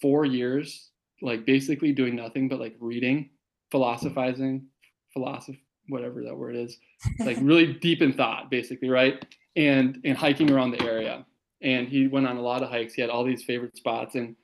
four 0.00 0.24
years, 0.24 0.90
like 1.22 1.44
basically 1.44 1.92
doing 1.92 2.16
nothing 2.16 2.48
but 2.48 2.60
like 2.60 2.76
reading, 2.80 3.30
philosophizing, 3.70 4.66
philosophy, 5.12 5.62
whatever 5.88 6.22
that 6.22 6.36
word 6.36 6.56
is, 6.56 6.78
like 7.20 7.38
really 7.40 7.72
deep 7.80 8.02
in 8.02 8.12
thought, 8.12 8.50
basically, 8.50 8.88
right? 8.88 9.24
And 9.56 10.00
and 10.04 10.16
hiking 10.16 10.50
around 10.50 10.72
the 10.72 10.82
area. 10.82 11.24
And 11.60 11.88
he 11.88 12.06
went 12.06 12.28
on 12.28 12.36
a 12.36 12.42
lot 12.42 12.62
of 12.62 12.70
hikes. 12.70 12.94
He 12.94 13.00
had 13.00 13.10
all 13.10 13.24
these 13.24 13.42
favorite 13.42 13.76
spots. 13.76 14.14
And 14.14 14.36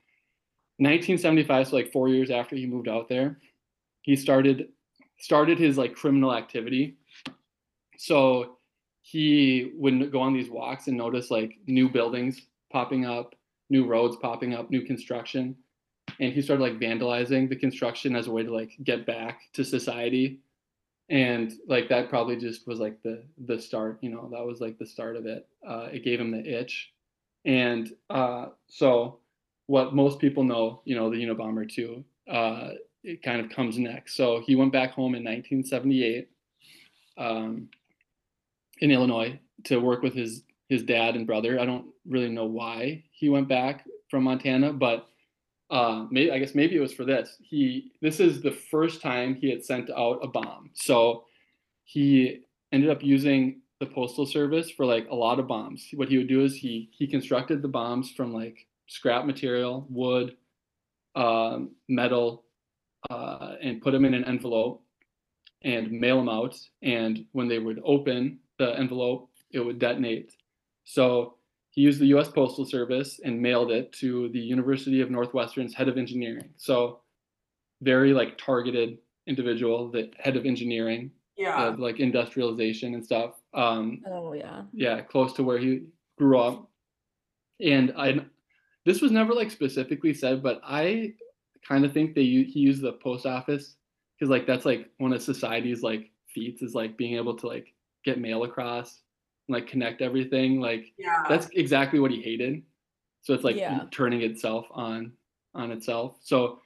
1975, 0.79 1.69
so 1.69 1.77
like 1.77 1.93
four 1.93 2.09
years 2.09 2.31
after 2.31 2.57
he 2.57 2.67
moved 2.67 2.89
out 2.89 3.09
there, 3.09 3.39
he 4.03 4.17
started 4.17 4.69
started 5.19 5.59
his 5.59 5.79
like 5.79 5.95
criminal 5.95 6.35
activity. 6.35 6.97
So 7.97 8.59
he 9.03 9.73
would 9.77 10.11
go 10.11 10.21
on 10.21 10.33
these 10.33 10.51
walks 10.51 10.89
and 10.89 10.97
notice 10.97 11.31
like 11.31 11.55
new 11.67 11.89
buildings 11.89 12.41
popping 12.73 13.05
up, 13.05 13.35
new 13.75 13.85
roads 13.85 14.15
popping 14.23 14.55
up, 14.55 14.71
new 14.71 14.83
construction. 14.83 15.57
And 16.21 16.33
he 16.33 16.41
started 16.41 16.63
like 16.63 16.79
vandalizing 16.79 17.49
the 17.49 17.57
construction 17.57 18.15
as 18.15 18.29
a 18.29 18.31
way 18.31 18.45
to 18.45 18.55
like 18.55 18.71
get 18.85 19.05
back 19.05 19.41
to 19.55 19.65
society. 19.65 20.39
And 21.11 21.53
like 21.67 21.89
that 21.89 22.09
probably 22.09 22.37
just 22.37 22.69
was 22.69 22.79
like 22.79 23.03
the 23.03 23.25
the 23.47 23.61
start, 23.61 23.99
you 24.01 24.11
know, 24.11 24.29
that 24.31 24.47
was 24.47 24.61
like 24.61 24.79
the 24.79 24.87
start 24.87 25.17
of 25.17 25.27
it. 25.27 25.49
Uh, 25.69 25.89
it 25.93 26.05
gave 26.05 26.21
him 26.21 26.31
the 26.31 26.61
itch. 26.61 26.93
And 27.45 27.93
uh, 28.09 28.47
so 28.69 29.19
what 29.67 29.93
most 29.93 30.21
people 30.21 30.45
know, 30.45 30.81
you 30.85 30.95
know, 30.95 31.11
the 31.11 31.17
Unabomber 31.17 31.69
too, 31.69 32.05
uh, 32.31 32.71
it 33.03 33.23
kind 33.23 33.41
of 33.41 33.51
comes 33.51 33.77
next. 33.77 34.17
So 34.17 34.41
he 34.47 34.55
went 34.55 34.73
back 34.73 34.93
home 34.93 35.15
in 35.15 35.25
1978 35.25 36.29
um, 37.19 37.69
in 38.79 38.91
Illinois 38.93 39.39
to 39.65 39.79
work 39.79 40.03
with 40.03 40.15
his 40.15 40.43
his 40.69 40.83
dad 40.83 41.17
and 41.17 41.27
brother. 41.27 41.61
I 41.61 41.67
don't 41.67 41.87
really 42.07 42.31
know 42.31 42.47
why 42.47 43.05
he 43.13 43.29
went 43.29 43.49
back 43.49 43.85
from 44.11 44.25
Montana, 44.25 44.73
but 44.73 45.07
uh, 45.71 46.07
maybe 46.11 46.31
I 46.31 46.39
guess 46.39 46.55
maybe 46.55 46.77
it 46.77 46.81
was 46.81 46.93
for 46.93 47.05
this. 47.05 47.37
He 47.43 47.93
this 48.01 48.21
is 48.21 48.43
the 48.43 48.53
first 48.53 49.01
time 49.01 49.35
he 49.35 49.51
had 49.51 49.65
sent 49.65 49.91
out 49.91 50.21
a 50.23 50.29
bomb. 50.29 50.71
So 50.75 51.25
he 51.85 52.45
ended 52.73 52.91
up 52.91 53.03
using 53.03 53.61
the 53.81 53.87
postal 53.87 54.27
service 54.27 54.71
for 54.71 54.87
like 54.87 55.09
a 55.11 55.15
lot 55.15 55.39
of 55.39 55.49
bombs. 55.49 55.89
What 55.95 56.09
he 56.09 56.19
would 56.19 56.29
do 56.29 56.45
is 56.45 56.55
he 56.55 56.91
he 56.93 57.07
constructed 57.07 57.63
the 57.63 57.69
bombs 57.69 58.11
from 58.11 58.33
like 58.33 58.67
scrap 58.87 59.25
material, 59.25 59.87
wood, 59.89 60.37
um, 61.15 61.71
metal, 61.89 62.45
uh, 63.11 63.55
and 63.63 63.83
put 63.83 63.93
them 63.93 64.05
in 64.05 64.15
an 64.15 64.25
envelope 64.25 64.83
and 65.63 65.91
mail 65.91 66.19
them 66.19 66.29
out. 66.29 66.57
And 66.83 67.25
when 67.33 67.49
they 67.49 67.59
would 67.59 67.81
open 67.85 68.39
the 68.59 68.79
envelope, 68.79 69.31
it 69.51 69.61
would 69.61 69.79
detonate. 69.79 70.33
So 70.85 71.35
he 71.71 71.81
used 71.83 72.01
the 72.01 72.07
U.S. 72.09 72.29
Postal 72.29 72.65
Service 72.65 73.21
and 73.25 73.41
mailed 73.41 73.71
it 73.73 73.93
to 73.95 74.29
the 74.31 74.39
University 74.39 75.01
of 75.01 75.11
Northwestern's 75.11 75.75
head 75.75 75.89
of 75.89 75.97
engineering. 75.99 76.51
So 76.57 77.01
very 77.83 78.13
like 78.13 78.39
targeted 78.39 78.99
individual, 79.27 79.91
the 79.91 80.11
head 80.19 80.37
of 80.37 80.47
engineering, 80.47 81.11
Yeah. 81.37 81.67
of 81.69 81.79
like 81.81 81.99
industrialization 82.01 82.95
and 82.95 83.05
stuff. 83.05 83.41
Um, 83.55 84.03
Oh, 84.07 84.33
yeah. 84.35 84.63
yeah, 84.73 85.01
close 85.01 85.33
to 85.35 85.43
where 85.43 85.59
he 85.59 85.83
grew 86.19 86.39
up. 86.39 86.71
And 87.61 87.93
I, 87.97 88.25
this 88.85 89.01
was 89.01 89.11
never 89.11 89.33
like 89.33 89.51
specifically 89.51 90.13
said, 90.15 90.43
but 90.43 90.61
I 90.63 91.15
kind 91.67 91.85
of 91.85 91.93
think 91.93 92.15
they 92.15 92.21
u- 92.23 92.45
he 92.45 92.61
used 92.61 92.83
the 92.83 92.93
post 92.93 93.27
office 93.27 93.77
because 94.19 94.31
like 94.31 94.47
that's 94.47 94.65
like 94.67 94.91
one 94.99 95.13
of 95.13 95.23
society's 95.23 95.83
like 95.83 96.11
feats 96.29 96.63
is 96.63 96.75
like 96.75 96.97
being 96.99 97.17
able 97.17 97.35
to 97.39 97.47
like 97.47 97.69
get 98.05 98.21
mail 98.21 98.45
across, 98.45 98.89
and, 98.91 99.04
like 99.49 99.67
connect 99.67 100.03
everything. 100.03 100.61
Like 100.61 100.93
Yeah. 100.99 101.25
that's 101.29 101.49
exactly 101.55 102.01
what 102.01 102.11
he 102.11 102.21
hated. 102.21 102.63
So 103.23 103.35
it's 103.35 103.45
like 103.45 103.57
Yeah. 103.57 103.85
turning 103.91 104.23
itself 104.23 104.67
on 104.71 105.13
on 105.55 105.71
itself. 105.71 106.19
So 106.23 106.61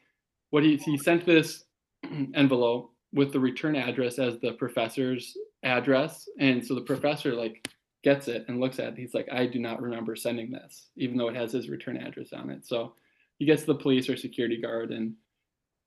what 0.51 0.63
he 0.63 0.77
he 0.77 0.97
sent 0.99 1.25
this 1.27 1.65
envelope 2.35 2.93
with 3.13 3.33
the 3.33 3.41
return 3.41 3.77
address 3.77 4.19
as 4.19 4.39
the 4.41 4.53
professor's 4.53 5.37
address, 5.63 6.29
and 6.39 6.65
so 6.65 6.75
the 6.75 6.81
professor 6.83 7.35
like 7.35 7.69
gets 8.05 8.29
it 8.29 8.45
and 8.49 8.61
looks 8.61 8.79
at 8.79 8.93
it. 8.93 8.99
He's 8.99 9.15
like, 9.15 9.29
I 9.33 9.47
do 9.47 9.59
not 9.59 9.83
remember 9.83 10.15
sending 10.15 10.51
this, 10.51 10.91
even 10.97 11.17
though 11.17 11.29
it 11.29 11.35
has 11.37 11.51
his 11.53 11.69
return 11.69 11.97
address 11.97 12.33
on 12.33 12.49
it. 12.51 12.65
So 12.65 12.95
he 13.39 13.45
gets 13.45 13.65
the 13.65 13.75
police 13.75 14.09
or 14.09 14.17
security 14.17 14.61
guard, 14.61 14.93
and 14.93 15.15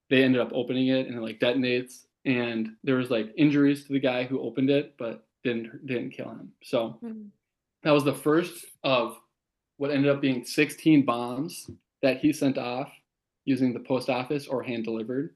they 0.10 0.24
ended 0.24 0.42
up 0.42 0.52
opening 0.54 0.88
it, 0.90 1.08
and 1.08 1.16
it 1.16 1.22
like 1.22 1.40
detonates. 1.40 2.06
And 2.26 2.76
there 2.84 2.98
was 2.98 3.10
like 3.10 3.34
injuries 3.38 3.86
to 3.86 3.94
the 3.94 4.00
guy 4.00 4.26
who 4.26 4.42
opened 4.42 4.70
it, 4.70 4.96
but 4.98 5.26
didn't 5.44 5.86
didn't 5.86 6.12
kill 6.12 6.30
him. 6.30 6.52
So 6.64 7.00
Mhm. 7.04 7.30
that 7.84 7.92
was 7.92 8.04
the 8.04 8.14
first 8.14 8.66
of 8.84 9.20
what 9.78 9.92
ended 9.92 10.12
up 10.12 10.22
being 10.22 10.44
16 10.46 11.04
bombs 11.06 11.70
that 12.02 12.20
he 12.20 12.32
sent 12.34 12.58
off 12.58 12.92
using 13.46 13.74
the 13.74 13.80
post 13.80 14.10
office 14.10 14.48
or 14.48 14.62
hand 14.62 14.84
delivered. 14.84 15.36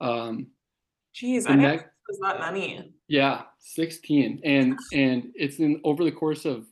Um, 0.00 0.52
Jeez, 1.14 1.48
I 1.50 1.56
next- 1.56 1.86
was 2.08 2.18
that 2.20 2.38
many. 2.40 2.92
yeah, 3.08 3.46
16, 3.58 4.40
and 4.44 4.78
and 4.92 5.32
it's 5.34 5.58
in 5.58 5.80
over 5.84 6.04
the 6.04 6.12
course 6.12 6.44
of 6.44 6.66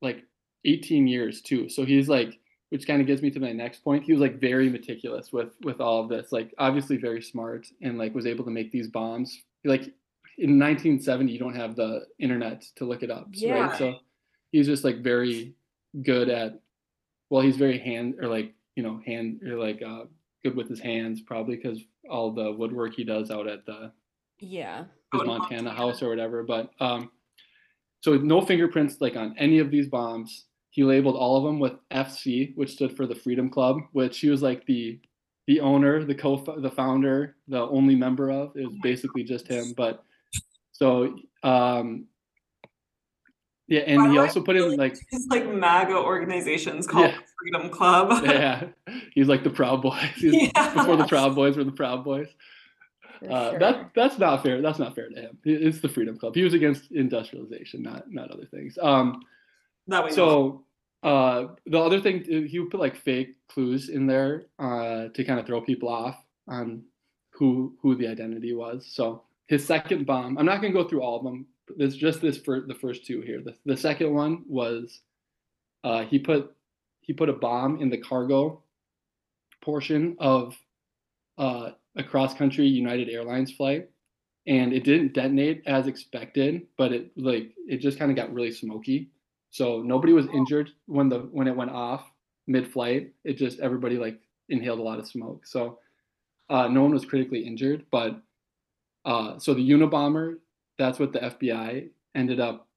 like 0.00 0.24
18 0.64 1.06
years 1.06 1.40
too. 1.42 1.68
So 1.68 1.84
he's 1.84 2.08
like, 2.08 2.38
which 2.68 2.86
kind 2.86 3.00
of 3.00 3.06
gets 3.08 3.20
me 3.22 3.30
to 3.32 3.40
my 3.40 3.52
next 3.52 3.82
point. 3.82 4.04
He 4.04 4.12
was 4.12 4.20
like 4.20 4.38
very 4.40 4.68
meticulous 4.68 5.32
with 5.32 5.54
with 5.62 5.80
all 5.80 6.00
of 6.02 6.08
this. 6.08 6.30
Like 6.30 6.54
obviously 6.58 6.96
very 6.96 7.20
smart 7.22 7.66
and 7.82 7.98
like 7.98 8.14
was 8.14 8.26
able 8.26 8.44
to 8.44 8.50
make 8.50 8.70
these 8.70 8.86
bombs. 8.88 9.42
Like 9.64 9.92
in 10.40 10.58
1970, 10.58 11.30
you 11.32 11.38
don't 11.38 11.54
have 11.54 11.76
the 11.76 12.06
internet 12.18 12.62
to 12.76 12.84
look 12.84 13.02
it 13.02 13.10
up, 13.10 13.28
Yeah. 13.32 13.52
right? 13.66 13.78
So 13.78 13.96
he's 14.52 14.66
just 14.66 14.84
like 14.84 14.98
very 15.02 15.54
good 16.02 16.28
at. 16.28 16.58
Well, 17.28 17.42
he's 17.42 17.56
very 17.56 17.78
hand 17.78 18.16
or 18.20 18.26
like 18.28 18.54
you 18.74 18.82
know 18.82 19.00
hand 19.06 19.40
or 19.46 19.56
like 19.56 19.82
uh, 19.82 20.04
good 20.42 20.56
with 20.56 20.68
his 20.68 20.80
hands 20.80 21.20
probably 21.20 21.56
because 21.56 21.78
all 22.08 22.32
the 22.32 22.50
woodwork 22.52 22.94
he 22.94 23.04
does 23.04 23.30
out 23.30 23.46
at 23.46 23.66
the 23.66 23.92
Yeah. 24.40 24.84
his 25.12 25.22
Montana 25.24 25.38
Montana. 25.64 25.70
house 25.70 26.02
or 26.02 26.08
whatever. 26.08 26.42
But 26.42 26.70
um, 26.80 27.10
so 28.00 28.16
no 28.16 28.40
fingerprints 28.40 28.96
like 29.00 29.16
on 29.16 29.34
any 29.38 29.58
of 29.58 29.70
these 29.70 29.88
bombs. 29.88 30.46
He 30.72 30.84
labeled 30.84 31.16
all 31.16 31.36
of 31.36 31.42
them 31.44 31.58
with 31.58 31.72
FC, 31.90 32.56
which 32.56 32.70
stood 32.70 32.96
for 32.96 33.04
the 33.06 33.14
Freedom 33.14 33.50
Club, 33.50 33.78
which 33.92 34.20
he 34.20 34.28
was 34.30 34.40
like 34.42 34.64
the 34.66 35.00
the 35.46 35.60
owner, 35.60 36.04
the 36.04 36.14
co 36.14 36.36
the 36.60 36.70
founder, 36.70 37.36
the 37.48 37.60
only 37.68 37.94
member 37.96 38.30
of. 38.30 38.56
It 38.56 38.66
was 38.66 38.76
basically 38.82 39.24
just 39.24 39.46
him. 39.48 39.74
But 39.76 40.04
so 40.80 41.16
um, 41.42 42.06
yeah, 43.68 43.80
By 43.80 43.86
and 43.92 44.02
he 44.02 44.08
the 44.08 44.14
way, 44.14 44.26
also 44.26 44.42
put 44.42 44.56
in 44.56 44.76
like 44.76 44.96
It's 45.12 45.26
like 45.30 45.46
MAGA 45.48 45.94
organizations 45.96 46.86
called 46.86 47.10
Yeah. 47.12 47.18
Freedom 47.38 47.70
Club. 47.70 48.24
yeah, 48.24 48.64
he's 49.14 49.28
like 49.28 49.44
the 49.44 49.50
Proud 49.50 49.82
Boys. 49.82 50.00
He's- 50.16 50.52
Before 50.74 50.96
the 50.96 51.06
Proud 51.06 51.34
Boys 51.34 51.56
were 51.56 51.64
the 51.64 51.72
Proud 51.72 52.02
Boys. 52.04 52.28
For 53.20 53.30
Uh, 53.30 53.50
sure. 53.50 53.58
that 53.60 53.90
that's 53.94 54.18
not 54.18 54.42
fair. 54.42 54.60
That's 54.62 54.78
not 54.78 54.94
fair 54.94 55.08
to 55.10 55.20
him. 55.20 55.38
It's 55.44 55.80
the 55.80 55.88
Freedom 55.88 56.16
Club. 56.18 56.34
He 56.34 56.42
was 56.42 56.54
against 56.54 56.90
industrialization, 56.90 57.82
not 57.82 58.10
not 58.10 58.30
other 58.30 58.46
things. 58.46 58.78
Um, 58.80 59.22
That 59.88 60.04
we 60.04 60.10
know. 60.10 60.16
so 60.16 60.64
uh, 61.02 61.48
the 61.66 61.78
other 61.78 62.00
thing 62.00 62.22
uh, 62.22 62.48
he 62.48 62.58
would 62.58 62.70
put 62.70 62.80
like 62.80 62.96
fake 62.96 63.36
clues 63.48 63.88
in 63.88 64.06
there 64.06 64.46
uh, 64.58 65.08
to 65.14 65.24
kind 65.24 65.38
of 65.38 65.46
throw 65.46 65.60
people 65.60 65.88
off 65.88 66.16
on 66.48 66.82
who 67.36 67.76
who 67.82 67.94
the 67.94 68.06
identity 68.08 68.52
was. 68.54 68.86
So 68.90 69.22
his 69.50 69.66
second 69.66 70.06
bomb. 70.06 70.38
I'm 70.38 70.46
not 70.46 70.62
gonna 70.62 70.72
go 70.72 70.86
through 70.86 71.02
all 71.02 71.16
of 71.16 71.24
them. 71.24 71.44
There's 71.76 71.96
just 71.96 72.20
this 72.20 72.38
for 72.38 72.60
the 72.60 72.74
first 72.74 73.04
two 73.04 73.20
here. 73.20 73.42
The 73.42 73.56
the 73.66 73.76
second 73.76 74.14
one 74.14 74.44
was 74.46 75.00
uh, 75.82 76.04
he 76.04 76.20
put 76.20 76.54
he 77.00 77.12
put 77.12 77.28
a 77.28 77.32
bomb 77.32 77.82
in 77.82 77.90
the 77.90 77.98
cargo 77.98 78.62
portion 79.60 80.16
of 80.20 80.56
uh, 81.36 81.70
a 81.96 82.04
cross 82.04 82.32
country 82.32 82.64
United 82.64 83.08
Airlines 83.08 83.50
flight, 83.50 83.90
and 84.46 84.72
it 84.72 84.84
didn't 84.84 85.14
detonate 85.14 85.64
as 85.66 85.88
expected, 85.88 86.68
but 86.78 86.92
it 86.92 87.10
like 87.16 87.50
it 87.66 87.78
just 87.78 87.98
kind 87.98 88.12
of 88.12 88.16
got 88.16 88.32
really 88.32 88.52
smoky. 88.52 89.10
So 89.50 89.82
nobody 89.82 90.12
was 90.12 90.28
injured 90.32 90.70
when 90.86 91.08
the 91.08 91.28
when 91.32 91.48
it 91.48 91.56
went 91.56 91.72
off 91.72 92.08
mid 92.46 92.68
flight. 92.68 93.12
It 93.24 93.36
just 93.36 93.58
everybody 93.58 93.96
like 93.96 94.20
inhaled 94.48 94.78
a 94.78 94.82
lot 94.82 95.00
of 95.00 95.08
smoke. 95.08 95.44
So 95.44 95.80
uh, 96.50 96.68
no 96.68 96.82
one 96.82 96.92
was 96.92 97.04
critically 97.04 97.40
injured, 97.40 97.86
but 97.90 98.22
uh, 99.04 99.38
so 99.38 99.54
the 99.54 99.68
Unabomber, 99.70 100.36
that's 100.78 100.98
what 100.98 101.12
the 101.12 101.20
FBI 101.20 101.88
ended 102.14 102.40
up 102.40 102.68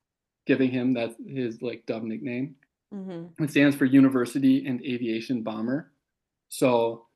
giving 0.45 0.69
him. 0.69 0.93
That's 0.93 1.15
his 1.27 1.61
like 1.61 1.85
dub 1.85 2.03
nickname. 2.03 2.55
hmm 2.91 3.25
It 3.39 3.49
stands 3.51 3.75
for 3.75 3.85
University 3.85 4.65
and 4.65 4.81
Aviation 4.81 5.41
Bomber. 5.43 5.91
So 6.49 7.07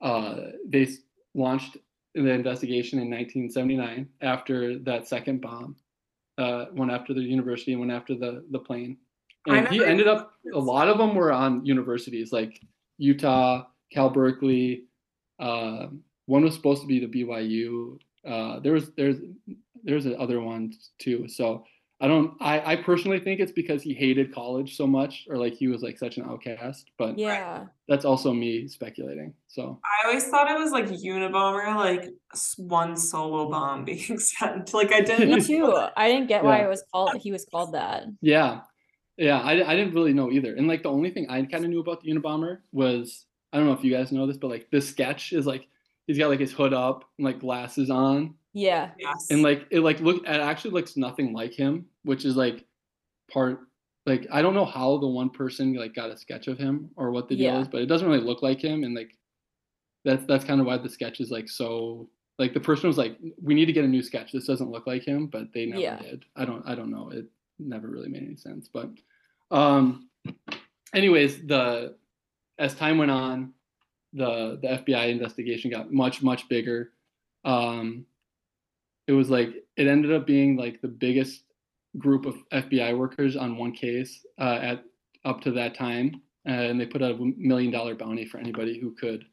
uh, 0.00 0.36
they 0.66 0.88
launched 1.34 1.76
the 2.14 2.30
investigation 2.30 2.98
in 2.98 3.08
1979 3.10 4.08
after 4.20 4.78
that 4.80 5.06
second 5.06 5.40
bomb, 5.40 5.76
uh, 6.38 6.66
one 6.72 6.90
after 6.90 7.14
the 7.14 7.20
university 7.20 7.72
and 7.72 7.80
one 7.80 7.90
after 7.90 8.14
the, 8.16 8.44
the 8.50 8.58
plane. 8.58 8.96
And 9.46 9.68
he 9.68 9.82
ended 9.84 10.08
up, 10.08 10.32
a 10.52 10.58
lot 10.58 10.88
of 10.88 10.98
them 10.98 11.14
were 11.14 11.32
on 11.32 11.64
universities 11.64 12.32
like 12.32 12.60
Utah, 12.98 13.64
Cal 13.92 14.10
Berkeley. 14.10 14.84
Uh, 15.38 15.86
one 16.26 16.42
was 16.44 16.54
supposed 16.54 16.82
to 16.82 16.88
be 16.88 16.98
the 17.00 17.06
BYU. 17.06 17.98
Uh, 18.26 18.60
there 18.60 18.72
was 18.72 18.90
there's 18.96 19.16
there's 19.82 20.06
other 20.06 20.40
ones 20.40 20.90
too. 20.98 21.26
So 21.28 21.64
I 22.02 22.08
don't. 22.08 22.32
I 22.40 22.72
I 22.72 22.76
personally 22.76 23.18
think 23.20 23.40
it's 23.40 23.52
because 23.52 23.82
he 23.82 23.92
hated 23.94 24.32
college 24.34 24.76
so 24.76 24.86
much, 24.86 25.26
or 25.28 25.36
like 25.36 25.54
he 25.54 25.68
was 25.68 25.82
like 25.82 25.98
such 25.98 26.16
an 26.16 26.24
outcast. 26.24 26.90
But 26.98 27.18
Yeah. 27.18 27.66
that's 27.88 28.04
also 28.06 28.32
me 28.32 28.68
speculating. 28.68 29.34
So 29.48 29.80
I 29.84 30.06
always 30.08 30.26
thought 30.28 30.50
it 30.50 30.58
was 30.58 30.70
like 30.72 30.86
Unabomber, 30.86 31.74
like 31.76 32.08
one 32.56 32.96
solo 32.96 33.50
bomb 33.50 33.84
being 33.90 34.18
sent. 34.18 34.72
Like 34.72 34.92
I 34.92 35.00
didn't. 35.02 35.30
Me 35.30 35.40
too. 35.42 35.76
I 35.96 36.08
didn't 36.10 36.28
get 36.28 36.42
why 36.44 36.58
Yeah. 36.58 36.66
it 36.66 36.68
was 36.68 36.82
called 36.92 37.16
he 37.20 37.32
was 37.32 37.44
called 37.50 37.72
that. 37.74 38.04
yeah, 38.22 38.60
yeah. 39.18 39.38
I 39.40 39.52
I 39.72 39.76
didn't 39.76 39.94
really 39.94 40.14
know 40.14 40.30
either. 40.30 40.54
And 40.56 40.68
like 40.68 40.82
the 40.82 40.90
only 40.90 41.10
thing 41.10 41.26
I 41.28 41.42
kind 41.44 41.64
of 41.64 41.70
knew 41.70 41.80
about 41.80 42.00
the 42.02 42.10
Unabomber 42.12 42.58
was 42.72 43.26
I 43.52 43.58
don't 43.58 43.66
know 43.66 43.74
if 43.74 43.84
you 43.84 43.92
guys 43.92 44.10
know 44.12 44.26
this, 44.26 44.38
but 44.38 44.48
like 44.48 44.68
the 44.70 44.80
sketch 44.80 45.32
is 45.34 45.46
like 45.46 45.66
he's 46.10 46.18
got 46.18 46.28
like 46.28 46.40
his 46.40 46.50
hood 46.52 46.72
up 46.74 47.04
and 47.18 47.24
like 47.24 47.38
glasses 47.38 47.88
on, 47.88 48.34
Yeah. 48.52 48.90
Yes. 48.98 49.28
and 49.30 49.42
like 49.42 49.66
it 49.70 49.78
like 49.80 50.00
look 50.00 50.24
it 50.24 50.28
actually 50.28 50.72
looks 50.72 50.96
nothing 50.96 51.32
like 51.32 51.52
him, 51.52 51.86
which 52.02 52.24
is 52.24 52.34
like 52.36 52.64
part 53.30 53.60
like 54.06 54.26
I 54.32 54.42
don't 54.42 54.54
know 54.54 54.64
how 54.64 54.98
the 54.98 55.06
one 55.06 55.30
person 55.30 55.72
like 55.74 55.94
got 55.94 56.10
a 56.10 56.16
sketch 56.16 56.48
of 56.48 56.58
him 56.58 56.90
or 56.96 57.12
what 57.12 57.28
the 57.28 57.36
deal 57.36 57.52
Yeah. 57.54 57.60
is, 57.60 57.68
but 57.68 57.80
it 57.80 57.86
doesn't 57.86 58.08
really 58.08 58.24
look 58.24 58.42
like 58.42 58.60
him, 58.60 58.82
and 58.82 58.92
like 58.94 59.16
that's 60.04 60.24
that's 60.26 60.44
kind 60.44 60.60
of 60.60 60.66
why 60.66 60.78
the 60.78 60.88
sketch 60.88 61.20
is 61.20 61.30
like 61.30 61.48
so 61.48 62.08
like 62.40 62.54
the 62.54 62.60
person 62.60 62.88
was 62.88 62.98
like 62.98 63.16
we 63.40 63.54
need 63.54 63.66
to 63.66 63.72
get 63.72 63.84
a 63.84 63.88
new 63.88 64.02
sketch. 64.02 64.32
This 64.32 64.46
doesn't 64.46 64.70
look 64.72 64.86
like 64.88 65.04
him, 65.04 65.28
but 65.28 65.52
they 65.54 65.66
never 65.66 65.80
Yeah. 65.80 66.02
did. 66.02 66.24
I 66.34 66.44
don't 66.44 66.66
I 66.66 66.74
don't 66.74 66.90
know. 66.90 67.10
It 67.10 67.26
never 67.60 67.86
really 67.86 68.08
made 68.08 68.24
any 68.24 68.36
sense, 68.36 68.66
but 68.66 68.90
um 69.52 70.08
anyways, 70.92 71.46
the 71.46 71.94
as 72.58 72.74
time 72.74 72.98
went 72.98 73.10
on, 73.10 73.52
the 74.12 74.58
the 74.62 74.68
FBI 74.68 75.08
investigation 75.10 75.70
got 75.70 75.92
much 75.92 76.22
much 76.22 76.48
bigger. 76.48 76.90
Um, 77.44 78.06
it 79.06 79.12
was 79.12 79.30
like 79.30 79.50
it 79.76 79.86
ended 79.86 80.12
up 80.12 80.26
being 80.26 80.56
like 80.56 80.80
the 80.80 80.88
biggest 80.88 81.42
group 81.98 82.26
of 82.26 82.36
FBI 82.52 82.96
workers 82.96 83.36
on 83.36 83.56
one 83.56 83.72
case 83.72 84.24
uh, 84.38 84.58
at 84.62 84.84
up 85.24 85.40
to 85.42 85.50
that 85.52 85.74
time, 85.74 86.20
and 86.44 86.80
they 86.80 86.86
put 86.86 87.02
out 87.02 87.12
a 87.18 87.32
million 87.36 87.70
dollar 87.72 87.94
bounty 87.94 88.24
for 88.24 88.38
anybody 88.38 88.78
who 88.78 88.92
could 88.94 89.24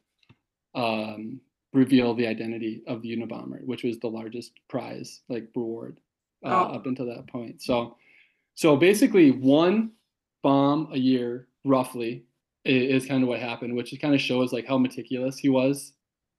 um, 0.76 1.40
reveal 1.74 2.14
the 2.14 2.26
identity 2.28 2.82
of 2.88 3.02
the 3.02 3.16
Unabomber, 3.16 3.64
which 3.66 3.84
was 3.84 4.00
the 4.00 4.08
largest 4.08 4.54
prize 4.70 5.22
like 5.30 5.48
reward 5.56 6.00
uh, 6.46 6.50
Oh. 6.50 6.76
up 6.76 6.86
until 6.86 7.06
that 7.08 7.28
point. 7.28 7.62
So, 7.62 7.98
so 8.56 8.76
basically 8.76 9.32
one 9.32 9.92
bomb 10.44 10.90
a 10.94 10.98
year 10.98 11.48
roughly 11.66 12.24
is 12.70 13.06
kind 13.06 13.24
of 13.24 13.30
what 13.30 13.40
happened, 13.40 13.76
which 13.76 13.94
kind 14.02 14.14
of 14.14 14.22
shows 14.22 14.52
like 14.54 14.66
how 14.68 14.78
meticulous 14.78 15.38
he 15.38 15.50
was 15.50 15.94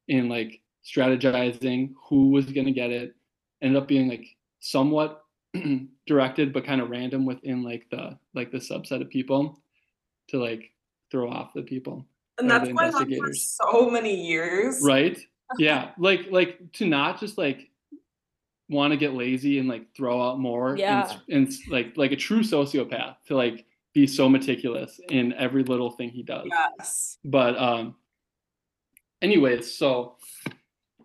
in 0.09 0.29
like 0.29 0.61
strategizing 0.85 1.93
who 2.09 2.31
was 2.31 2.47
going 2.47 2.66
to 2.66 2.72
get 2.72 2.91
it. 2.91 3.14
Ended 3.62 3.83
up 3.83 3.89
being 3.89 4.09
like 4.09 4.26
somewhat 4.61 5.22
directed 6.07 6.53
but 6.53 6.64
kind 6.64 6.81
of 6.81 6.91
random 6.91 7.24
within 7.24 7.62
like 7.62 7.87
the 7.91 8.18
like 8.35 8.51
the 8.53 8.59
subset 8.59 9.01
of 9.01 9.09
people 9.09 9.59
to 10.29 10.39
like 10.39 10.70
throw 11.11 11.31
off 11.31 11.53
the 11.55 11.62
people 11.62 12.05
And 12.39 12.51
that's 12.51 12.68
why 12.70 12.91
like 12.91 13.09
for 13.16 13.33
so 13.33 13.89
many 13.91 14.14
years. 14.14 14.81
right 14.83 15.18
yeah 15.59 15.91
like 15.99 16.26
like 16.31 16.59
to 16.74 16.87
not 16.87 17.18
just 17.18 17.39
like 17.39 17.70
want 18.68 18.93
to 18.93 18.97
get 18.99 19.14
lazy 19.14 19.59
and 19.59 19.68
like 19.68 19.87
throw 19.97 20.22
out 20.22 20.39
more 20.39 20.70
and 20.70 20.79
Yeah. 20.79 21.01
s- 21.05 21.16
and, 21.31 21.51
like 21.70 21.97
like 21.97 22.12
a 22.12 22.16
true 22.16 22.41
sociopath 22.43 23.16
to 23.29 23.35
like 23.37 23.64
be 23.95 24.07
so 24.07 24.28
meticulous 24.28 25.01
in 25.11 25.32
every 25.34 25.62
little 25.64 25.91
thing 25.91 26.11
he 26.11 26.22
does. 26.22 26.47
Yes. 26.47 27.18
but 27.24 27.57
um 27.59 27.97
anyways 29.22 29.76
so 29.76 30.16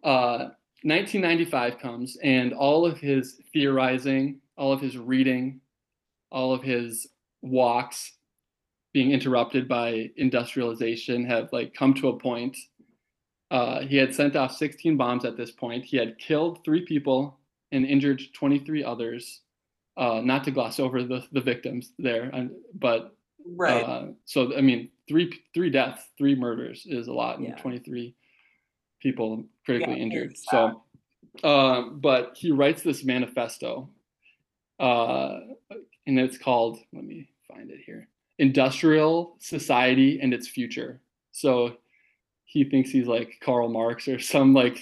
uh 0.03 0.49
1995 0.83 1.79
comes 1.79 2.17
and 2.23 2.53
all 2.53 2.85
of 2.85 2.99
his 2.99 3.39
theorizing 3.53 4.39
all 4.57 4.73
of 4.73 4.81
his 4.81 4.97
reading 4.97 5.61
all 6.31 6.53
of 6.53 6.61
his 6.61 7.07
walks 7.41 8.13
being 8.93 9.11
interrupted 9.11 9.67
by 9.67 10.09
industrialization 10.17 11.25
have 11.25 11.49
like 11.51 11.73
come 11.73 11.93
to 11.95 12.09
a 12.09 12.17
point. 12.17 12.55
Uh, 13.51 13.81
he 13.81 13.97
had 13.97 14.13
sent 14.13 14.35
off 14.35 14.55
16 14.55 14.95
bombs 14.95 15.25
at 15.25 15.35
this 15.35 15.51
point. 15.51 15.83
He 15.83 15.97
had 15.97 16.17
killed 16.17 16.63
three 16.63 16.85
people 16.85 17.39
and 17.71 17.85
injured 17.85 18.21
23 18.33 18.83
others 18.83 19.41
uh, 19.97 20.21
not 20.23 20.43
to 20.43 20.51
gloss 20.51 20.79
over 20.79 21.03
the, 21.03 21.25
the 21.31 21.41
victims 21.41 21.93
there 21.99 22.23
and- 22.33 22.51
but 22.75 23.15
Right. 23.45 23.83
uh, 23.83 24.07
so 24.23 24.55
I 24.55 24.61
mean, 24.61 24.89
three 25.07 25.29
three 25.53 25.69
deaths, 25.69 26.01
three 26.17 26.33
murders 26.33 26.85
is 26.85 27.07
a 27.09 27.13
lot, 27.13 27.39
and 27.39 27.47
Yeah. 27.49 27.55
23 27.57 28.15
people 29.01 29.43
critically 29.65 29.95
Yeah, 29.97 30.03
injured. 30.03 30.37
So, 30.37 30.83
um, 31.43 31.99
but 31.99 32.37
he 32.37 32.51
writes 32.51 32.83
this 32.83 33.03
manifesto, 33.03 33.89
uh, 34.79 35.41
and 36.07 36.17
it's 36.17 36.37
called. 36.37 36.79
Let 36.93 37.03
me 37.03 37.27
find 37.49 37.69
it 37.69 37.81
here: 37.85 38.07
Industrial 38.39 39.35
Society 39.39 40.21
and 40.21 40.33
Its 40.33 40.47
Future. 40.47 41.01
So 41.33 41.75
he 42.53 42.63
thinks 42.63 42.91
he's 42.91 43.07
like 43.07 43.39
Karl 43.41 43.67
Marx 43.67 44.07
or 44.07 44.19
some 44.19 44.53
like 44.53 44.77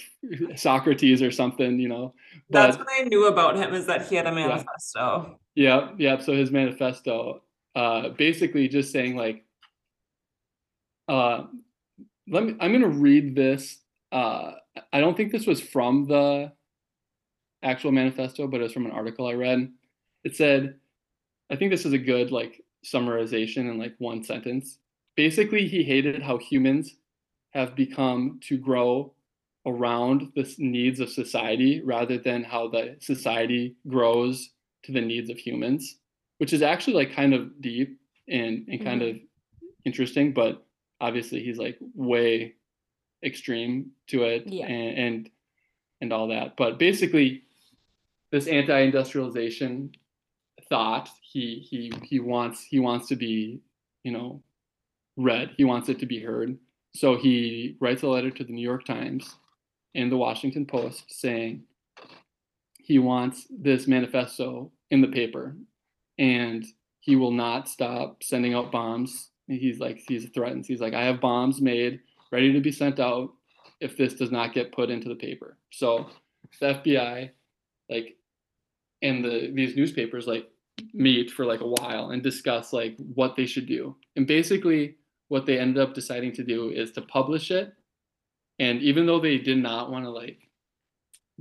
Socrates 0.56 1.22
or 1.22 1.30
something, 1.30 1.80
you 1.80 1.88
know. 1.88 2.12
That's 2.50 2.76
what 2.76 2.86
I 2.90 3.04
knew 3.04 3.28
about 3.28 3.56
him 3.56 3.72
is 3.72 3.86
that 3.86 4.06
he 4.08 4.16
had 4.16 4.26
a 4.26 4.32
manifesto. 4.32 5.38
yeah, 5.54 5.92
yeah. 5.96 6.18
So 6.18 6.34
his 6.34 6.50
manifesto, 6.50 7.42
uh, 7.74 8.10
basically 8.10 8.68
just 8.68 8.92
saying 8.92 9.16
like, 9.16 9.46
uh, 11.08 11.44
let 12.28 12.44
me. 12.44 12.56
I'm 12.60 12.72
gonna 12.72 12.88
read 12.88 13.34
this. 13.34 13.78
Uh, 14.12 14.52
I 14.92 15.00
don't 15.00 15.16
think 15.16 15.32
this 15.32 15.46
was 15.46 15.62
from 15.62 16.06
the 16.06 16.52
actual 17.62 17.90
manifesto, 17.90 18.46
but 18.48 18.60
it 18.60 18.64
was 18.64 18.74
from 18.74 18.84
an 18.84 18.92
article 18.92 19.26
I 19.26 19.32
read. 19.32 19.72
It 20.24 20.36
said, 20.36 20.74
I 21.50 21.56
think 21.56 21.70
this 21.70 21.86
is 21.86 21.94
a 21.94 21.98
good 21.98 22.32
like 22.32 22.60
summarization 22.84 23.70
in 23.70 23.78
like 23.78 23.94
one 23.96 24.22
sentence. 24.22 24.76
Basically, 25.16 25.66
he 25.66 25.82
hated 25.82 26.22
how 26.22 26.36
humans 26.36 26.96
have 27.52 27.74
become 27.74 28.40
to 28.42 28.58
grow 28.58 29.12
around 29.66 30.32
the 30.34 30.54
needs 30.58 31.00
of 31.00 31.08
society 31.08 31.80
rather 31.84 32.18
than 32.18 32.42
how 32.42 32.68
the 32.68 32.96
society 33.00 33.76
grows 33.86 34.50
to 34.82 34.92
the 34.92 35.00
needs 35.00 35.30
of 35.30 35.38
humans, 35.38 35.98
which 36.38 36.52
is 36.52 36.62
actually 36.62 36.94
like 36.94 37.12
kind 37.12 37.32
of 37.32 37.60
deep 37.60 38.00
and, 38.28 38.66
and 38.68 38.82
kind 38.84 39.02
mm-hmm. 39.02 39.16
of 39.16 39.68
interesting, 39.84 40.32
but 40.32 40.64
obviously 41.00 41.42
he's 41.42 41.58
like 41.58 41.78
way 41.94 42.54
extreme 43.24 43.90
to 44.08 44.24
it 44.24 44.46
Yeah. 44.46 44.66
and, 44.66 44.98
and 44.98 45.30
and 46.00 46.12
all 46.12 46.28
that. 46.28 46.56
But 46.56 46.78
basically 46.78 47.42
this 48.32 48.48
anti-industrialization 48.48 49.92
thought 50.68 51.08
he 51.20 51.64
he 51.68 51.92
he 52.02 52.18
wants 52.18 52.64
he 52.64 52.80
wants 52.80 53.08
to 53.08 53.16
be, 53.16 53.60
you 54.02 54.10
know, 54.10 54.42
read. 55.16 55.50
He 55.56 55.64
wants 55.64 55.88
it 55.88 56.00
to 56.00 56.06
be 56.06 56.18
heard. 56.18 56.58
So 56.94 57.16
he 57.16 57.76
writes 57.80 58.02
a 58.02 58.08
letter 58.08 58.30
to 58.30 58.44
the 58.44 58.52
New 58.52 58.62
York 58.62 58.84
Times 58.84 59.36
and 59.94 60.10
the 60.10 60.16
Washington 60.16 60.66
Post 60.66 61.04
saying 61.08 61.62
he 62.78 62.98
wants 62.98 63.46
this 63.50 63.86
manifesto 63.86 64.70
in 64.90 65.00
the 65.00 65.08
paper 65.08 65.56
and 66.18 66.64
he 67.00 67.16
will 67.16 67.30
not 67.30 67.68
stop 67.68 68.22
sending 68.22 68.54
out 68.54 68.70
bombs. 68.70 69.30
He's 69.48 69.80
like, 69.80 70.02
he's 70.06 70.28
threatens. 70.30 70.66
He's 70.66 70.80
like, 70.80 70.94
I 70.94 71.04
have 71.04 71.20
bombs 71.20 71.60
made 71.60 72.00
ready 72.30 72.52
to 72.52 72.60
be 72.60 72.72
sent 72.72 73.00
out 73.00 73.32
if 73.80 73.96
this 73.96 74.14
does 74.14 74.30
not 74.30 74.54
get 74.54 74.72
put 74.72 74.90
into 74.90 75.08
the 75.08 75.14
paper. 75.14 75.58
So 75.70 76.08
the 76.60 76.74
FBI, 76.74 77.30
like, 77.90 78.16
and 79.02 79.24
the 79.24 79.50
these 79.52 79.76
newspapers 79.76 80.26
like 80.28 80.48
meet 80.94 81.30
for 81.30 81.44
like 81.44 81.60
a 81.60 81.66
while 81.66 82.10
and 82.10 82.22
discuss 82.22 82.72
like 82.72 82.96
what 83.14 83.36
they 83.36 83.46
should 83.46 83.66
do. 83.66 83.96
And 84.16 84.26
basically, 84.26 84.96
what 85.32 85.46
they 85.46 85.58
ended 85.58 85.82
up 85.82 85.94
deciding 85.94 86.30
to 86.30 86.44
do 86.44 86.68
is 86.68 86.92
to 86.92 87.00
publish 87.00 87.50
it. 87.50 87.72
And 88.58 88.82
even 88.82 89.06
though 89.06 89.18
they 89.18 89.38
did 89.38 89.56
not 89.56 89.90
want 89.90 90.04
to 90.04 90.10
like 90.10 90.46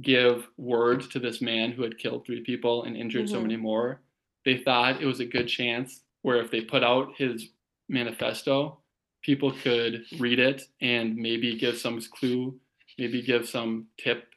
give 0.01 0.47
word 0.57 1.01
to 1.11 1.19
this 1.19 1.41
man 1.41 1.73
who 1.73 1.83
had 1.83 1.97
killed 1.97 2.25
three 2.25 2.39
people 2.41 2.85
and 2.85 2.95
injured 2.95 3.27
so 3.29 3.37
Mhm. 3.37 3.41
many 3.41 3.57
more, 3.57 4.01
they 4.45 4.55
thought 4.57 5.01
it 5.01 5.05
was 5.05 5.19
a 5.19 5.25
good 5.25 5.49
chance 5.49 6.05
where 6.21 6.37
if 6.41 6.49
they 6.49 6.61
put 6.61 6.83
out 6.83 7.13
his 7.17 7.49
manifesto, 7.89 8.79
people 9.23 9.51
could 9.51 10.05
read 10.19 10.39
it 10.39 10.63
and 10.79 11.17
maybe 11.17 11.57
give 11.57 11.77
some 11.77 11.99
clue, 12.01 12.57
maybe 12.97 13.21
give 13.21 13.45
some 13.45 13.89
tip 13.97 14.29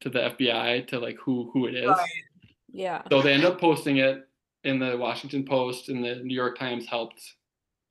to 0.00 0.08
the 0.10 0.18
FBI 0.32 0.80
to 0.88 0.98
like 0.98 1.16
who 1.18 1.48
who 1.52 1.68
it 1.68 1.76
is. 1.76 1.86
Right. 1.88 2.24
Yeah. 2.72 3.02
So 3.08 3.22
they 3.22 3.34
end 3.34 3.44
up 3.44 3.60
posting 3.60 3.98
it 3.98 4.28
in 4.64 4.80
the 4.80 4.96
Washington 4.98 5.44
Post 5.44 5.88
and 5.90 6.02
the 6.04 6.16
New 6.16 6.34
York 6.34 6.58
Times 6.58 6.86
helped, 6.86 7.36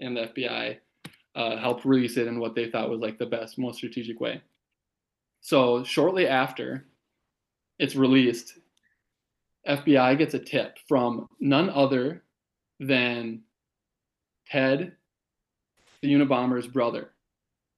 and 0.01 0.15
the 0.17 0.23
FBI 0.23 0.79
uh, 1.39 1.55
helped 1.57 1.85
release 1.85 2.17
it 2.17 2.27
in 2.27 2.37
what 2.37 2.53
they 2.53 2.69
thought 2.69 2.89
was 2.89 2.99
like 2.99 3.17
the 3.17 3.25
best, 3.25 3.57
most 3.57 3.77
strategic 3.77 4.19
way. 4.19 4.41
So 5.39 5.85
shortly 5.85 6.27
after 6.27 6.85
it's 7.79 7.95
released, 7.95 8.59
FBI 9.65 10.17
gets 10.17 10.33
a 10.33 10.39
tip 10.39 10.77
from 10.89 11.29
none 11.39 11.69
other 11.69 12.23
than 12.81 13.43
Ted, 14.47 14.91
the 16.01 16.13
Unabomber's 16.13 16.67
brother. 16.67 17.11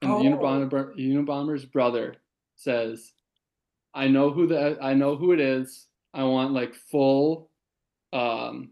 And 0.01 0.09
the 0.09 0.15
Oh. 0.15 0.23
Unabomber, 0.23 0.95
Unabomber's 0.97 1.65
brother 1.65 2.15
says, 2.55 3.11
I 3.93 4.07
know 4.07 4.31
who 4.31 4.47
the 4.47 4.79
I 4.81 4.95
know 4.95 5.15
who 5.15 5.33
it 5.33 5.39
is. 5.39 5.85
I 6.15 6.23
want 6.23 6.53
like 6.53 6.73
full 6.73 7.51
um 8.11 8.71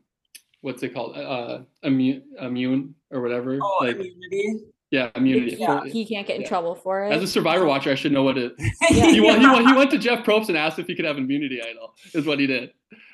what's 0.61 0.81
it 0.81 0.95
called? 0.95 1.15
Uh 1.15 1.59
immune 1.83 2.23
immune 2.39 2.95
or 3.11 3.21
whatever. 3.21 3.59
Oh, 3.61 3.77
like 3.81 3.97
immunity. 3.97 4.65
Yeah, 4.91 5.09
immunity. 5.15 5.55
Yeah, 5.59 5.83
he 5.85 6.05
can't 6.05 6.25
get 6.25 6.37
in 6.37 6.41
yeah. 6.43 6.47
trouble 6.47 6.75
for 6.75 7.05
it. 7.05 7.11
As 7.11 7.23
a 7.23 7.27
survivor 7.27 7.65
watcher, 7.65 7.91
I 7.91 7.95
should 7.95 8.11
know 8.11 8.23
what 8.23 8.37
it 8.37 8.53
Yeah. 8.89 9.07
he, 9.11 9.21
went, 9.21 9.41
he, 9.41 9.47
went, 9.47 9.67
he 9.67 9.73
went 9.73 9.91
to 9.91 9.97
Jeff 9.97 10.25
Probst 10.25 10.49
and 10.49 10.57
asked 10.57 10.79
if 10.79 10.87
he 10.87 10.95
could 10.95 11.05
have 11.05 11.17
an 11.17 11.23
immunity 11.23 11.61
idol, 11.61 11.93
is 12.13 12.25
what 12.25 12.39
he 12.39 12.47
did. 12.47 12.71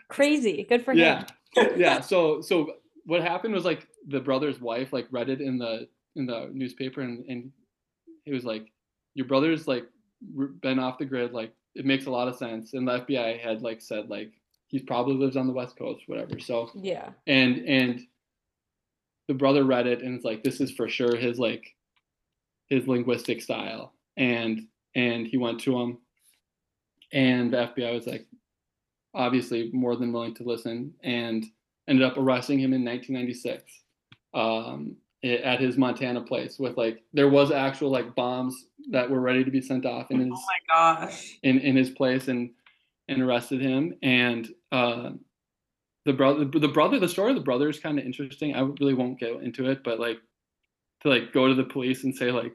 Crazy. 0.08 0.64
Good 0.68 0.86
for 0.86 0.92
him. 0.92 1.00
yeah 1.00 1.26
yeah. 1.76 2.02
so 2.02 2.42
so 2.42 2.74
what 3.06 3.22
happened 3.22 3.54
was 3.54 3.66
like 3.66 3.88
the 4.08 4.20
brother's 4.20 4.60
wife 4.60 4.94
like 4.94 5.08
read 5.12 5.30
it 5.30 5.42
in 5.42 5.58
the 5.58 5.88
in 6.16 6.26
the 6.26 6.50
newspaper 6.54 7.02
and 7.02 7.26
and 7.28 7.52
it 8.26 8.34
was 8.34 8.44
like 8.46 8.72
your 9.14 9.28
brother's 9.28 9.68
like 9.68 9.86
been 10.62 10.80
off 10.80 10.98
the 10.98 11.06
grid 11.06 11.34
like 11.34 11.54
it 11.76 11.86
makes 11.86 12.06
a 12.06 12.12
lot 12.12 12.28
of 12.28 12.36
sense 12.36 12.74
and 12.74 12.88
the 12.88 13.00
fbi 13.02 13.40
had 13.40 13.62
like 13.62 13.82
said 13.82 14.10
like 14.10 14.32
he 14.68 14.80
probably 14.80 15.16
lives 15.16 15.38
on 15.38 15.48
the 15.48 15.54
west 15.54 15.78
coast 15.78 16.02
whatever 16.08 16.40
so 16.40 16.70
Yeah. 16.76 17.10
and 17.28 17.58
and 17.68 18.02
the 19.28 19.34
brother 19.34 19.64
read 19.64 19.88
it 19.88 20.02
and 20.02 20.16
it's 20.16 20.26
like 20.26 20.44
this 20.44 20.60
is 20.62 20.72
for 20.72 20.88
sure 20.90 21.16
his 21.16 21.40
like 21.40 21.74
his 22.70 22.88
linguistic 22.88 23.42
style 23.42 23.94
and 24.18 24.62
and 24.96 25.28
he 25.28 25.38
went 25.38 25.60
to 25.60 25.78
him 25.80 25.98
and 27.14 27.52
the 27.54 27.58
fbi 27.58 27.94
was 27.94 28.08
like 28.08 28.26
obviously 29.14 29.70
more 29.74 29.96
than 29.96 30.12
willing 30.12 30.34
to 30.36 30.44
listen 30.44 30.94
and 31.04 31.46
ended 31.88 32.04
up 32.06 32.18
arresting 32.18 32.60
him 32.60 32.74
in 32.74 32.84
1996 32.84 33.64
um, 34.34 34.96
at 35.24 35.60
his 35.60 35.78
montana 35.78 36.22
place 36.22 36.60
with 36.60 36.76
like 36.78 37.02
there 37.14 37.30
was 37.30 37.52
actual 37.52 37.90
like 37.90 38.14
bombs 38.16 38.66
that 38.92 39.10
were 39.10 39.22
ready 39.22 39.44
to 39.44 39.52
be 39.52 39.62
sent 39.62 39.86
off 39.86 40.12
in 40.12 40.20
his 40.20 40.30
Oh 40.32 40.44
my 40.48 41.06
gosh. 41.06 41.38
in 41.44 41.60
in 41.60 41.76
his 41.76 41.90
place 41.92 42.28
and 42.28 42.52
and 43.08 43.22
arrested 43.22 43.62
him 43.62 43.94
and 44.04 44.50
uh 44.72 45.12
the 46.06 46.14
brother 46.14 46.46
the 46.46 46.68
brother 46.68 47.00
the 47.00 47.10
story 47.10 47.32
of 47.32 47.36
the 47.38 47.44
brother 47.44 47.68
is 47.70 47.80
kind 47.80 47.98
of 48.00 48.06
interesting 48.06 48.56
i 48.56 48.62
really 48.80 48.94
won't 48.94 49.20
get 49.20 49.32
into 49.42 49.70
it 49.70 49.84
but 49.84 50.00
like 50.00 50.20
to 51.02 51.10
like 51.10 51.34
go 51.34 51.48
to 51.48 51.54
the 51.56 51.64
police 51.64 52.04
and 52.04 52.16
say 52.16 52.32
like 52.32 52.54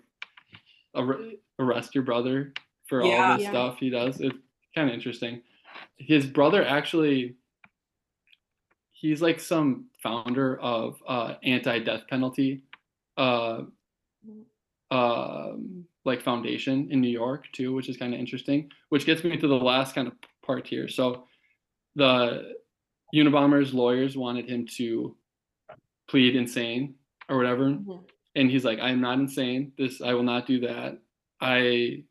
ar- 0.94 1.20
arrest 1.59 1.94
your 1.94 2.05
brother 2.05 2.53
for 2.86 3.05
Yeah. 3.05 3.30
all 3.30 3.36
this 3.36 3.44
Yeah. 3.44 3.51
stuff 3.51 3.78
he 3.78 3.90
does 3.90 4.20
it's 4.20 4.36
kind 4.74 4.88
of 4.88 4.94
interesting 4.94 5.42
his 5.98 6.26
brother 6.26 6.64
actually 6.64 7.36
he's 8.90 9.22
like 9.22 9.40
some 9.40 9.86
founder 10.03 10.59
of 10.61 11.03
uh 11.07 11.34
anti-death 11.42 12.03
penalty 12.09 12.62
uh 13.16 13.62
um 14.90 15.84
like 16.05 16.22
foundation 16.22 16.88
in 16.90 17.01
New 17.03 17.11
York 17.11 17.46
too, 17.53 17.74
which 17.74 17.88
is 17.90 17.96
kind 17.98 18.14
of 18.14 18.18
interesting. 18.18 18.70
Which 18.88 19.05
gets 19.05 19.22
me 19.22 19.36
to 19.36 19.46
the 19.46 19.55
last 19.55 19.94
kind 19.94 20.09
of 20.09 20.14
part 20.42 20.66
here. 20.66 20.88
So 20.88 21.26
the 21.94 22.55
Unabomber's 23.14 23.72
lawyers 23.74 24.16
wanted 24.16 24.48
him 24.48 24.66
to 24.76 25.16
plead 26.08 26.36
insane 26.36 26.94
or 27.28 27.36
whatever, 27.36 27.70
Mhm. 27.70 28.04
and 28.34 28.50
he's 28.50 28.64
like, 28.64 28.78
"I'm 28.80 29.00
not 29.00 29.18
insane. 29.18 29.72
This 29.78 30.00
I 30.00 30.14
will 30.14 30.22
not 30.22 30.46
do 30.46 30.61
that. 30.61 30.98
I, 31.40 32.04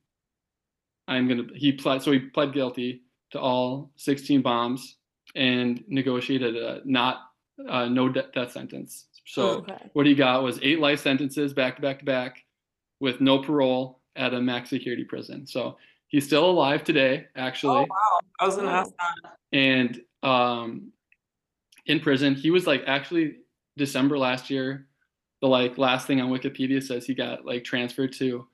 I'm 1.07 1.27
gonna." 1.27 1.47
He 1.55 1.71
pled 1.73 2.01
so 2.01 2.11
he 2.11 2.19
pled 2.19 2.53
guilty 2.53 3.03
to 3.31 3.39
all 3.39 3.91
16 3.97 4.41
bombs 4.41 4.97
and 5.35 5.83
negotiated 5.87 6.55
a 6.55 6.81
not 6.85 7.21
uh, 7.67 7.87
no 7.89 8.07
de- 8.09 8.27
death 8.33 8.51
sentence. 8.53 9.07
So 9.25 9.49
Okay. 9.59 9.89
what 9.93 10.05
he 10.05 10.15
got 10.15 10.43
was 10.43 10.59
eight 10.61 10.79
life 10.79 10.99
sentences 11.01 11.53
back 11.53 11.75
to 11.75 11.81
back 11.81 11.99
to 11.99 12.05
back 12.05 12.45
with 12.99 13.19
no 13.21 13.39
parole 13.39 14.01
at 14.15 14.33
a 14.33 14.41
max 14.41 14.69
security 14.69 15.03
prison. 15.03 15.45
So 15.45 15.77
he's 16.07 16.25
still 16.25 16.49
alive 16.49 16.83
today, 16.83 17.27
actually. 17.35 17.81
Oh, 17.81 17.87
wow. 17.89 18.19
I 18.39 18.45
was 18.45 18.55
gonna 18.55 18.69
ask 18.69 18.91
that. 18.97 19.37
And 19.51 20.01
um, 20.23 20.91
in 21.85 21.99
prison, 21.99 22.35
he 22.35 22.51
was 22.51 22.67
like 22.67 22.83
actually 22.87 23.37
December 23.77 24.17
last 24.17 24.49
year. 24.49 24.87
The 25.41 25.47
like 25.47 25.77
last 25.77 26.05
thing 26.07 26.19
on 26.21 26.29
Wikipedia 26.29 26.83
says 26.83 27.05
he 27.05 27.13
got 27.13 27.45
like 27.45 27.63
transferred 27.63 28.13
to 28.13 28.47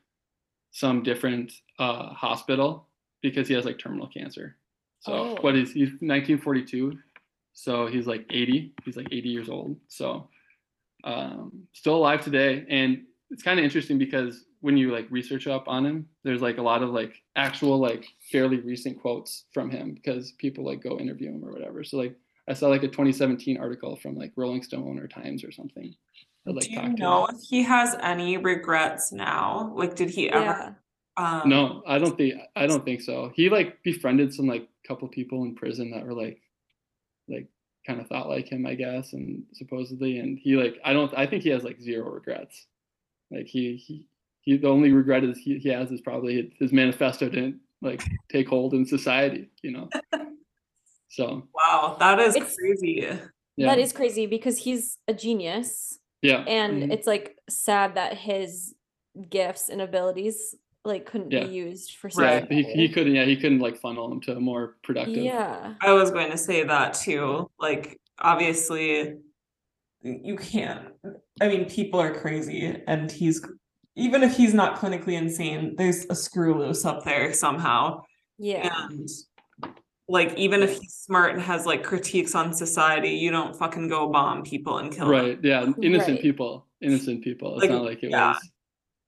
some 0.72 1.01
different 1.03 1.51
uh, 1.80 2.09
hospital 2.13 2.89
because 3.22 3.47
he 3.47 3.53
has 3.55 3.66
like 3.66 3.80
terminal 3.80 4.07
cancer. 4.07 4.57
So 4.99 5.13
Oh. 5.13 5.38
what 5.41 5.55
is 5.55 5.72
he's 5.72 5.89
1942, 6.01 6.97
so 7.53 7.88
he's 7.88 8.05
like 8.07 8.26
80. 8.30 8.74
He's 8.84 8.97
like 8.97 9.07
80 9.11 9.30
years 9.30 9.49
old. 9.49 9.78
So 9.88 10.30
um, 11.03 11.51
still 11.74 11.95
alive 11.95 12.24
today, 12.24 12.66
and 12.70 13.03
it's 13.32 13.43
kind 13.43 13.59
of 13.59 13.66
interesting 13.66 13.97
because 13.97 14.45
when 14.66 14.78
you 14.78 14.91
like 14.91 15.05
research 15.11 15.45
up 15.45 15.68
on 15.68 15.86
him, 15.86 16.07
there's 16.24 16.41
like 16.41 16.57
a 16.57 16.61
lot 16.61 16.82
of 16.82 16.89
like 16.89 17.22
actual 17.36 17.78
like 17.78 18.07
fairly 18.32 18.57
recent 18.61 18.99
quotes 18.99 19.45
from 19.53 19.70
him 19.70 19.93
because 19.93 20.32
people 20.39 20.66
like 20.66 20.82
go 20.82 20.97
interview 20.97 21.30
him 21.30 21.45
or 21.45 21.51
whatever. 21.51 21.84
So 21.84 21.97
like 21.97 22.16
I 22.49 22.53
saw 22.53 22.68
like 22.70 22.82
a 22.82 22.88
2017 22.88 23.59
article 23.59 23.95
from 23.95 24.16
like 24.16 24.32
Rolling 24.36 24.63
Stone 24.63 24.97
or 24.97 25.07
Times 25.07 25.43
or 25.43 25.51
something. 25.51 25.93
that, 26.45 26.55
like, 26.55 26.66
Do 26.66 26.72
you 26.72 26.93
know 26.95 27.28
him. 27.28 27.36
if 27.36 27.43
he 27.47 27.61
has 27.61 27.95
any 28.01 28.38
regrets 28.38 29.11
now? 29.11 29.72
Like, 29.76 29.95
did 29.95 30.09
he 30.09 30.32
ever? 30.32 30.76
Yeah. 31.16 31.41
Um, 31.41 31.47
No, 31.47 31.84
I 31.86 31.99
don't 31.99 32.18
think 32.18 32.34
I 32.55 32.66
don't 32.66 32.84
think 32.84 33.01
so. 33.01 33.32
He 33.36 33.51
like 33.51 33.84
befriended 33.84 34.34
some 34.34 34.47
like 34.47 34.68
couple 34.88 35.07
people 35.09 35.43
in 35.43 35.53
prison 35.53 35.91
that 35.91 36.07
were 36.07 36.13
like 36.16 36.41
like 37.30 37.49
kind 37.86 38.01
of 38.01 38.07
thought 38.07 38.30
like 38.30 38.51
him, 38.51 38.66
I 38.66 38.74
guess, 38.74 39.13
and 39.13 39.43
supposedly 39.53 40.18
and 40.18 40.39
he 40.39 40.55
like 40.55 40.80
I 40.84 40.93
don't 40.93 41.13
I 41.16 41.28
think 41.28 41.43
he 41.43 41.49
has 41.49 41.63
like 41.63 41.80
zero 41.80 42.09
regrets. 42.09 42.66
Like 43.30 43.45
he 43.45 43.76
he 43.76 44.07
he 44.46 44.58
the 44.58 44.70
only 44.70 44.91
regret 44.91 45.24
is 45.24 45.38
he, 45.38 45.58
he 45.58 45.70
has 45.70 45.91
is 45.91 46.02
probably 46.02 46.54
his 46.60 46.72
manifesto 46.72 47.28
didn't 47.28 47.60
like 47.82 48.02
take 48.32 48.48
hold 48.48 48.74
in 48.74 48.86
society, 48.86 49.50
you 49.62 49.72
know. 49.72 49.89
So 51.10 51.48
Wow, 51.54 51.96
that 52.00 52.20
is 52.20 52.36
It's- 52.36 52.56
crazy. 52.58 53.08
yeah. 53.56 53.68
That 53.68 53.80
is 53.80 53.93
crazy 53.93 54.26
because 54.26 54.58
he's 54.58 54.98
a 55.08 55.14
genius 55.14 55.98
yeah. 56.22 56.43
and 56.46 56.84
mhm. 56.84 56.91
it's 56.91 57.08
like 57.08 57.38
sad 57.50 57.96
that 57.96 58.18
his 58.18 58.76
gifts 59.30 59.70
and 59.70 59.82
abilities 59.82 60.56
like 60.84 61.06
couldn't 61.06 61.32
Yeah. 61.32 61.46
be 61.46 61.54
used 61.54 61.96
for 61.96 62.10
yeah, 62.10 62.39
something 62.39 62.58
he, 62.58 62.64
he 62.64 62.89
couldn't 62.89 63.16
yeah, 63.16 63.24
he 63.24 63.38
couldn't 63.38 63.60
like 63.60 63.78
funnel 63.80 64.12
him 64.12 64.20
to 64.22 64.36
a 64.36 64.39
more 64.39 64.76
productive. 64.84 65.24
Yeah. 65.24 65.76
I 65.82 65.93
was 65.93 66.12
going 66.12 66.32
to 66.32 66.38
say 66.38 66.64
that 66.64 66.93
too. 66.93 67.50
Like, 67.60 67.98
obviously, 68.20 69.16
you 70.04 70.36
can't. 70.36 70.89
I 71.41 71.48
mean, 71.48 71.66
people 71.66 72.00
are 72.00 72.14
crazy, 72.14 72.78
and 72.88 73.12
he's 73.12 73.43
even 73.96 74.24
if 74.24 74.36
he's 74.36 74.54
not 74.54 74.78
clinically 74.80 75.14
insane, 75.14 75.76
there's 75.78 76.06
a 76.10 76.16
screw 76.16 76.58
loose 76.60 76.86
up 76.86 77.04
there 77.04 77.34
somehow. 77.34 78.02
Yeah. 78.38 78.70
And 78.89 79.10
like, 80.08 80.34
even 80.38 80.62
if 80.62 80.78
he's 80.78 80.93
smart 80.93 81.34
and 81.34 81.41
has 81.41 81.66
like 81.66 81.84
critiques 81.84 82.36
on 82.36 82.54
society, 82.54 83.10
you 83.12 83.32
don't 83.32 83.56
fucking 83.56 83.88
go 83.88 84.10
bomb 84.12 84.43
people 84.43 84.78
and 84.80 84.91
kill 84.91 85.08
them. 85.08 85.10
Right. 85.26 85.39
Yeah. 85.41 85.72
Innocent 85.82 86.16
Right. 86.18 86.22
people. 86.22 86.68
Innocent 86.82 87.24
people. 87.24 87.54
It's 87.56 87.62
Like, 87.64 87.72
not 87.72 87.84
like 87.86 88.04
it 88.04 88.12
yeah. 88.12 88.34
was. 88.34 88.50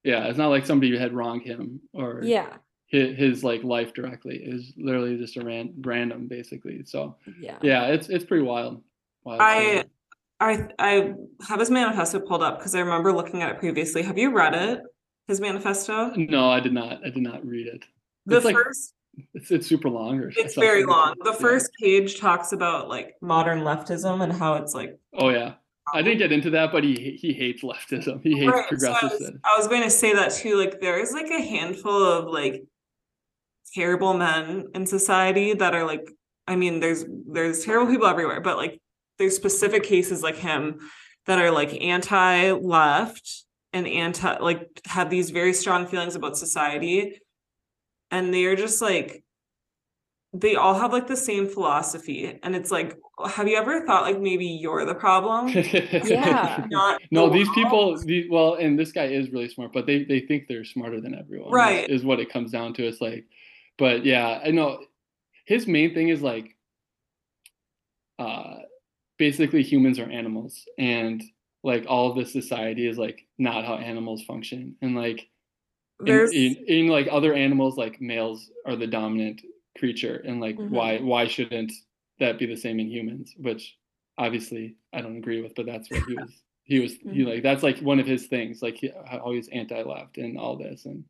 Yeah. 0.04 0.26
It's 0.28 0.38
not 0.38 0.48
like 0.48 0.66
somebody 0.66 0.98
had 0.98 1.14
wronged 1.14 1.44
him 1.44 1.82
or 1.94 2.22
Yeah. 2.24 2.56
his, 2.88 3.18
his 3.18 3.44
like 3.44 3.64
life 3.64 3.94
directly. 3.94 4.38
It 4.46 4.54
was 4.54 4.74
literally 4.78 5.18
just 5.18 5.36
a 5.38 5.42
ran, 5.44 5.74
random, 5.82 6.28
basically. 6.28 6.84
So 6.86 7.18
Yeah. 7.40 7.58
yeah, 7.62 7.88
it's 7.88 8.08
it's 8.10 8.24
pretty 8.26 8.44
wild. 8.46 8.82
wild 9.26 9.42
I 9.42 9.62
story. 9.80 9.84
I 10.40 10.68
I 10.80 11.14
have 11.48 11.60
his 11.60 11.70
manifesto 11.72 12.20
pulled 12.20 12.44
up 12.44 12.60
because 12.60 12.76
I 12.76 12.80
remember 12.80 13.12
looking 13.12 13.42
at 13.42 13.50
it 13.52 13.60
previously. 13.60 14.02
Have 14.04 14.18
you 14.18 14.32
read 14.34 14.54
it? 14.54 14.82
His 15.28 15.42
manifesto? 15.42 16.14
no, 16.16 16.50
I 16.50 16.60
did 16.60 16.74
not. 16.74 17.06
I 17.06 17.10
did 17.10 17.24
not 17.24 17.46
read 17.46 17.68
it. 17.68 17.86
The 18.26 18.38
It's 18.38 18.46
like- 18.46 18.56
first 18.56 18.94
It's 19.34 19.50
it's 19.52 19.68
super 19.68 19.90
long 19.90 20.20
or 20.20 20.32
It's 20.36 20.56
very 20.56 20.86
long. 20.86 21.16
The 21.24 21.34
first 21.34 21.72
page 21.82 22.20
talks 22.20 22.52
about 22.54 22.88
like 22.88 23.16
modern 23.22 23.60
leftism 23.62 24.24
and 24.24 24.32
how 24.32 24.54
it's 24.56 24.74
like 24.76 24.98
Oh 25.18 25.30
yeah. 25.30 25.54
I 25.94 26.02
didn't 26.02 26.22
um, 26.22 26.28
get 26.28 26.32
into 26.34 26.50
that, 26.52 26.72
but 26.72 26.84
he 26.84 27.18
he 27.20 27.34
hates 27.34 27.64
leftism. 27.64 28.22
He 28.22 28.38
hates 28.38 28.52
Right, 28.52 28.66
so 28.80 28.92
I 28.92 29.00
progressive. 29.00 29.20
was, 29.20 29.32
I 29.44 29.58
was 29.58 29.68
going 29.68 29.84
to 29.84 29.90
say 29.90 30.14
that 30.14 30.32
too. 30.34 30.56
Like 30.58 30.80
there 30.82 31.00
is 31.00 31.12
like 31.14 31.30
a 31.32 31.42
handful 31.42 32.04
of 32.04 32.26
like 32.28 32.64
terrible 33.74 34.14
men 34.14 34.68
in 34.76 34.86
society 34.86 35.54
that 35.54 35.74
are 35.76 35.86
like 35.86 36.10
I 36.48 36.56
mean 36.56 36.80
there's 36.80 37.06
there's 37.28 37.66
terrible 37.66 37.92
people 37.92 38.08
everywhere, 38.08 38.40
but 38.42 38.58
like 38.58 38.80
there's 39.18 39.36
specific 39.36 39.84
cases 39.84 40.22
like 40.24 40.36
him 40.38 40.80
that 41.26 41.40
are 41.40 41.52
like 41.52 41.82
anti-left 41.82 43.44
and 43.74 43.88
anti 43.88 44.38
like 44.38 44.68
have 44.86 45.10
these 45.10 45.30
very 45.32 45.54
strong 45.54 45.86
feelings 45.88 46.16
about 46.16 46.38
society 46.38 47.20
and 48.12 48.34
they're 48.34 48.56
just 48.56 48.82
like 48.82 49.24
they 50.34 50.56
all 50.56 50.74
have 50.76 50.92
like 50.94 51.08
the 51.08 51.18
same 51.18 51.48
philosophy 51.48 52.38
and 52.44 52.56
it's 52.56 52.70
like 52.72 52.96
have 53.30 53.48
you 53.48 53.58
ever 53.58 53.86
thought 53.86 54.04
like 54.04 54.20
maybe 54.20 54.46
you're 54.46 54.86
the 54.86 54.94
problem 54.94 55.48
Yeah. 56.04 56.66
not 56.70 57.02
No, 57.12 57.28
the 57.30 57.40
these 57.40 57.50
people, 57.56 57.98
these, 57.98 58.30
well, 58.30 58.56
and 58.56 58.78
this 58.78 58.92
guy 58.92 59.06
is 59.06 59.32
really 59.32 59.50
smart, 59.50 59.74
but 59.74 59.86
they 59.88 60.04
they 60.04 60.20
think 60.20 60.48
they're 60.48 60.66
smarter 60.66 61.02
than 61.02 61.16
everyone. 61.16 61.48
is- 61.48 61.54
Right. 61.54 61.90
Is, 61.90 62.04
what 62.06 62.20
it 62.20 62.30
comes 62.32 62.52
down 62.52 62.74
to. 62.76 62.86
It's 62.86 63.02
like, 63.02 63.26
but 63.78 64.06
yeah, 64.06 64.40
I 64.46 64.52
know 64.52 64.80
his 65.46 65.66
main 65.66 65.94
thing 65.96 66.10
is 66.10 66.22
like, 66.22 66.56
uh, 68.20 68.58
basically 69.18 69.64
humans 69.64 70.00
are 70.00 70.10
animals, 70.10 70.66
and 70.78 71.24
like 71.64 71.86
all 71.88 72.10
of 72.10 72.16
this 72.18 72.32
society 72.32 72.88
is 72.88 72.98
like 72.98 73.26
not 73.38 73.66
how 73.66 73.76
animals 73.76 74.24
function, 74.24 74.76
and 74.82 74.96
like 74.96 75.30
in, 76.00 76.06
there's 76.06 76.32
in, 76.34 76.56
in 76.68 76.88
like 76.88 77.08
other 77.12 77.34
animals, 77.34 77.78
like 77.78 78.00
males 78.02 78.52
are 78.66 78.76
the 78.76 78.88
dominant 78.88 79.42
creature, 79.78 80.18
and 80.26 80.40
like 80.42 80.56
Mhm. 80.58 80.70
why 80.70 80.98
why 81.00 81.28
shouldn't 81.28 81.72
that 82.20 82.40
be 82.40 82.46
the 82.46 82.56
same 82.58 82.80
in 82.80 82.88
humans? 82.90 83.34
Which 83.38 83.78
obviously 84.18 84.76
I 84.94 85.02
don't 85.02 85.18
agree 85.18 85.42
with, 85.42 85.56
but 85.56 85.66
that's 85.66 85.90
what 85.92 86.04
he 86.04 86.16
was. 86.16 86.44
He 86.64 86.80
was 86.80 86.94
he 86.94 87.24
Mhm. 87.24 87.28
like 87.28 87.44
that's 87.44 87.64
like 87.64 87.80
one 87.80 88.00
of 88.00 88.08
his 88.08 88.28
things. 88.28 88.62
Like 88.62 88.78
he 88.78 88.92
always 88.92 89.48
anti-left 89.50 90.18
and 90.18 90.38
all 90.38 90.58
this, 90.58 90.86
and 90.86 91.04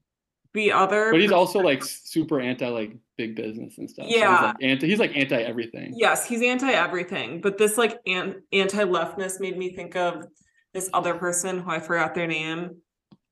the 0.54 0.72
other 0.72 1.12
but 1.12 1.20
he's 1.22 1.32
also 1.32 1.60
like 1.60 1.84
super 1.84 2.40
anti 2.40 2.68
like 2.68 2.96
big 3.18 3.36
business 3.36 3.78
and 3.78 3.90
stuff. 3.90 4.06
So 4.06 4.10
he's, 4.10 4.18
Yeah. 4.20 4.42
like, 4.48 4.56
anti. 4.62 4.88
He's 4.88 5.00
like 5.00 5.16
anti 5.16 5.42
everything. 5.42 5.94
Yes, 5.96 6.26
he's 6.28 6.42
anti 6.42 6.72
everything, 6.72 7.42
but 7.42 7.58
this 7.58 7.78
like 7.78 8.00
an- 8.06 8.44
anti 8.54 8.84
leftness 8.84 9.40
made 9.40 9.58
me 9.58 9.76
think 9.76 9.96
of 9.96 10.26
this 10.74 10.90
other 10.94 11.16
person 11.16 11.60
who 11.60 11.70
I 11.72 11.80
forgot 11.80 12.14
their 12.16 12.28
name. 12.28 12.78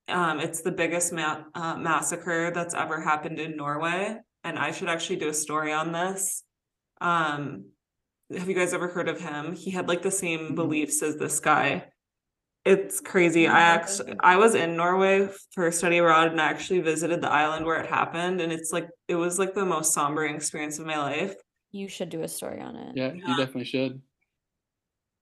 Um, 0.08 0.40
it's 0.40 0.62
the 0.62 0.72
biggest 0.72 1.14
ma- 1.14 1.44
uh, 1.56 1.78
massacre 1.78 2.52
that's 2.52 2.74
ever 2.76 3.02
happened 3.02 3.40
in 3.40 3.56
Norway, 3.58 4.18
and 4.44 4.58
I 4.60 4.72
should 4.72 4.90
actually 4.90 5.18
do 5.18 5.30
a 5.30 5.34
story 5.34 5.72
on 5.74 5.92
this. 5.92 6.44
Um, 7.02 7.66
have 8.36 8.48
you 8.50 8.56
guys 8.56 8.74
ever 8.74 8.88
heard 8.88 9.08
of 9.10 9.20
him? 9.20 9.54
He 9.56 9.72
had 9.72 9.88
like 9.88 10.02
the 10.02 10.12
same 10.12 10.52
Mhm. 10.52 10.56
beliefs 10.56 11.02
as 11.04 11.18
this 11.18 11.40
guy. 11.40 11.86
It's 12.66 13.00
crazy. 13.00 13.48
I 13.48 13.60
actually 13.60 14.16
I 14.22 14.38
was 14.38 14.56
in 14.56 14.76
Norway 14.76 15.30
for 15.54 15.72
study 15.72 16.00
abroad 16.00 16.32
and 16.32 16.42
I 16.42 16.46
actually 16.46 16.80
visited 16.82 17.22
the 17.22 17.32
island 17.32 17.64
where 17.66 17.80
it 17.80 17.86
happened, 17.88 18.42
and 18.42 18.52
it's 18.52 18.74
like 18.74 18.88
it 19.08 19.16
was 19.16 19.38
like 19.38 19.54
the 19.54 19.66
most 19.66 19.96
sombering 19.96 20.34
experience 20.36 20.80
of 20.80 20.88
my 20.88 20.98
life. 20.98 21.36
You 21.72 21.88
should 21.88 22.10
do 22.10 22.24
a 22.24 22.28
story 22.28 22.62
on 22.62 22.76
it. 22.76 22.96
Yeah, 22.98 23.14
Yeah. 23.14 23.28
you 23.28 23.38
definitely 23.38 23.66
should. 23.66 24.02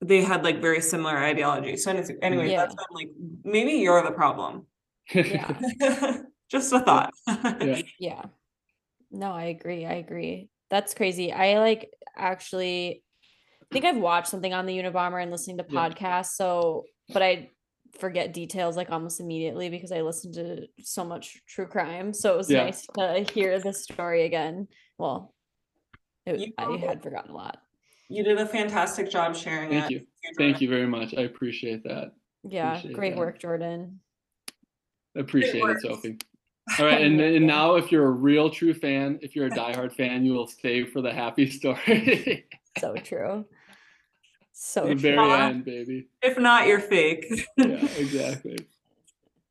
they 0.00 0.22
had 0.22 0.42
like 0.44 0.60
very 0.60 0.80
similar 0.80 1.16
ideology. 1.16 1.76
So 1.76 1.90
anyways, 1.90 2.10
anyways 2.22 2.50
Yeah. 2.52 2.60
that's 2.64 2.74
like 2.90 3.08
maybe 3.44 3.72
you're 3.72 4.02
the 4.02 4.12
problem. 4.12 4.66
Yeah. 5.14 5.60
Just 6.50 6.72
a 6.72 6.80
thought. 6.80 7.10
Yeah. 7.28 7.82
Yeah. 7.98 8.22
No, 9.10 9.32
I 9.32 9.44
agree. 9.44 9.84
I 9.86 9.94
agree. 9.94 10.48
That's 10.70 10.94
crazy. 10.94 11.30
I 11.32 11.58
like 11.58 11.90
actually 12.16 13.02
think 13.72 13.84
I've 13.84 13.96
watched 13.98 14.28
something 14.28 14.52
on 14.52 14.66
the 14.66 14.76
Unabomber 14.78 15.22
and 15.22 15.30
listening 15.30 15.58
to 15.58 15.64
Yeah. 15.68 15.88
podcasts. 15.88 16.32
So, 16.36 16.84
but 17.12 17.22
I 17.22 17.50
forget 17.98 18.32
details 18.32 18.76
like 18.76 18.90
almost 18.90 19.20
immediately 19.20 19.68
because 19.70 19.92
I 19.92 20.00
listened 20.00 20.34
to 20.34 20.66
so 20.80 21.04
much 21.04 21.40
true 21.46 21.66
crime. 21.66 22.12
So 22.12 22.34
it 22.34 22.36
was 22.36 22.50
Yeah. 22.50 22.64
nice 22.64 22.86
to 22.98 23.24
hear 23.32 23.60
the 23.60 23.72
story 23.72 24.24
again. 24.24 24.68
Well, 24.98 25.34
it, 26.26 26.40
You 26.40 26.52
I 26.58 26.76
had 26.76 27.02
forgotten 27.02 27.30
a 27.30 27.34
lot. 27.34 27.58
You 28.08 28.24
did 28.24 28.38
a 28.38 28.46
fantastic 28.46 29.10
job 29.10 29.36
sharing 29.36 29.70
Thank 29.70 29.86
it. 29.86 29.90
you. 29.92 30.06
Thank 30.38 30.60
you 30.60 30.68
very 30.68 30.86
much. 30.86 31.14
I 31.16 31.22
appreciate 31.22 31.84
that. 31.84 32.12
Yeah, 32.42 32.70
Appreciate 32.72 32.94
great 32.94 33.10
that. 33.14 33.18
work, 33.18 33.38
Jordan. 33.38 34.00
Appreciate 35.16 35.56
it, 35.56 35.62
work. 35.62 35.80
Sophie. 35.80 36.18
All 36.78 36.86
right, 36.86 37.02
and, 37.02 37.20
and 37.20 37.46
now 37.46 37.76
if 37.76 37.92
you're 37.92 38.06
a 38.06 38.10
real 38.10 38.48
true 38.50 38.72
fan, 38.74 39.18
if 39.22 39.36
you're 39.36 39.46
a 39.46 39.50
diehard 39.50 39.94
fan, 39.94 40.24
you 40.24 40.32
will 40.32 40.46
stay 40.46 40.84
for 40.84 41.02
the 41.02 41.12
happy 41.12 41.48
story. 41.50 42.46
So 42.78 42.94
true. 42.96 43.44
So 44.56 44.86
the 44.86 44.94
very 44.94 45.16
true. 45.16 45.26
Yeah. 45.26 45.48
end, 45.48 45.64
baby. 45.64 46.06
If 46.22 46.38
not, 46.38 46.68
you're 46.68 46.78
fake. 46.78 47.26
Yeah, 47.56 47.66
exactly. 47.96 48.56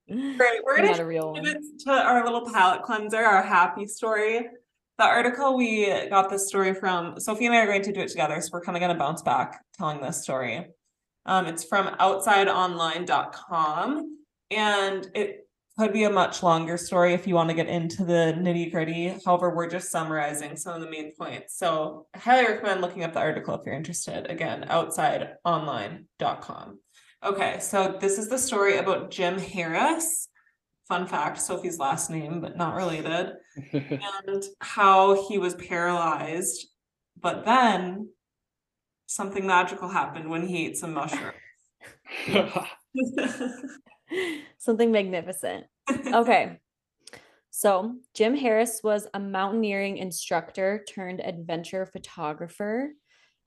Great. 0.10 0.64
We're 0.64 0.78
gonna 0.78 1.02
a 1.02 1.06
real 1.06 1.34
give 1.34 1.46
it 1.46 1.62
to 1.80 1.92
our 1.92 2.24
little 2.24 2.50
palette 2.50 2.84
cleanser, 2.84 3.18
our 3.18 3.44
happy 3.44 3.86
story. 3.86 4.48
The 4.98 5.04
article 5.04 5.58
we 5.58 5.88
got 6.10 6.30
this 6.30 6.48
story 6.48 6.74
from, 6.74 7.20
Sophie 7.20 7.48
and 7.48 7.56
I 7.56 7.60
are 7.60 7.66
going 7.66 7.82
to 7.82 7.92
do 7.92 8.00
it 8.00 8.08
together, 8.08 8.40
so 8.40 8.52
we're 8.54 8.62
kind 8.62 8.78
of 8.78 8.82
gonna 8.82 8.96
bounce 8.96 9.22
back 9.22 9.66
telling 9.78 10.00
this 10.00 10.24
story. 10.24 10.68
Um, 11.26 11.48
it's 11.48 11.66
from 11.66 11.88
outsideonline.com 11.98 14.18
and 14.52 15.10
it 15.16 15.43
could 15.78 15.94
be 15.94 16.04
a 16.04 16.10
much 16.10 16.44
longer 16.44 16.78
story 16.78 17.14
if 17.14 17.26
you 17.26 17.36
want 17.36 17.50
to 17.50 17.56
get 17.56 17.68
into 17.68 18.06
the 18.06 18.36
nitty 18.38 18.72
gritty. 18.72 19.16
However, 19.26 19.56
we're 19.56 19.70
just 19.70 19.90
summarizing 19.90 20.56
some 20.56 20.76
of 20.76 20.82
the 20.82 20.90
main 20.90 21.14
points. 21.16 21.58
So 21.58 22.06
I 22.14 22.20
highly 22.20 22.46
recommend 22.46 22.82
looking 22.82 23.04
up 23.04 23.14
the 23.14 23.20
article 23.20 23.56
if 23.56 23.66
you're 23.66 23.74
interested. 23.74 24.30
Again, 24.30 24.66
outsideonline.com. 24.70 26.80
Okay, 27.26 27.58
so 27.60 27.98
this 28.00 28.20
is 28.20 28.30
the 28.30 28.38
story 28.38 28.78
about 28.78 29.10
Jim 29.10 29.40
Harris. 29.40 30.28
Fun 30.88 31.08
fact, 31.08 31.42
Sophie's 31.42 31.80
last 31.80 32.10
name, 32.10 32.42
but 32.42 32.58
not 32.58 32.76
related, 32.76 33.32
and 33.74 34.44
how 34.60 35.28
he 35.28 35.38
was 35.38 35.56
paralyzed. 35.56 36.68
But 37.20 37.46
then 37.46 38.10
something 39.08 39.48
magical 39.48 39.88
happened 39.88 40.30
when 40.30 40.46
he 40.46 40.66
ate 40.66 40.78
some 40.78 40.94
mushroom. 40.94 41.32
Something 44.58 44.92
magnificent. 44.92 45.66
Okay. 46.08 46.60
So 47.56 47.98
Jim 48.16 48.36
Harris 48.36 48.82
was 48.84 49.06
a 49.14 49.20
mountaineering 49.20 49.98
instructor 49.98 50.84
turned 50.90 51.20
adventure 51.24 51.86
photographer. 51.86 52.90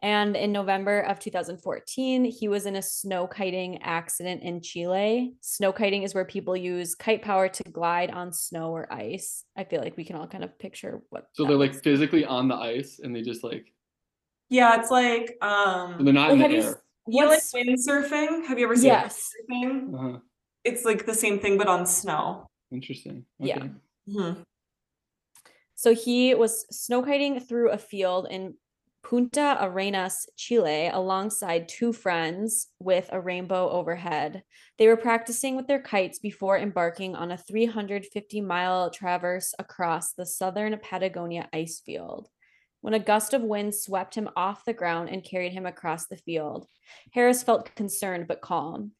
And 0.00 0.36
in 0.36 0.52
November 0.52 1.00
of 1.00 1.18
2014, 1.18 2.24
he 2.24 2.46
was 2.46 2.66
in 2.66 2.76
a 2.76 2.82
snow 2.82 3.26
kiting 3.26 3.82
accident 3.82 4.44
in 4.44 4.60
Chile. 4.60 5.34
Snow 5.40 5.72
kiting 5.72 6.04
is 6.04 6.14
where 6.14 6.24
people 6.24 6.56
use 6.56 6.94
kite 6.94 7.20
power 7.20 7.48
to 7.48 7.62
glide 7.64 8.12
on 8.12 8.32
snow 8.32 8.70
or 8.70 8.86
ice. 8.92 9.42
I 9.56 9.64
feel 9.64 9.80
like 9.80 9.96
we 9.96 10.04
can 10.04 10.14
all 10.14 10.28
kind 10.28 10.44
of 10.44 10.56
picture 10.56 11.02
what. 11.10 11.26
so 11.32 11.44
they're 11.44 11.56
like 11.56 11.72
looks 11.72 11.82
physically 11.82 12.24
on 12.24 12.46
the 12.46 12.54
ice 12.54 13.00
and 13.02 13.12
they 13.14 13.22
just 13.22 13.42
like 13.42 13.72
yeah, 14.50 14.78
it's 14.78 14.92
like 14.92 15.36
they're 15.40 15.48
um 15.50 16.04
not 16.04 16.30
Like, 16.30 16.32
in 16.34 16.38
have 16.42 16.50
the 16.52 16.56
you 16.58 16.62
air. 16.62 16.82
you 17.08 17.24
know, 17.24 17.30
like 17.30 17.42
windsurfing. 17.42 18.46
Have 18.46 18.60
you 18.60 18.66
ever 18.66 18.76
seen 18.76 18.84
Yes. 18.84 19.32
windsurfing? 19.50 19.94
Uh-huh. 19.94 20.18
It's 20.66 20.84
like 20.84 21.06
the 21.06 21.14
same 21.14 21.38
thing 21.38 21.56
but 21.58 21.68
on 21.68 21.86
snow. 21.86 22.46
Interesting. 22.72 23.24
Yeah. 23.38 23.58
Okay. 23.58 23.70
Mhm. 24.08 24.42
So 25.76 25.94
he 25.94 26.34
was 26.34 26.66
snow 26.70 27.02
kiting 27.02 27.38
through 27.40 27.70
a 27.70 27.78
field 27.78 28.26
in 28.28 28.54
Punta 29.04 29.56
Arenas, 29.60 30.26
Chile, 30.36 30.88
alongside 30.88 31.68
two 31.68 31.92
friends 31.92 32.66
with 32.80 33.08
a 33.12 33.20
rainbow 33.20 33.70
overhead. 33.70 34.42
They 34.78 34.88
were 34.88 34.96
practicing 34.96 35.54
with 35.54 35.68
their 35.68 35.80
kites 35.80 36.18
before 36.18 36.58
embarking 36.58 37.14
on 37.14 37.30
a 37.30 37.38
350 37.38 38.40
mile 38.40 38.90
traverse 38.90 39.54
across 39.60 40.14
the 40.14 40.26
southern 40.26 40.76
Patagonia 40.80 41.48
ice 41.52 41.80
field. 41.80 42.28
When 42.80 42.94
a 42.94 42.98
gust 42.98 43.32
of 43.32 43.42
wind 43.42 43.76
swept 43.76 44.16
him 44.16 44.28
off 44.34 44.64
the 44.64 44.72
ground 44.72 45.08
and 45.10 45.22
carried 45.22 45.52
him 45.52 45.66
across 45.66 46.06
the 46.06 46.16
field, 46.16 46.66
Harris 47.12 47.44
felt 47.44 47.74
concerned 47.76 48.26
but 48.26 48.40
calm. 48.40 48.92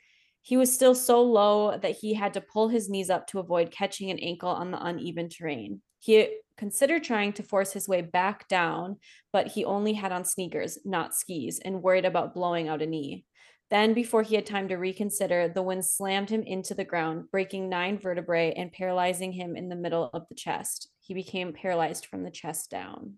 He 0.46 0.56
was 0.56 0.72
still 0.72 0.94
so 0.94 1.24
low 1.24 1.76
that 1.76 1.96
he 1.96 2.14
had 2.14 2.34
to 2.34 2.40
pull 2.40 2.68
his 2.68 2.88
knees 2.88 3.10
up 3.10 3.26
to 3.26 3.40
avoid 3.40 3.72
catching 3.72 4.12
an 4.12 4.20
ankle 4.20 4.48
on 4.48 4.70
the 4.70 4.80
uneven 4.80 5.28
terrain. 5.28 5.82
He 5.98 6.38
considered 6.56 7.02
trying 7.02 7.32
to 7.32 7.42
force 7.42 7.72
his 7.72 7.88
way 7.88 8.00
back 8.00 8.46
down, 8.46 8.98
but 9.32 9.48
he 9.48 9.64
only 9.64 9.94
had 9.94 10.12
on 10.12 10.24
sneakers, 10.24 10.78
not 10.84 11.16
skis, 11.16 11.58
and 11.58 11.82
worried 11.82 12.04
about 12.04 12.32
blowing 12.32 12.68
out 12.68 12.80
a 12.80 12.86
knee. 12.86 13.24
Then, 13.70 13.92
before 13.92 14.22
he 14.22 14.36
had 14.36 14.46
time 14.46 14.68
to 14.68 14.76
reconsider, 14.76 15.48
the 15.48 15.64
wind 15.64 15.84
slammed 15.84 16.30
him 16.30 16.44
into 16.44 16.74
the 16.74 16.84
ground, 16.84 17.24
breaking 17.32 17.68
nine 17.68 17.98
vertebrae 17.98 18.54
and 18.56 18.70
paralyzing 18.70 19.32
him 19.32 19.56
in 19.56 19.68
the 19.68 19.74
middle 19.74 20.10
of 20.14 20.28
the 20.28 20.36
chest. 20.36 20.90
He 21.00 21.12
became 21.12 21.54
paralyzed 21.54 22.06
from 22.06 22.22
the 22.22 22.30
chest 22.30 22.70
down. 22.70 23.14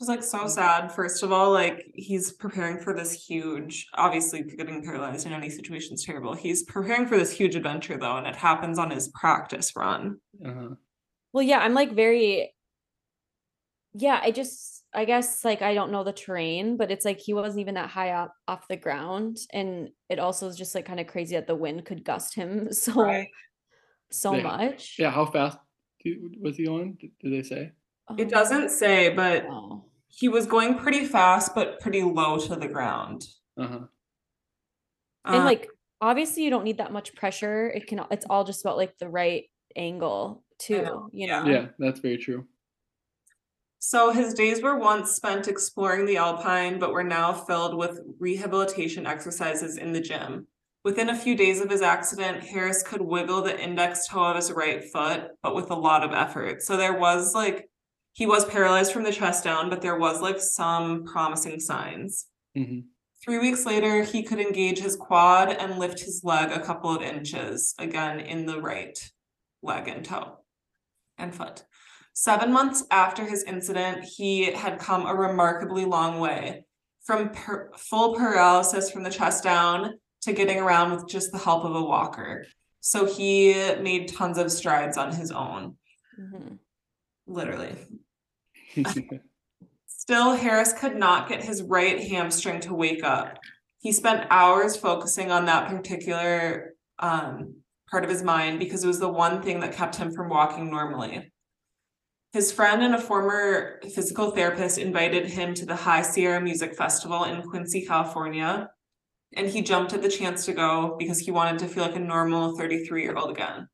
Just 0.00 0.08
like 0.08 0.22
so 0.22 0.46
sad. 0.46 0.90
First 0.90 1.22
of 1.22 1.30
all, 1.30 1.50
like 1.52 1.90
he's 1.94 2.32
preparing 2.32 2.78
for 2.78 2.94
this 2.94 3.12
huge, 3.12 3.86
obviously 3.94 4.42
getting 4.42 4.82
paralyzed 4.82 5.26
in 5.26 5.34
any 5.34 5.50
situation 5.50 5.92
is 5.92 6.02
terrible. 6.04 6.32
He's 6.32 6.62
preparing 6.62 7.06
for 7.06 7.18
this 7.18 7.30
huge 7.30 7.54
adventure 7.54 7.98
though, 7.98 8.16
and 8.16 8.26
it 8.26 8.34
happens 8.34 8.78
on 8.78 8.90
his 8.90 9.08
practice 9.08 9.76
run. 9.76 10.18
Uh-huh. 10.42 10.70
Well, 11.34 11.42
yeah, 11.42 11.58
I'm 11.58 11.74
like 11.74 11.92
very, 11.92 12.54
yeah, 13.92 14.18
I 14.22 14.30
just, 14.30 14.84
I 14.94 15.04
guess 15.04 15.44
like 15.44 15.60
I 15.60 15.74
don't 15.74 15.92
know 15.92 16.02
the 16.02 16.14
terrain, 16.14 16.78
but 16.78 16.90
it's 16.90 17.04
like 17.04 17.18
he 17.20 17.34
wasn't 17.34 17.60
even 17.60 17.74
that 17.74 17.90
high 17.90 18.12
up 18.12 18.32
off 18.48 18.68
the 18.68 18.78
ground. 18.78 19.36
And 19.52 19.90
it 20.08 20.18
also 20.18 20.48
is 20.48 20.56
just 20.56 20.74
like 20.74 20.86
kind 20.86 20.98
of 20.98 21.08
crazy 21.08 21.36
that 21.36 21.46
the 21.46 21.54
wind 21.54 21.84
could 21.84 22.04
gust 22.06 22.34
him 22.34 22.72
so, 22.72 22.94
Right. 22.94 23.28
so 24.10 24.34
Yeah. 24.34 24.42
much. 24.44 24.96
Yeah, 24.98 25.10
how 25.10 25.26
fast 25.26 25.58
was 26.40 26.56
he 26.56 26.64
going? 26.64 26.94
Did, 26.98 27.10
did 27.20 27.32
they 27.34 27.42
say? 27.46 27.72
It 28.16 28.22
Um, 28.22 28.28
doesn't 28.28 28.70
say, 28.70 29.10
but 29.14 29.44
oh. 29.46 29.84
He 30.10 30.28
was 30.28 30.46
going 30.46 30.74
pretty 30.74 31.04
fast, 31.04 31.54
but 31.54 31.80
pretty 31.80 32.02
low 32.02 32.38
to 32.38 32.56
the 32.56 32.68
ground. 32.68 33.26
Uh-huh. 33.58 33.80
And 35.24 35.36
Uh, 35.36 35.44
like, 35.44 35.68
obviously, 36.00 36.42
you 36.44 36.50
don't 36.50 36.64
need 36.64 36.78
that 36.78 36.92
much 36.92 37.14
pressure. 37.14 37.68
It 37.68 37.86
can, 37.86 38.04
it's 38.10 38.26
all 38.28 38.44
just 38.44 38.62
about 38.64 38.76
like 38.76 38.98
the 38.98 39.08
right 39.08 39.44
angle, 39.76 40.44
too, 40.58 40.82
know, 40.82 41.10
you 41.12 41.26
know? 41.26 41.46
Yeah, 41.46 41.66
that's 41.78 42.00
very 42.00 42.18
true. 42.18 42.46
So 43.78 44.12
his 44.12 44.34
days 44.34 44.60
were 44.62 44.78
once 44.78 45.12
spent 45.12 45.48
exploring 45.48 46.04
the 46.04 46.18
Alpine, 46.18 46.78
but 46.78 46.92
were 46.92 47.04
now 47.04 47.32
filled 47.32 47.74
with 47.74 48.00
rehabilitation 48.18 49.06
exercises 49.06 49.78
in 49.78 49.92
the 49.92 50.02
gym. 50.02 50.46
Within 50.84 51.08
a 51.08 51.16
few 51.16 51.34
days 51.34 51.62
of 51.62 51.70
his 51.70 51.80
accident, 51.80 52.42
Harris 52.42 52.82
could 52.82 53.00
wiggle 53.00 53.40
the 53.40 53.58
index 53.58 54.06
toe 54.06 54.24
of 54.24 54.36
his 54.36 54.52
right 54.52 54.84
foot, 54.84 55.28
but 55.42 55.54
with 55.54 55.70
a 55.70 55.74
lot 55.74 56.02
of 56.02 56.12
effort. 56.12 56.62
So 56.62 56.76
there 56.76 56.98
was 56.98 57.34
like, 57.34 57.69
he 58.12 58.26
was 58.26 58.44
paralyzed 58.44 58.92
from 58.92 59.02
the 59.04 59.12
chest 59.12 59.44
down, 59.44 59.70
but 59.70 59.80
there 59.82 59.98
was 59.98 60.20
like 60.20 60.40
some 60.40 61.04
promising 61.04 61.60
signs. 61.60 62.26
hmm 62.54 62.80
Three 63.22 63.38
weeks 63.38 63.66
later, 63.66 64.02
he 64.02 64.22
could 64.22 64.40
engage 64.40 64.78
his 64.78 64.96
quad 64.96 65.50
and 65.50 65.78
lift 65.78 66.00
his 66.00 66.22
leg 66.24 66.50
a 66.52 66.64
couple 66.64 66.88
of 66.96 67.02
inches, 67.02 67.74
again 67.78 68.18
in 68.18 68.46
the 68.46 68.58
right 68.62 68.98
leg 69.62 69.88
and 69.88 70.02
toe 70.02 70.38
and 71.18 71.34
foot. 71.34 71.64
Seven 72.14 72.50
months 72.50 72.82
after 72.90 73.26
his 73.26 73.42
incident, 73.44 74.04
he 74.04 74.44
had 74.52 74.78
come 74.78 75.04
a 75.04 75.14
remarkably 75.14 75.84
long 75.84 76.18
way 76.18 76.64
from 77.04 77.28
per- 77.28 77.70
full 77.76 78.14
paralysis 78.14 78.90
from 78.90 79.02
the 79.02 79.10
chest 79.10 79.44
down 79.44 79.98
to 80.22 80.32
getting 80.32 80.58
around 80.58 80.92
with 80.92 81.06
just 81.06 81.30
the 81.30 81.38
help 81.38 81.64
of 81.66 81.74
a 81.74 81.82
walker. 81.82 82.46
So 82.80 83.04
he 83.04 83.52
made 83.82 84.08
tons 84.08 84.38
of 84.38 84.50
strides 84.50 84.96
on 84.96 85.12
his 85.14 85.30
own, 85.30 85.76
Mhm. 86.18 86.58
Literally. 87.30 87.74
Still, 89.86 90.34
Harris 90.34 90.72
could 90.72 90.96
not 90.96 91.28
get 91.28 91.42
his 91.42 91.62
right 91.62 92.00
hamstring 92.00 92.60
to 92.60 92.74
wake 92.74 93.04
up. 93.04 93.38
He 93.78 93.92
spent 93.92 94.26
hours 94.30 94.76
focusing 94.76 95.30
on 95.30 95.46
that 95.46 95.68
particular 95.68 96.74
um, 96.98 97.54
part 97.90 98.04
of 98.04 98.10
his 98.10 98.22
mind 98.22 98.58
because 98.58 98.84
it 98.84 98.88
was 98.88 99.00
the 99.00 99.08
one 99.08 99.42
thing 99.42 99.60
that 99.60 99.72
kept 99.72 99.96
him 99.96 100.12
from 100.12 100.28
walking 100.28 100.70
normally. 100.70 101.32
His 102.32 102.52
friend 102.52 102.82
and 102.82 102.94
a 102.94 103.00
former 103.00 103.80
physical 103.94 104.30
therapist 104.30 104.78
invited 104.78 105.26
him 105.26 105.54
to 105.54 105.66
the 105.66 105.74
High 105.74 106.02
Sierra 106.02 106.40
Music 106.40 106.76
Festival 106.76 107.24
in 107.24 107.42
Quincy, 107.42 107.84
California. 107.84 108.68
And 109.36 109.48
he 109.48 109.62
jumped 109.62 109.92
at 109.92 110.02
the 110.02 110.08
chance 110.08 110.44
to 110.46 110.52
go 110.52 110.96
because 110.98 111.18
he 111.18 111.30
wanted 111.30 111.58
to 111.60 111.68
feel 111.68 111.84
like 111.84 111.96
a 111.96 112.00
normal 112.00 112.56
33 112.56 113.02
year 113.02 113.16
old 113.16 113.30
again. 113.30 113.68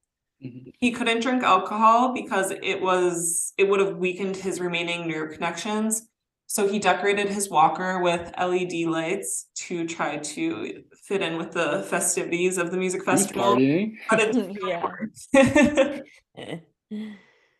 Mhm. 0.44 0.72
He 0.78 0.90
couldn't 0.92 1.20
drink 1.22 1.42
alcohol 1.42 2.12
because 2.12 2.50
it 2.50 2.80
was 2.82 3.52
it 3.56 3.68
would 3.68 3.80
have 3.80 3.96
weakened 3.96 4.36
his 4.36 4.60
remaining 4.60 5.08
nerve 5.08 5.32
connections. 5.32 6.08
So 6.48 6.68
he 6.68 6.78
decorated 6.78 7.28
his 7.28 7.50
walker 7.50 7.98
with 8.00 8.32
LED 8.38 8.84
lights 8.86 9.48
to 9.66 9.84
try 9.86 10.18
to 10.18 10.84
fit 11.04 11.20
in 11.22 11.38
with 11.38 11.50
the 11.52 11.84
festivities 11.88 12.56
of 12.58 12.70
the 12.70 12.76
music 12.76 13.00
Who's 13.04 13.22
festival. 13.22 13.56
partying? 13.56 13.94
But 14.08 14.20
it 14.20 14.32
didn't 14.32 14.58
Yeah. 14.64 14.82
work. 14.84 16.04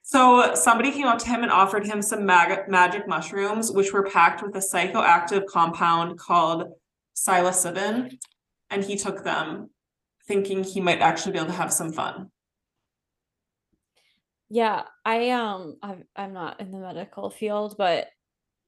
So 0.02 0.54
somebody 0.54 0.92
came 0.92 1.06
up 1.08 1.18
to 1.20 1.26
him 1.26 1.42
and 1.42 1.50
offered 1.50 1.84
him 1.84 2.00
some 2.00 2.24
mag- 2.24 2.68
magic 2.68 3.08
mushrooms, 3.08 3.72
which 3.72 3.92
were 3.92 4.04
packed 4.04 4.40
with 4.40 4.54
a 4.54 4.60
psychoactive 4.60 5.46
compound 5.46 6.16
called 6.18 6.68
psilocybin, 7.16 8.16
and 8.70 8.84
he 8.84 8.96
took 8.96 9.24
them, 9.24 9.70
thinking 10.28 10.62
he 10.62 10.80
might 10.80 11.00
actually 11.00 11.32
be 11.32 11.38
able 11.38 11.48
to 11.48 11.54
have 11.54 11.72
some 11.72 11.92
fun. 11.92 12.30
Yeah, 14.48 14.84
I 15.04 15.30
um 15.30 15.76
I'm 15.82 16.04
I'm 16.14 16.32
not 16.32 16.60
in 16.60 16.70
the 16.70 16.78
medical 16.78 17.30
field, 17.30 17.76
but 17.76 18.08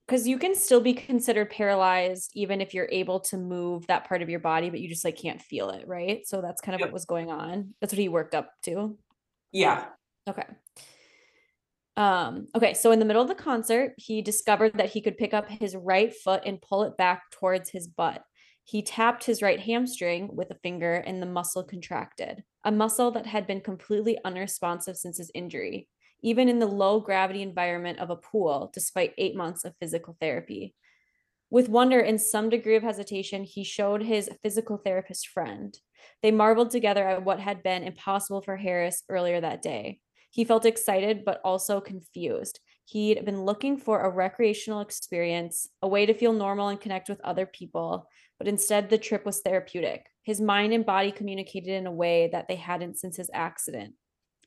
because 0.07 0.29
you 0.29 0.39
can 0.39 0.55
still 0.57 0.81
be 0.83 0.95
considered 0.95 1.51
paralyzed 1.51 2.33
even 2.35 2.61
if 2.61 2.75
you're 2.75 2.89
able 2.93 3.21
to 3.21 3.39
move 3.39 3.87
that 3.89 4.09
part 4.09 4.23
of 4.23 4.31
your 4.31 4.41
body, 4.41 4.71
but 4.71 4.81
you 4.81 4.89
just 4.89 5.05
like 5.05 5.17
can't 5.19 5.43
feel 5.43 5.71
it, 5.71 5.89
right? 5.89 6.27
So 6.27 6.43
that's 6.43 6.61
kind 6.63 6.77
of 6.77 6.81
Yep. 6.81 6.91
what 6.91 6.93
was 6.93 7.07
going 7.07 7.31
on. 7.31 7.75
That's 7.81 7.93
what 7.95 8.01
he 8.01 8.09
worked 8.11 8.35
up 8.35 8.53
to. 8.65 8.99
Yeah, 9.53 9.93
Okay. 10.29 10.59
Um, 11.97 12.47
okay, 12.55 12.75
so 12.75 12.93
in 12.93 13.01
the 13.01 13.05
middle 13.05 13.23
of 13.23 13.29
the 13.29 13.35
concert, 13.35 13.95
he 13.97 14.23
discovered 14.23 14.75
that 14.75 14.91
he 14.91 15.01
could 15.01 15.17
pick 15.17 15.35
up 15.35 15.49
his 15.49 15.75
right 15.75 16.15
foot 16.15 16.43
and 16.47 16.63
pull 16.63 16.85
it 16.85 16.97
back 16.97 17.31
towards 17.33 17.71
his 17.71 17.89
butt. 17.89 18.23
He 18.69 18.83
tapped 18.83 19.25
his 19.25 19.41
right 19.41 19.59
hamstring 19.59 20.29
with 20.37 20.51
a 20.51 20.59
finger 20.63 20.93
and 20.93 21.23
the 21.23 21.27
muscle 21.27 21.65
contracted, 21.65 22.45
a 22.65 22.71
muscle 22.71 23.11
that 23.13 23.25
had 23.25 23.47
been 23.47 23.63
completely 23.63 24.19
unresponsive 24.27 24.99
since 24.99 25.17
his 25.17 25.31
injury, 25.35 25.89
even 26.21 26.51
in 26.51 26.59
the 26.59 26.67
low 26.67 27.01
gravity 27.01 27.41
environment 27.41 27.99
of 27.99 28.11
a 28.11 28.17
pool, 28.17 28.71
despite 28.75 29.15
eight 29.17 29.35
months 29.35 29.65
of 29.65 29.75
physical 29.81 30.19
therapy. 30.21 30.75
With 31.49 31.71
wonder 31.71 31.99
and 31.99 32.21
some 32.21 32.51
degree 32.51 32.77
of 32.77 32.83
hesitation, 32.83 33.45
he 33.45 33.65
showed 33.65 34.03
his 34.03 34.29
physical 34.43 34.77
therapist 34.77 35.29
friend. 35.29 35.75
They 36.23 36.31
marveled 36.31 36.71
together 36.71 37.09
at 37.09 37.25
what 37.25 37.41
had 37.41 37.63
been 37.63 37.85
impossible 37.85 38.43
for 38.43 38.59
Harris 38.59 39.03
earlier 39.09 39.41
that 39.41 39.63
day. 39.63 40.01
He 40.29 40.45
felt 40.45 40.67
excited, 40.67 41.25
but 41.25 41.41
also 41.43 41.81
confused. 41.81 42.61
He'd 42.85 43.25
been 43.25 43.45
looking 43.45 43.79
for 43.79 44.01
a 44.01 44.11
recreational 44.11 44.81
experience, 44.81 45.69
a 45.81 45.89
way 45.89 46.05
to 46.05 46.13
feel 46.13 46.35
normal 46.35 46.69
and 46.69 46.81
connect 46.81 47.09
with 47.09 47.21
other 47.23 47.47
people, 47.47 48.09
but 48.39 48.49
instead 48.49 48.89
the 48.89 48.99
trip 48.99 49.27
was 49.27 49.41
therapeutic. 49.41 50.07
His 50.23 50.41
mind 50.41 50.73
and 50.73 50.87
body 50.87 51.11
communicated 51.11 51.71
in 51.71 51.87
a 51.87 51.93
way 51.93 52.29
that 52.33 52.49
they 52.49 52.57
hadn't 52.57 52.99
since 52.99 53.17
his 53.17 53.31
accident. 53.35 53.95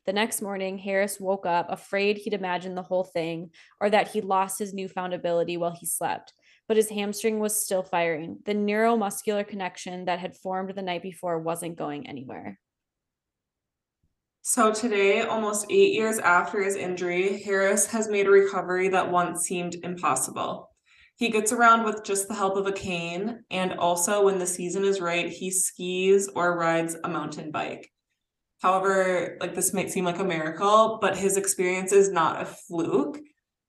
The 0.05 0.13
next 0.13 0.41
morning, 0.41 0.79
Harris 0.79 1.19
woke 1.19 1.45
up 1.45 1.67
afraid 1.69 2.17
he'd 2.17 2.33
imagined 2.33 2.75
the 2.75 2.81
whole 2.81 3.03
thing 3.03 3.51
or 3.79 3.89
that 3.89 4.07
he'd 4.07 4.25
lost 4.25 4.57
his 4.57 4.73
newfound 4.73 5.13
ability 5.13 5.57
while 5.57 5.75
he 5.79 5.85
slept, 5.85 6.33
but 6.67 6.77
his 6.77 6.89
hamstring 6.89 7.39
was 7.39 7.63
still 7.63 7.83
firing. 7.83 8.39
The 8.45 8.55
neuromuscular 8.55 9.47
connection 9.47 10.05
that 10.05 10.17
had 10.17 10.35
formed 10.35 10.73
the 10.73 10.81
night 10.81 11.03
before 11.03 11.37
wasn't 11.37 11.77
going 11.77 12.07
anywhere. 12.07 12.59
So 14.41 14.73
today, 14.73 15.21
almost 15.21 15.67
eight 15.69 15.93
years 15.93 16.17
after 16.17 16.63
his 16.63 16.75
injury, 16.75 17.43
Harris 17.43 17.85
has 17.91 18.09
made 18.09 18.25
a 18.25 18.31
recovery 18.31 18.87
that 18.89 19.11
once 19.11 19.41
seemed 19.43 19.75
impossible. 19.83 20.70
He 21.21 21.29
gets 21.29 21.51
around 21.51 21.83
with 21.83 22.03
just 22.03 22.27
the 22.27 22.33
help 22.33 22.57
of 22.57 22.65
a 22.65 22.71
cane, 22.71 23.43
and 23.51 23.73
also 23.73 24.25
when 24.25 24.39
the 24.39 24.47
season 24.47 24.83
is 24.83 24.99
right, 24.99 25.29
he 25.29 25.51
skis 25.51 26.27
or 26.35 26.57
rides 26.57 26.97
a 27.03 27.09
mountain 27.09 27.51
bike. 27.51 27.91
However, 28.63 29.37
like 29.39 29.53
this 29.53 29.71
might 29.71 29.91
seem 29.91 30.03
like 30.03 30.17
a 30.17 30.23
miracle, 30.23 30.97
but 30.99 31.15
his 31.15 31.37
experience 31.37 31.91
is 31.91 32.09
not 32.09 32.41
a 32.41 32.45
fluke. 32.45 33.19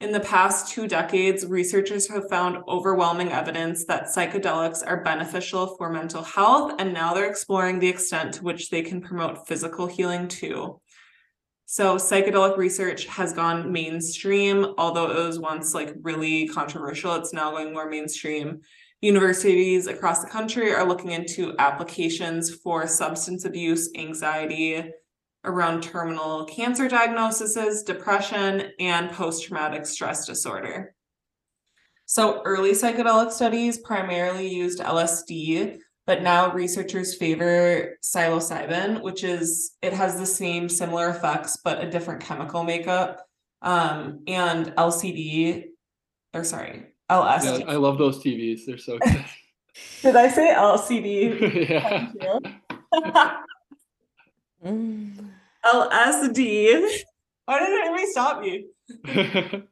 In 0.01 0.13
the 0.13 0.21
past 0.21 0.73
two 0.73 0.89
decades, 0.89 1.45
researchers 1.45 2.09
have 2.09 2.31
found 2.31 2.57
overwhelming 2.69 3.33
evidence 3.33 3.85
that 3.85 4.07
psychedelics 4.07 4.83
are 4.87 5.05
beneficial 5.05 5.77
for 5.77 5.93
mental 5.93 6.23
health, 6.23 6.73
and 6.79 6.95
now 6.95 7.13
they're 7.13 7.29
exploring 7.29 7.81
the 7.81 7.89
extent 7.91 8.33
to 8.33 8.45
which 8.45 8.71
they 8.71 8.81
can 8.81 9.03
promote 9.03 9.47
physical 9.47 9.87
healing 9.87 10.27
too. 10.27 10.81
So, 11.73 11.97
psychedelic 11.97 12.59
research 12.59 13.07
has 13.07 13.33
gone 13.33 13.73
mainstream, 13.73 14.75
although 14.77 15.11
it 15.11 15.27
was 15.27 15.39
once 15.39 15.73
like 15.73 15.95
really 16.03 16.47
controversial, 16.49 17.15
it's 17.15 17.33
now 17.33 17.51
going 17.51 17.73
more 17.73 17.89
mainstream. 17.89 18.61
Universities 19.01 19.87
across 19.87 20.23
the 20.23 20.29
country 20.29 20.71
are 20.75 20.87
looking 20.87 21.13
into 21.13 21.55
applications 21.59 22.55
for 22.57 22.87
substance 22.87 23.47
abuse, 23.47 23.89
anxiety, 23.97 24.85
around 25.45 25.83
terminal 25.83 26.45
cancer 26.45 26.89
diagnoses, 26.89 27.83
depression, 27.85 28.71
and 28.79 29.11
post 29.11 29.47
traumatic 29.47 29.87
stress 29.87 30.27
disorder. 30.27 30.95
So, 32.05 32.43
early 32.45 32.73
psychedelic 32.73 33.33
studies 33.33 33.79
primarily 33.79 34.47
used 34.47 34.81
LSD, 34.81 35.79
but 36.07 36.23
now 36.23 36.53
researchers 36.53 37.15
favor 37.15 37.99
psilocybin, 38.03 39.03
which 39.03 39.25
is 39.25 39.73
it 39.83 39.93
has 39.93 40.19
the 40.19 40.27
same 40.27 40.69
similar 40.69 41.09
effects 41.09 41.59
but 41.65 41.83
a 41.83 41.91
different 41.91 42.23
chemical 42.23 42.65
makeup. 42.65 43.27
Um, 43.61 44.25
and 44.27 44.67
LCD, 44.75 45.67
or 46.35 46.43
sorry, 46.43 46.87
LSD. 47.11 47.61
Yeah, 47.61 47.67
I 47.67 47.77
love 47.77 47.99
those 47.99 48.23
TVs. 48.23 48.63
They're 48.67 48.79
so 48.79 48.99
good. 48.99 49.25
Did 50.03 50.17
I 50.17 50.29
say 50.29 50.53
LCD? 50.53 51.69
yeah. 51.71 52.11
Thank 52.11 52.23
you. 52.23 53.13
Mm. 54.65 55.31
LSD. 55.65 56.89
Why 57.47 57.59
didn't 57.59 57.81
anybody 57.81 58.07
stop 58.07 58.41
me? 58.41 58.67
LSD. 59.05 59.65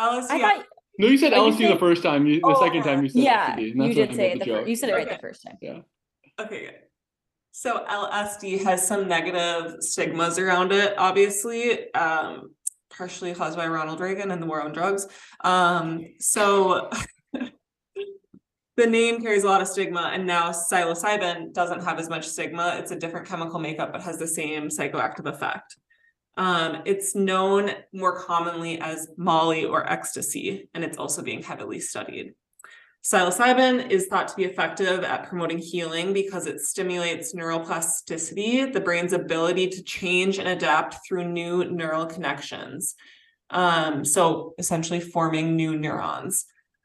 I 0.00 0.38
thought, 0.38 0.64
no, 0.98 1.06
you 1.06 1.16
said 1.16 1.32
Are 1.32 1.46
you 1.48 1.52
LSD 1.54 1.68
the 1.72 1.78
first 1.78 2.02
time. 2.02 2.26
You 2.26 2.40
the 2.40 2.46
Oh, 2.46 2.60
second 2.64 2.82
time 2.82 3.02
you 3.02 3.08
said 3.08 3.22
yeah, 3.22 3.56
LSD. 3.56 3.72
and 3.72 3.84
you 3.86 3.94
did 3.94 4.14
say 4.14 4.32
it. 4.32 4.38
the 4.40 4.44
The 4.44 4.50
fir- 4.62 4.66
you 4.68 4.76
said 4.76 4.88
it 4.90 4.92
right 4.94 5.06
Okay. 5.06 5.16
the 5.16 5.20
first 5.20 5.42
time. 5.44 5.56
Yeah. 5.62 5.78
Okay, 6.40 6.60
good. 6.66 6.74
So 7.52 7.84
LSD 7.88 8.62
has 8.64 8.86
some 8.86 9.08
negative 9.08 9.76
stigmas 9.82 10.38
around 10.38 10.72
it, 10.72 10.94
obviously, 10.98 11.92
um, 11.94 12.50
partially 12.90 13.34
caused 13.34 13.56
by 13.56 13.66
Ronald 13.66 14.00
Reagan 14.00 14.30
and 14.30 14.40
the 14.42 14.46
war 14.46 14.60
on 14.62 14.72
drugs. 14.72 15.06
Um, 15.42 16.04
so 16.20 16.90
the 18.76 18.86
name 18.86 19.20
carries 19.20 19.42
a 19.44 19.46
lot 19.48 19.60
of 19.60 19.66
stigma, 19.68 20.10
and 20.12 20.26
now 20.26 20.50
psilocybin 20.50 21.52
doesn't 21.52 21.82
have 21.82 21.98
as 21.98 22.08
much 22.08 22.26
stigma. 22.26 22.76
It's 22.78 22.90
a 22.92 22.96
different 22.96 23.26
chemical 23.26 23.58
makeup, 23.58 23.92
but 23.92 24.02
has 24.02 24.18
the 24.18 24.26
same 24.28 24.68
psychoactive 24.68 25.26
effect. 25.26 25.76
Um, 26.38 26.82
it's 26.84 27.16
known 27.16 27.72
more 27.92 28.16
commonly 28.16 28.80
as 28.80 29.08
Molly 29.18 29.64
or 29.64 29.90
ecstasy, 29.90 30.70
and 30.72 30.84
it's 30.84 30.96
also 30.96 31.20
being 31.20 31.42
heavily 31.42 31.80
studied. 31.80 32.34
Psilocybin 33.04 33.90
is 33.90 34.06
thought 34.06 34.28
to 34.28 34.36
be 34.36 34.44
effective 34.44 35.02
at 35.02 35.28
promoting 35.28 35.58
healing 35.58 36.12
because 36.12 36.46
it 36.46 36.60
stimulates 36.60 37.34
neuroplasticity, 37.34 38.72
the 38.72 38.80
brain's 38.80 39.12
ability 39.12 39.68
to 39.68 39.82
change 39.82 40.38
and 40.38 40.48
adapt 40.48 40.98
through 41.06 41.24
new 41.24 41.64
neural 41.64 42.06
connections. 42.06 42.94
Um, 43.50 44.04
so 44.04 44.54
essentially 44.58 45.00
forming 45.00 45.56
new 45.56 45.76
neurons, 45.76 46.44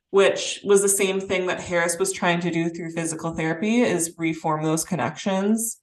which 0.10 0.62
was 0.64 0.82
the 0.82 0.89
same 0.89 1.20
thing 1.20 1.45
that 1.47 1.62
Harris 1.62 1.99
was 1.99 2.12
trying 2.12 2.39
to 2.39 2.51
do 2.51 2.70
through 2.70 2.91
physical 2.91 3.36
therapy 3.36 3.82
is 3.82 4.16
reform 4.18 4.64
those 4.64 4.86
connections 4.86 5.78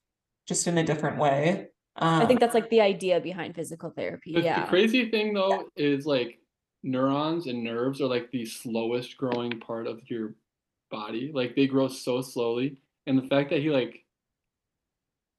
just 0.48 0.66
in 0.66 0.78
a 0.78 0.84
different 0.84 1.18
way. 1.18 1.68
I 1.96 2.24
think 2.26 2.38
ah. 2.38 2.40
that's 2.40 2.54
like 2.54 2.70
the 2.70 2.80
idea 2.80 3.20
behind 3.20 3.54
physical 3.54 3.90
therapy. 3.90 4.34
The, 4.34 4.40
the 4.40 4.46
yeah. 4.46 4.66
crazy 4.66 5.10
thing 5.10 5.34
though 5.34 5.64
is 5.76 6.06
like 6.06 6.38
neurons 6.82 7.46
and 7.46 7.62
nerves 7.62 8.00
are 8.00 8.06
like 8.06 8.30
the 8.30 8.46
slowest 8.46 9.16
growing 9.16 9.60
part 9.60 9.86
of 9.86 10.00
your 10.08 10.34
body. 10.90 11.30
Like 11.34 11.56
they 11.56 11.66
grow 11.66 11.88
so 11.88 12.22
slowly. 12.22 12.80
And 13.06 13.18
the 13.18 13.28
fact 13.28 13.50
that 13.50 13.60
he 13.60 13.70
like 13.70 14.04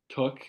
took 0.10 0.40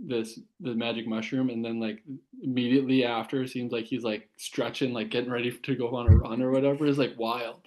this 0.00 0.38
the 0.60 0.74
magic 0.74 1.08
mushroom 1.08 1.50
and 1.50 1.64
then 1.64 1.80
like 1.80 2.02
immediately 2.42 3.04
after 3.04 3.46
seems 3.46 3.72
like 3.72 3.84
he's 3.84 4.04
like 4.04 4.28
stretching, 4.36 4.92
like 4.92 5.10
getting 5.10 5.30
ready 5.30 5.50
to 5.50 5.74
go 5.74 5.94
on 5.96 6.06
a 6.06 6.16
run 6.16 6.40
or 6.40 6.50
whatever 6.50 6.86
is 6.86 6.98
like 6.98 7.14
wild. 7.18 7.66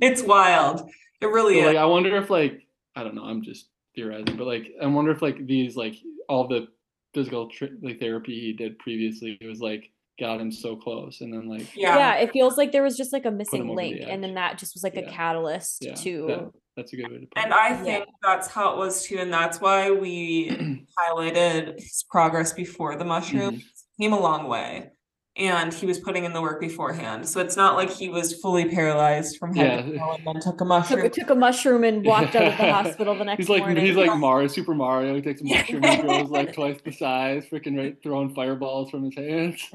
it's 0.00 0.22
wild. 0.22 0.88
It 1.20 1.26
really 1.26 1.54
So, 1.54 1.60
is. 1.60 1.66
like 1.66 1.76
I 1.76 1.84
wonder 1.84 2.16
if 2.16 2.30
like 2.30 2.66
I 2.94 3.02
don't 3.02 3.14
know, 3.14 3.24
I'm 3.24 3.42
just 3.42 3.68
theorizing, 3.94 4.36
but 4.36 4.46
like 4.46 4.72
I 4.80 4.86
wonder 4.86 5.10
if 5.10 5.22
like 5.22 5.46
these 5.46 5.76
like 5.76 5.96
all 6.28 6.46
the 6.46 6.68
physical 7.14 7.48
tr- 7.48 7.66
like 7.82 8.00
therapy 8.00 8.38
he 8.40 8.52
did 8.52 8.78
previously 8.78 9.38
was 9.46 9.60
like 9.60 9.90
got 10.20 10.40
him 10.40 10.52
so 10.52 10.76
close 10.76 11.20
and 11.22 11.32
then 11.32 11.48
like 11.48 11.74
yeah. 11.74 11.96
yeah. 11.96 12.14
it 12.16 12.30
feels 12.32 12.56
like 12.56 12.70
there 12.70 12.82
was 12.82 12.96
just 12.96 13.12
like 13.12 13.24
a 13.24 13.30
missing 13.30 13.62
over 13.62 13.68
the 13.70 13.74
link, 13.74 14.00
and 14.06 14.22
then 14.22 14.34
that 14.34 14.58
just 14.58 14.74
was 14.74 14.82
like 14.84 14.96
a 14.96 15.02
catalyst 15.02 15.78
yeah 15.84 15.94
to 15.94 16.26
that- 16.26 16.50
that's 16.76 16.92
a 16.94 16.96
good 16.96 17.10
way 17.10 17.18
to 17.18 17.26
put 17.26 17.36
it 17.38 17.44
And 17.44 17.52
it. 17.52 17.52
I 17.52 17.68
Yeah. 17.70 17.82
think 17.82 18.04
that's 18.22 18.48
how 18.48 18.72
it 18.72 18.78
was 18.78 19.02
too, 19.04 19.18
and 19.18 19.30
that's 19.32 19.60
why 19.60 19.90
we 19.90 20.48
highlighted 20.98 21.74
his 21.78 22.02
progress 22.10 22.52
before 22.54 22.96
the 22.96 23.04
mushroom. 23.04 23.56
Mm-hmm. 23.56 24.02
Came 24.02 24.12
a 24.14 24.18
long 24.20 24.48
way, 24.48 24.88
and 25.36 25.72
he 25.72 25.86
was 25.86 25.98
putting 25.98 26.24
in 26.24 26.32
the 26.34 26.42
work 26.42 26.60
beforehand. 26.60 27.26
So 27.26 27.40
it's 27.40 27.56
not 27.56 27.74
like 27.76 27.90
he 27.90 28.08
was 28.10 28.34
fully 28.40 28.68
paralyzed 28.68 29.38
from 29.38 29.54
head 29.56 29.86
to 29.86 29.92
Yeah. 29.92 29.98
toe 29.98 30.12
and 30.12 30.26
then 30.26 30.34
took 30.42 30.54
a 30.54 30.58
took, 30.58 30.66
mushroom. 30.68 31.10
took 31.10 31.30
a 31.30 31.34
mushroom 31.34 31.84
and 31.84 32.04
walked 32.04 32.36
out 32.36 32.42
of 32.52 32.58
the 32.58 32.72
hospital 32.72 33.14
the 33.16 33.24
next 33.24 33.38
he's 33.38 33.48
like 33.48 33.62
morning. 33.62 33.84
he's 33.84 33.96
like 33.96 34.14
Mario, 34.18 34.46
Super 34.48 34.74
Mario. 34.74 35.14
He 35.14 35.22
takes 35.22 35.40
a 35.40 35.44
mushroom 35.44 35.84
and 35.84 36.02
grows 36.06 36.28
like 36.28 36.52
twice 36.52 36.78
the 36.84 36.92
size, 36.92 37.46
freaking 37.50 37.78
right 37.78 37.96
throwing 38.02 38.34
fireballs 38.34 38.90
from 38.90 39.04
his 39.04 39.14
hands. 39.14 39.66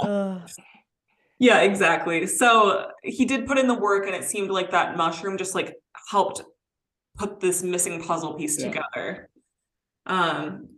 Ugh. 0.00 0.48
Yeah, 1.38 1.62
exactly. 1.62 2.26
So 2.28 2.86
he 3.02 3.24
did 3.24 3.46
put 3.48 3.58
in 3.58 3.66
the 3.66 3.74
work, 3.74 4.06
and 4.06 4.14
it 4.14 4.22
seemed 4.22 4.50
like 4.50 4.70
that 4.70 4.96
mushroom 4.96 5.36
just 5.36 5.56
like 5.56 5.74
helped 6.08 6.42
put 7.16 7.40
this 7.40 7.64
missing 7.64 8.00
puzzle 8.00 8.34
piece 8.34 8.60
Yeah. 8.60 8.68
together. 8.68 9.28
Um, 10.06 10.68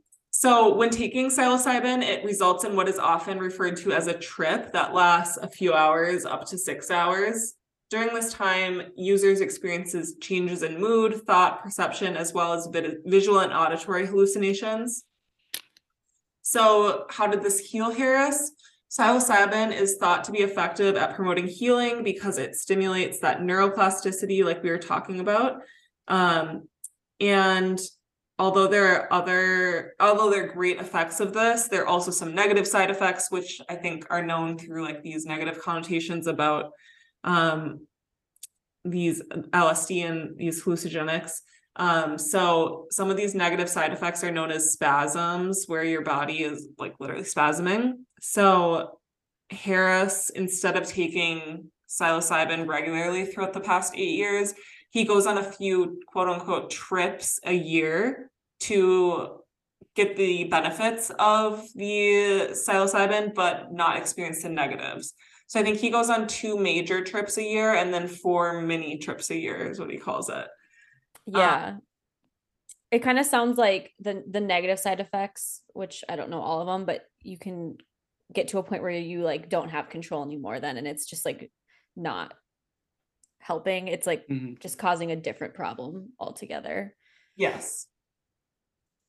so 0.45 0.75
when 0.75 0.91
taking 0.91 1.31
psilocybin, 1.31 2.03
it 2.03 2.23
results 2.23 2.65
in 2.65 2.77
what 2.77 2.87
is 2.87 2.99
often 2.99 3.39
referred 3.39 3.79
to 3.79 3.93
as 3.93 4.09
a 4.09 4.13
trip 4.13 4.73
that 4.73 4.93
lasts 4.93 5.39
a 5.39 5.49
few 5.49 5.73
hours, 5.73 6.27
up 6.27 6.45
to 6.49 6.59
six 6.59 6.91
hours. 6.91 7.55
During 7.89 8.13
this 8.13 8.31
time, 8.31 8.93
users 8.95 9.41
experiences 9.41 10.17
changes 10.21 10.63
in 10.63 10.79
mood, 10.79 11.23
thought, 11.27 11.63
perception, 11.63 12.15
as 12.15 12.35
well 12.35 12.53
as 12.53 12.69
visual 13.07 13.39
and 13.39 13.55
auditory 13.55 14.05
hallucinations. 14.05 15.05
So, 16.43 17.07
how 17.09 17.27
did 17.27 17.43
this 17.43 17.61
heal 17.61 17.91
Harris? 17.91 18.53
Psilocybin 18.91 19.73
is 19.73 19.97
thought 19.97 20.25
to 20.25 20.33
be 20.33 20.41
effective 20.41 20.97
at 20.97 21.15
promoting 21.17 21.47
healing 21.47 22.05
because 22.05 22.37
it 22.37 22.55
stimulates 22.55 23.19
that 23.21 23.41
neuroplasticity, 23.41 24.45
like 24.45 24.63
we 24.63 24.69
were 24.69 24.77
talking 24.77 25.21
about. 25.21 25.63
Um, 26.07 26.69
and 27.19 27.81
although 28.39 28.67
there 28.67 28.87
are 28.87 29.13
other, 29.13 29.95
although 30.01 30.31
there 30.31 30.45
are 30.45 30.53
great 30.53 30.79
effects 30.79 31.21
of 31.21 31.33
this, 31.33 31.69
there 31.69 31.83
are 31.83 31.87
also 31.87 32.11
some 32.11 32.35
negative 32.35 32.67
side 32.67 32.91
effects, 32.91 33.31
which 33.31 33.61
I 33.69 33.77
think 33.77 34.07
are 34.11 34.25
known 34.25 34.59
through 34.59 34.85
like 34.85 35.03
these 35.03 35.25
negative 35.25 35.61
connotations 35.61 36.27
about 36.27 36.73
um 37.23 37.87
these 38.85 39.23
LSD 39.31 40.05
and 40.05 40.37
these 40.37 40.63
hallucinogenics. 40.63 41.41
Um, 41.77 42.19
so 42.19 42.87
some 42.91 43.11
of 43.11 43.17
these 43.17 43.35
negative 43.35 43.69
side 43.69 43.93
effects 43.93 44.23
are 44.23 44.31
known 44.31 44.51
as 44.51 44.73
spasms, 44.73 45.65
where 45.67 45.85
your 45.85 46.03
body 46.03 46.43
is 46.43 46.69
like 46.79 46.95
literally 47.01 47.25
spasming. 47.25 47.95
So 48.21 48.99
Harris, 49.51 50.31
instead 50.31 50.77
of 50.77 50.87
taking 50.87 51.71
psilocybin 51.89 52.67
regularly 52.67 53.25
throughout 53.25 53.53
the 53.53 53.61
past 53.61 53.95
eight 53.97 54.17
years, 54.17 54.55
he 54.95 55.03
goes 55.03 55.27
on 55.27 55.39
a 55.39 55.43
few 55.43 56.01
quote 56.07 56.29
unquote 56.29 56.71
trips 56.71 57.41
a 57.45 57.53
year 57.53 58.31
to 58.61 59.41
get 59.97 60.15
the 60.15 60.45
benefits 60.45 61.11
of 61.19 61.67
the 61.75 62.51
psilocybin, 62.53 63.35
but 63.35 63.73
not 63.73 63.97
experience 63.97 64.45
the 64.45 64.49
negatives. 64.49 65.15
So 65.49 65.59
I 65.59 65.65
think 65.65 65.79
he 65.79 65.91
goes 65.91 66.11
on 66.11 66.29
two 66.29 66.57
major 66.57 67.03
trips 67.03 67.37
a 67.39 67.43
year 67.43 67.75
and 67.75 67.93
then 67.93 68.07
four 68.07 68.63
mini 68.63 68.99
trips 68.99 69.31
a 69.31 69.37
year 69.37 69.69
is 69.69 69.81
what 69.81 69.91
he 69.91 69.99
calls 69.99 70.29
it. 70.29 70.47
Yeah. 71.27 71.67
Um, 71.67 71.81
it 72.93 73.01
kind 73.01 73.19
of 73.19 73.27
sounds 73.27 73.59
like 73.59 73.93
the 73.99 74.23
the 74.31 74.41
negative 74.41 74.79
side 74.79 75.01
effects, 75.01 75.61
which 75.73 76.05
I 76.09 76.15
don't 76.15 76.31
know 76.31 76.41
all 76.41 76.61
of 76.61 76.69
them, 76.69 76.85
but 76.85 77.03
you 77.21 77.37
can 77.37 77.79
get 78.33 78.49
to 78.49 78.59
a 78.59 78.63
point 78.63 78.83
where 78.83 78.93
you 78.93 79.23
like 79.23 79.49
don't 79.49 79.71
have 79.71 79.91
control 79.91 80.25
anymore 80.25 80.59
then 80.59 80.77
and 80.77 80.87
it's 80.87 81.05
just 81.05 81.27
like 81.27 81.51
not 81.95 82.33
helping. 83.45 83.89
It's 83.89 84.07
like 84.07 84.27
Mhm. 84.27 84.59
just 84.59 84.79
causing 84.79 85.13
a 85.13 85.17
different 85.17 85.53
problem 85.53 86.15
altogether. 86.19 86.97
Yes. 87.37 87.87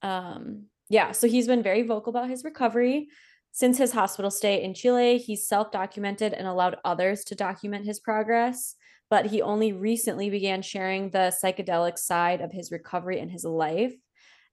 Um, 0.01 0.65
yeah, 0.89 1.13
so 1.13 1.27
he's 1.27 1.47
been 1.47 1.63
very 1.63 1.83
vocal 1.83 2.09
about 2.09 2.29
his 2.29 2.43
recovery. 2.43 3.07
Since 3.51 3.77
his 3.77 3.93
hospital 3.93 4.29
stay 4.29 4.61
in 4.61 4.73
Chile, 4.73 5.17
he's 5.17 5.47
self 5.47 5.71
documented 5.71 6.33
and 6.33 6.47
allowed 6.47 6.77
others 6.83 7.23
to 7.25 7.36
document 7.36 7.86
his 7.86 8.01
progress. 8.01 8.75
But 9.09 9.27
he 9.27 9.41
only 9.41 9.71
recently 9.71 10.29
began 10.29 10.61
sharing 10.61 11.11
the 11.11 11.33
psychedelic 11.41 11.97
side 11.97 12.41
of 12.41 12.51
his 12.51 12.71
recovery 12.71 13.19
and 13.21 13.31
his 13.31 13.45
life. 13.45 13.93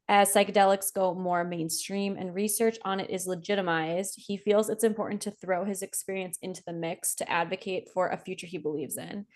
As 0.08 0.32
psychedelics 0.32 0.92
go 0.92 1.14
more 1.14 1.42
mainstream 1.42 2.16
and 2.16 2.34
research 2.34 2.78
on 2.84 3.00
it 3.00 3.10
is 3.10 3.26
legitimized, 3.26 4.14
he 4.16 4.36
feels 4.36 4.68
it's 4.68 4.84
important 4.84 5.22
to 5.22 5.30
throw 5.32 5.64
his 5.64 5.82
experience 5.82 6.38
into 6.42 6.62
the 6.66 6.72
mix 6.72 7.14
to 7.16 7.30
advocate 7.30 7.88
for 7.92 8.08
a 8.08 8.16
future 8.18 8.46
he 8.46 8.58
believes 8.58 8.96
in. 8.96 9.26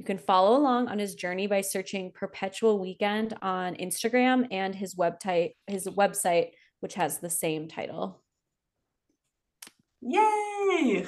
You 0.00 0.06
can 0.06 0.16
follow 0.16 0.56
along 0.56 0.88
on 0.88 0.98
his 0.98 1.14
journey 1.14 1.46
by 1.46 1.60
searching 1.60 2.10
Perpetual 2.10 2.78
Weekend 2.78 3.34
on 3.42 3.74
Instagram 3.74 4.46
and 4.50 4.74
his 4.74 4.94
website, 4.94 5.56
his 5.66 5.86
website, 5.88 6.52
which 6.80 6.94
has 6.94 7.18
the 7.18 7.28
same 7.28 7.68
title. 7.68 8.22
Yay. 10.00 11.06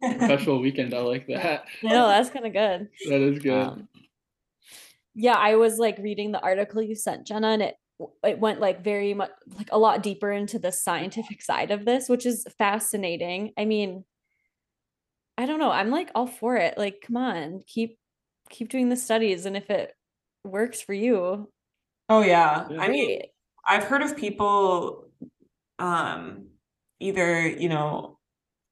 Perpetual 0.00 0.58
weekend. 0.62 0.94
I 0.94 1.00
like 1.00 1.26
that. 1.26 1.66
No, 1.82 2.08
that's 2.08 2.30
kind 2.30 2.46
of 2.46 2.54
good. 2.54 2.88
That 3.10 3.20
is 3.20 3.40
good. 3.40 3.52
Um, 3.52 3.88
yeah, 5.14 5.36
I 5.36 5.56
was 5.56 5.78
like 5.78 5.98
reading 5.98 6.32
the 6.32 6.40
article 6.40 6.80
you 6.80 6.94
sent, 6.94 7.26
Jenna, 7.26 7.48
and 7.48 7.60
it 7.60 7.76
it 8.22 8.38
went 8.38 8.58
like 8.58 8.82
very 8.82 9.12
much 9.12 9.32
like 9.58 9.68
a 9.70 9.78
lot 9.78 10.02
deeper 10.02 10.32
into 10.32 10.58
the 10.58 10.72
scientific 10.72 11.42
side 11.42 11.70
of 11.70 11.84
this, 11.84 12.08
which 12.08 12.24
is 12.24 12.46
fascinating. 12.56 13.52
I 13.58 13.66
mean, 13.66 14.02
I 15.36 15.44
don't 15.44 15.58
know. 15.58 15.70
I'm 15.70 15.90
like 15.90 16.10
all 16.14 16.26
for 16.26 16.56
it. 16.56 16.78
Like, 16.78 17.02
come 17.06 17.18
on, 17.18 17.60
keep 17.66 17.98
keep 18.54 18.68
doing 18.68 18.88
the 18.88 18.96
studies, 18.96 19.46
and 19.46 19.56
if 19.56 19.70
it 19.70 19.94
works 20.44 20.80
for 20.80 20.94
you, 20.94 21.50
Oh 22.08 22.22
yeah. 22.22 22.68
I 22.78 22.88
mean. 22.88 23.20
I've 23.66 23.84
heard 23.84 24.02
of 24.02 24.16
people 24.16 25.08
um 25.78 26.48
either, 27.00 27.48
you 27.48 27.68
know, 27.68 28.18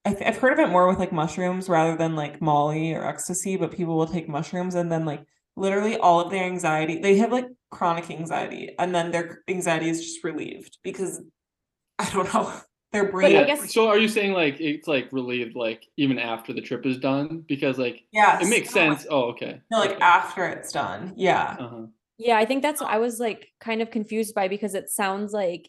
I 0.05 0.14
th- 0.14 0.24
I've 0.26 0.39
heard 0.39 0.53
of 0.55 0.61
it 0.61 0.70
more 0.70 0.89
with 0.89 0.99
like 0.99 1.12
mushrooms 1.12 1.68
rather 1.68 1.97
than 1.97 2.16
like 2.16 2.41
Molly 2.43 2.95
or 2.95 3.07
ecstasy, 3.07 3.57
but 3.57 3.72
people 3.72 3.97
will 3.97 4.07
take 4.07 4.28
mushrooms 4.28 4.74
and 4.74 4.93
then 4.93 5.05
like 5.07 5.24
literally 5.57 5.97
all 5.99 6.20
of 6.20 6.30
their 6.30 6.45
anxiety, 6.45 7.01
they 7.01 7.16
have 7.18 7.33
like 7.33 7.49
chronic 7.70 8.11
anxiety 8.11 8.74
and 8.78 8.95
then 8.95 9.11
their 9.12 9.43
anxiety 9.49 9.89
is 9.91 10.03
just 10.03 10.24
relieved 10.24 10.78
because 10.85 11.22
I 11.99 12.11
don't 12.12 12.33
know, 12.35 12.53
their 12.93 13.11
brain 13.11 13.34
I 13.36 13.40
Yeah, 13.40 13.45
guess- 13.47 13.72
So 13.72 13.88
are 13.88 13.99
you 13.99 14.09
saying 14.09 14.32
like 14.32 14.61
it's 14.61 14.86
like 14.86 15.09
relieved 15.12 15.57
like 15.57 15.86
even 15.97 16.18
after 16.18 16.53
the 16.53 16.61
trip 16.61 16.84
is 16.86 16.99
done? 16.99 17.45
Because 17.49 17.78
like 17.78 18.03
yeah 18.12 18.38
it 18.40 18.49
makes 18.49 18.74
no, 18.74 18.86
like- 18.86 18.99
sense. 18.99 19.07
Oh, 19.11 19.22
okay. 19.30 19.61
No, 19.70 19.78
like 19.78 19.93
Okay. 19.93 20.01
after 20.03 20.47
it's 20.47 20.72
done. 20.72 21.14
Yeah. 21.16 21.57
Uh-huh. 21.59 21.86
Yeah, 22.18 22.36
I 22.36 22.45
think 22.45 22.62
that's 22.62 22.80
what 22.80 22.90
I 22.90 22.99
was 22.99 23.18
like 23.18 23.49
kind 23.61 23.82
of 23.82 23.90
confused 23.90 24.34
by 24.34 24.49
because 24.49 24.74
it 24.74 24.90
sounds 24.90 25.32
like 25.32 25.68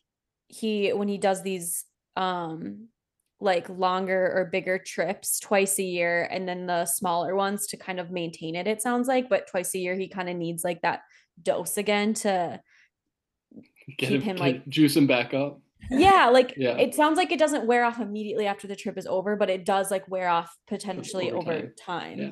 he 0.49 0.91
when 0.93 1.07
he 1.07 1.17
does 1.17 1.41
these 1.43 1.85
um 2.15 2.87
like 3.39 3.67
longer 3.69 4.31
or 4.35 4.45
bigger 4.51 4.77
trips 4.77 5.39
twice 5.39 5.77
a 5.79 5.83
year 5.83 6.27
and 6.31 6.47
then 6.47 6.65
the 6.67 6.85
smaller 6.85 7.35
ones 7.35 7.67
to 7.67 7.75
kind 7.77 7.99
of 7.99 8.09
maintain 8.11 8.55
it 8.55 8.67
it 8.67 8.81
sounds 8.81 9.07
like 9.07 9.27
but 9.29 9.47
twice 9.47 9.73
a 9.75 9.79
year 9.79 9.95
he 9.95 10.07
kind 10.07 10.29
of 10.29 10.35
needs 10.37 10.63
like 10.63 10.81
that 10.81 11.01
dose 11.41 11.77
again 11.77 12.13
to 12.13 12.59
Get 13.97 14.09
Keep 14.09 14.09
him, 14.09 14.21
him, 14.21 14.35
get- 14.37 14.41
like- 14.41 14.67
juice 14.69 14.95
him 14.95 15.07
back 15.07 15.33
up. 15.33 15.59
Yeah 15.89 16.29
like 16.29 16.53
Yeah. 16.57 16.77
it 16.77 16.95
sounds 16.95 17.17
like 17.17 17.31
it 17.31 17.39
doesn't 17.39 17.65
wear 17.67 17.83
off 17.83 17.99
immediately 17.99 18.47
after 18.47 18.67
the 18.67 18.75
trip 18.75 18.97
is 18.97 19.05
over 19.07 19.35
but 19.35 19.49
it 19.49 19.65
does 19.65 19.91
like 19.91 20.07
wear 20.07 20.29
off 20.29 20.55
potentially 20.67 21.31
over 21.31 21.51
over 21.51 21.61
time. 21.61 21.73
time, 21.77 22.19
Yeah. 22.19 22.29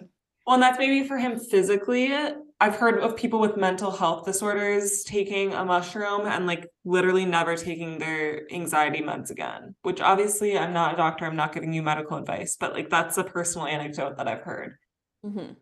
Well, 0.47 0.55
and 0.55 0.63
that's 0.63 0.79
maybe 0.79 1.07
for 1.07 1.19
him 1.19 1.39
physically. 1.39 2.11
I've 2.59 2.75
heard 2.75 2.99
of 2.99 3.15
people 3.15 3.39
with 3.39 3.57
mental 3.57 3.91
health 3.91 4.25
disorders 4.25 5.03
taking 5.03 5.53
a 5.53 5.63
mushroom 5.63 6.25
and 6.25 6.47
like 6.47 6.67
literally 6.83 7.25
never 7.25 7.55
taking 7.55 7.99
their 7.99 8.51
anxiety 8.51 9.01
meds 9.03 9.29
again, 9.29 9.75
which 9.83 10.01
obviously 10.01 10.57
I'm 10.57 10.73
not 10.73 10.95
a 10.95 10.97
doctor, 10.97 11.25
I'm 11.25 11.35
not 11.35 11.53
giving 11.53 11.73
you 11.73 11.83
medical 11.83 12.17
advice, 12.17 12.57
but 12.59 12.73
like 12.73 12.89
that's 12.89 13.19
a 13.19 13.23
personal 13.23 13.67
anecdote 13.67 14.17
that 14.17 14.27
I've 14.27 14.41
heard. 14.41 14.77
Mhm. 15.23 15.57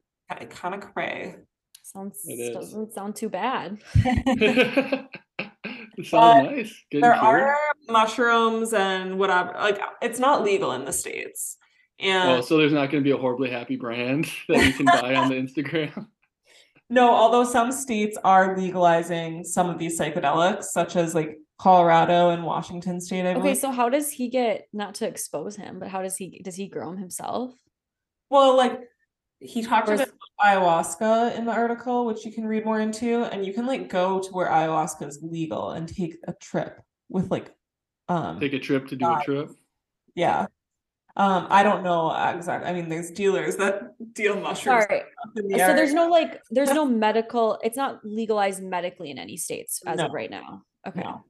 Kind 0.50 0.76
of 0.76 0.80
cray. 0.94 1.36
sounds 1.84 2.22
It 2.26 2.36
is. 2.40 2.56
doesn't 2.56 2.94
sound 2.94 3.18
too 3.18 3.30
bad 3.30 3.80
it 3.96 6.06
sounds 6.06 6.50
nice. 6.50 6.84
Good 6.92 7.04
There 7.04 7.12
and 7.14 7.22
cured. 7.22 7.42
are 7.42 7.58
mushrooms 7.92 8.74
and 8.74 9.18
whatever, 9.20 9.54
like 9.60 9.80
it's 10.02 10.20
not 10.20 10.44
legal 10.44 10.72
in 10.74 10.86
the 10.86 10.94
States. 10.94 11.58
And 12.00 12.30
Oh, 12.32 12.42
so 12.42 12.58
there's 12.58 12.72
not 12.72 12.90
going 12.92 13.04
to 13.04 13.08
be 13.08 13.12
a 13.12 13.18
horribly 13.18 13.50
happy 13.50 13.76
brand 13.76 14.30
that 14.50 14.66
you 14.66 14.74
can 14.74 14.86
buy 14.86 15.16
on 15.16 15.30
the 15.30 15.36
Instagram. 15.44 16.08
No, 16.90 17.14
although 17.14 17.44
some 17.44 17.72
states 17.72 18.18
are 18.24 18.58
legalizing 18.58 19.44
some 19.44 19.70
of 19.70 19.78
these 19.78 20.00
psychedelics, 20.00 20.64
such 20.66 20.96
as 20.96 21.14
like 21.14 21.38
Colorado 21.60 22.30
and 22.30 22.44
Washington 22.46 23.00
State, 23.02 23.26
I 23.26 23.32
okay 23.32 23.40
believe. 23.42 23.58
so 23.58 23.70
how 23.70 23.90
does 23.90 24.10
he 24.10 24.30
get 24.30 24.68
not 24.74 24.96
to 24.96 25.08
expose 25.08 25.56
him 25.58 25.78
but 25.78 25.90
how 25.90 26.02
does 26.02 26.16
he 26.16 26.42
does 26.44 26.56
he 26.56 26.68
grow 26.70 26.90
them 26.90 26.98
himself 26.98 27.54
Well, 28.30 28.56
like 28.56 28.80
he 29.42 29.62
talked 29.62 29.90
about 29.90 30.10
ayahuasca 30.42 31.38
in 31.38 31.46
the 31.46 31.52
article, 31.52 32.06
which 32.06 32.26
you 32.26 32.32
can 32.32 32.46
read 32.46 32.66
more 32.66 32.80
into, 32.80 33.24
and 33.26 33.46
you 33.46 33.54
can 33.54 33.66
like 33.66 33.90
go 33.90 34.20
to 34.20 34.30
where 34.32 34.48
ayahuasca 34.48 35.08
is 35.08 35.20
legal 35.22 35.72
and 35.72 35.88
take 35.88 36.16
a 36.28 36.34
trip 36.34 36.82
with 37.10 37.30
like 37.30 37.54
um 38.10 38.40
Take 38.40 38.54
a 38.54 38.60
trip 38.60 38.88
to 38.90 38.96
do 38.96 39.06
a 39.06 39.22
trip. 39.24 39.52
yeah. 40.16 40.48
Um, 41.16 41.48
I 41.50 41.64
don't 41.64 41.84
know 41.84 42.12
exactly. 42.34 42.70
I 42.70 42.74
mean, 42.74 42.88
there's 42.88 43.12
dealers 43.12 43.58
that 43.58 43.94
deal 44.14 44.40
mushrooms 44.40 44.86
Sorry. 44.86 45.02
up 45.02 45.32
in 45.36 45.48
the 45.50 45.58
So 45.60 45.74
there's 45.76 45.94
no 45.94 46.08
like 46.08 46.42
there's 46.50 46.72
no 46.72 46.86
medical 47.06 47.60
it's 47.64 47.76
not 47.76 48.00
legalized 48.06 48.64
medically 48.64 49.12
in 49.12 49.18
any 49.18 49.36
states 49.36 49.82
as 49.86 50.00
of 50.00 50.12
right 50.12 50.30
now. 50.32 50.64
Okay. 50.88 51.02
No. 51.02 51.26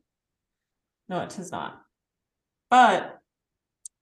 No, 1.07 1.21
it 1.21 1.37
is 1.39 1.51
not. 1.51 1.81
But 2.69 3.19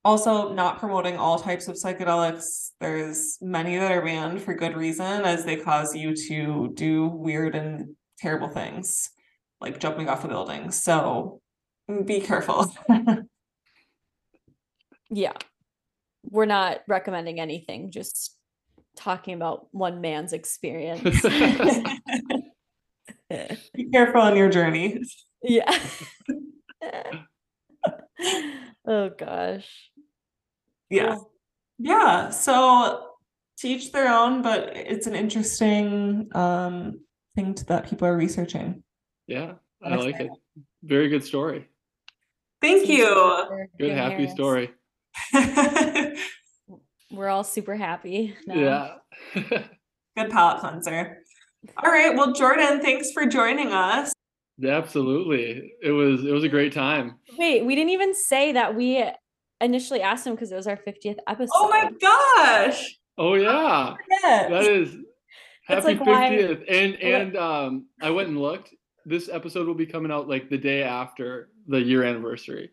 also 0.03 0.53
not 0.53 0.80
promoting 0.80 1.15
all 1.17 1.39
types 1.39 1.69
of 1.69 1.75
psychedelics. 1.75 2.71
There's 2.82 3.38
many 3.41 3.78
that 3.78 3.91
are 3.91 4.01
banned 4.01 4.41
for 4.41 4.53
good 4.55 4.75
reason, 4.75 5.23
as 5.23 5.45
they 5.45 5.55
cause 5.55 5.95
you 5.95 6.15
to 6.28 6.71
do 6.73 7.07
weird 7.07 7.55
and 7.55 7.95
terrible 8.17 8.49
things, 8.49 9.09
like 9.61 9.80
jumping 9.80 10.09
off 10.09 10.25
a 10.25 10.28
building. 10.28 10.71
So 10.71 11.39
be 12.05 12.21
careful. 12.21 12.73
Yeah. 15.09 15.33
We're 16.29 16.45
not 16.45 16.81
recommending 16.88 17.39
anything, 17.39 17.91
just 17.91 18.35
talking 18.95 19.33
about 19.33 19.67
one 19.71 20.01
man's 20.01 20.33
experience. 20.33 21.21
be 23.29 23.89
careful 23.91 24.21
on 24.21 24.35
your 24.35 24.49
journey. 24.49 25.01
yeah. 25.41 25.71
oh 28.85 29.09
gosh. 29.17 29.91
Yeah. 30.89 31.17
Yeah. 31.79 32.29
So 32.31 33.11
to 33.59 33.67
each 33.67 33.91
their 33.91 34.13
own, 34.13 34.41
but 34.41 34.75
it's 34.75 35.07
an 35.07 35.15
interesting 35.15 36.29
um 36.35 36.99
thing 37.35 37.53
to, 37.53 37.65
that 37.67 37.89
people 37.89 38.07
are 38.07 38.17
researching. 38.17 38.83
Yeah, 39.27 39.53
I 39.81 39.95
like 39.95 40.19
it. 40.19 40.31
Very 40.83 41.09
good 41.09 41.23
story. 41.23 41.67
Thank 42.61 42.87
Thank 42.87 42.89
you. 42.99 43.67
Good, 43.79 43.91
happy 43.91 44.25
here. 44.25 44.29
story. 44.35 44.71
We're 47.11 47.29
all 47.29 47.43
super 47.43 47.75
happy. 47.75 48.35
Now. 48.45 48.55
Yeah. 49.35 49.43
Good 50.17 50.29
palate 50.31 50.59
cleanser. 50.61 51.17
All 51.83 51.91
right. 51.91 52.15
Well, 52.15 52.33
Jordan, 52.33 52.81
thanks 52.81 53.11
for 53.11 53.25
joining 53.25 53.71
us. 53.71 54.13
Absolutely. 54.63 55.71
It 55.83 55.91
was 55.91 56.25
it 56.25 56.31
was 56.31 56.43
a 56.43 56.49
great 56.49 56.73
time. 56.73 57.15
Wait, 57.37 57.63
we 57.65 57.75
didn't 57.75 57.91
even 57.91 58.13
say 58.15 58.51
that 58.53 58.75
we 58.75 59.05
initially 59.61 60.01
asked 60.01 60.25
him 60.25 60.33
because 60.33 60.51
it 60.51 60.55
was 60.55 60.67
our 60.67 60.77
50th 60.77 61.17
episode. 61.27 61.51
Oh 61.55 61.69
my 61.69 61.91
gosh. 62.01 62.97
Oh 63.17 63.35
yeah. 63.35 63.93
That 64.23 64.63
is 64.63 64.95
happy 65.65 65.81
like 65.95 66.05
why- 66.05 66.29
50th. 66.31 66.63
And 66.69 66.95
and 66.95 67.37
um 67.37 67.85
I 68.01 68.09
went 68.09 68.29
and 68.29 68.39
looked. 68.41 68.73
This 69.05 69.29
episode 69.29 69.67
will 69.67 69.75
be 69.75 69.85
coming 69.85 70.11
out 70.11 70.27
like 70.27 70.49
the 70.49 70.57
day 70.57 70.83
after 70.83 71.49
the 71.68 71.80
year 71.82 72.03
anniversary. 72.03 72.72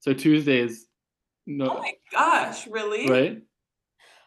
So 0.00 0.12
Tuesday 0.12 0.58
is 0.60 0.86
no 1.46 1.66
Oh 1.70 1.78
my 1.80 1.92
gosh, 2.12 2.66
really? 2.66 3.08
right? 3.08 3.42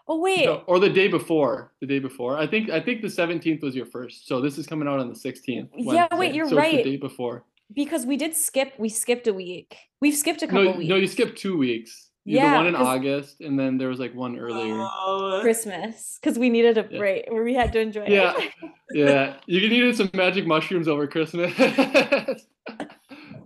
Oh 0.09 0.19
wait, 0.19 0.45
No, 0.45 0.63
or 0.67 0.79
the 0.79 0.89
day 0.89 1.07
before. 1.09 1.73
The 1.81 1.87
day 1.87 1.99
before. 1.99 2.37
I 2.37 2.47
think 2.47 2.69
I 2.69 2.79
think 2.79 3.01
the 3.01 3.07
17th 3.09 3.61
was 3.61 3.75
your 3.75 3.85
first. 3.85 4.27
So 4.27 4.39
this 4.41 4.57
is 4.57 4.65
coming 4.65 4.87
out 4.87 4.99
on 4.99 5.09
the 5.09 5.15
16th. 5.15 5.69
Yeah, 5.75 6.07
wait, 6.15 6.33
you're 6.33 6.47
so 6.49 6.55
right. 6.55 6.75
It's 6.75 6.83
the 6.85 6.91
day 6.91 6.97
before. 6.97 7.43
because 7.73 8.05
we 8.05 8.15
did 8.17 8.33
skip. 8.35 8.73
We 8.79 8.87
skipped 8.89 9.27
a 9.27 9.33
week. 9.33 9.75
We've 9.99 10.15
skipped 10.15 10.41
a 10.43 10.47
couple 10.47 10.63
No, 10.63 10.71
weeks. 10.77 10.89
no, 10.89 10.95
you 10.95 11.07
skipped 11.07 11.37
two 11.37 11.57
weeks. 11.57 12.09
You 12.23 12.37
Yeah, 12.37 12.51
the 12.51 12.55
one 12.57 12.67
in 12.67 12.75
August, 12.75 13.41
and 13.41 13.57
then 13.59 13.77
there 13.77 13.89
was 13.89 13.99
like 13.99 14.13
one 14.15 14.37
earlier. 14.39 14.79
Oh. 14.79 15.39
Christmas 15.41 16.17
because 16.21 16.37
we 16.39 16.49
needed 16.49 16.77
a 16.77 16.85
Yeah. 16.89 16.97
break 16.99 17.25
where 17.29 17.43
we 17.43 17.53
had 17.53 17.73
to 17.73 17.79
enjoy. 17.79 18.03
it. 18.03 18.11
Yeah, 18.11 18.33
yeah. 18.91 19.35
You 19.45 19.67
needed 19.69 19.95
some 19.97 20.09
magic 20.13 20.45
mushrooms 20.47 20.87
over 20.87 21.05
Christmas. 21.07 21.51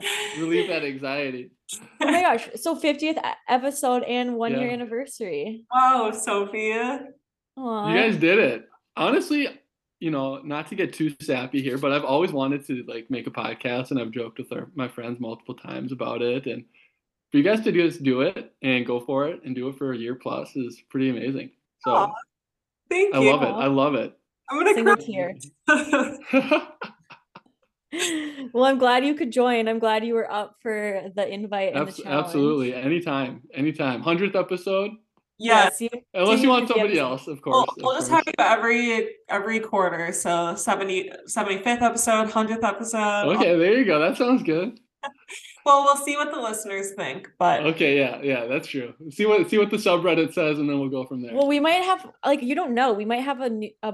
Relieve 0.40 0.68
that 0.70 0.84
anxiety. 0.84 1.52
oh 2.02 2.06
my 2.06 2.22
gosh! 2.22 2.50
So 2.56 2.76
50th 2.76 3.18
e- 3.18 3.22
episode 3.50 4.04
and 4.04 4.36
one 4.36 4.52
year 4.60 4.70
anniversary. 4.70 5.66
Wow, 5.74 6.12
Sophia. 6.12 7.08
Aww. 7.58 7.90
You 7.90 7.96
guys 7.98 8.18
did 8.18 8.40
it. 8.40 8.66
Honestly, 8.98 9.48
you 10.00 10.12
know, 10.12 10.38
not 10.44 10.68
to 10.68 10.76
get 10.76 10.94
too 10.94 11.14
sappy 11.22 11.62
here, 11.62 11.78
but 11.78 11.92
I've 11.92 12.04
always 12.06 12.32
wanted 12.32 12.66
to 12.68 12.84
like 12.88 13.10
make 13.10 13.28
a 13.28 13.32
podcast, 13.32 13.92
and 13.92 14.00
I've 14.00 14.12
joked 14.12 14.40
with 14.40 14.52
our, 14.52 14.70
my 14.76 14.88
friends 14.88 15.20
multiple 15.20 15.56
times 15.56 15.92
about 15.92 16.22
it. 16.22 16.46
And 16.48 16.66
for 17.32 17.38
you 17.38 17.44
guys 17.44 17.62
to 17.62 17.72
just 17.72 18.04
do 18.04 18.22
it 18.22 18.54
and 18.62 18.86
go 18.86 19.00
for 19.00 19.28
it 19.30 19.42
and 19.46 19.56
do 19.56 19.68
it 19.70 19.78
for 19.78 19.94
a 19.94 19.98
year 19.98 20.16
plus 20.16 20.56
is 20.56 20.82
pretty 20.90 21.10
amazing. 21.10 21.52
So 21.82 21.92
Aw, 21.92 22.12
Thank 22.90 23.16
I 23.16 23.20
you. 23.22 23.32
love 23.32 23.44
it. 23.44 23.46
I 23.52 23.68
love 23.68 23.96
it. 23.96 24.14
I'm 24.50 24.58
gonna 24.60 24.74
Single 24.74 24.96
cry. 24.98 25.06
tear. 25.06 26.68
well, 28.54 28.66
I'm 28.66 28.78
glad 28.78 29.06
you 29.06 29.16
could 29.16 29.32
join. 29.32 29.68
I'm 29.68 29.80
glad 29.80 30.06
you 30.06 30.14
were 30.14 30.32
up 30.32 30.56
for 30.62 31.04
the 31.16 31.28
invite 31.28 31.74
and 31.76 31.88
the 31.88 32.04
absolutely. 32.08 32.74
Anytime. 32.74 33.42
Anytime. 33.54 34.02
Hundredth 34.02 34.36
episode. 34.36 34.92
yes. 35.38 35.82
you- 35.82 35.90
Unless 36.14 36.42
you 36.42 36.50
want 36.50 36.68
somebody 36.68 36.98
else, 37.00 37.28
of 37.28 37.40
We'll, 37.46 37.66
course. 37.66 37.76
we'll 37.78 37.92
of 37.92 37.98
just 38.00 38.10
course. 38.12 38.24
have 38.26 38.28
you 38.28 38.34
every 38.44 39.10
every 39.30 39.60
quarter. 39.60 40.12
So 40.14 40.56
70, 40.56 41.12
75th 41.28 41.82
episode, 41.82 42.30
100th 42.30 42.64
episode. 42.64 43.36
Okay, 43.36 43.58
there 43.58 43.78
you 43.78 43.86
go. 43.86 44.00
That 44.00 44.18
sounds 44.18 44.44
good. 44.44 44.80
Well, 45.64 45.84
we'll 45.84 45.96
see 46.04 46.16
what 46.18 46.32
the 46.34 46.40
listeners 46.42 46.94
think. 46.96 47.30
But 47.38 47.64
Okay, 47.68 47.96
yeah, 47.96 48.20
yeah, 48.24 48.46
that's 48.48 48.68
true. 48.68 48.96
See 49.12 49.28
what 49.28 49.48
see 49.48 49.60
what 49.60 49.70
the 49.70 49.78
subreddit 49.78 50.34
says, 50.34 50.58
and 50.58 50.68
then 50.68 50.80
we'll 50.80 50.90
go 50.90 51.06
from 51.06 51.22
there. 51.22 51.36
Well, 51.36 51.48
we 51.48 51.60
might 51.60 51.84
have 51.84 52.10
like 52.26 52.42
you 52.42 52.56
don't 52.56 52.74
know. 52.74 52.94
We 52.94 53.06
might 53.06 53.22
have 53.22 53.42
a 53.42 53.50
new 53.52 53.70
a 53.84 53.94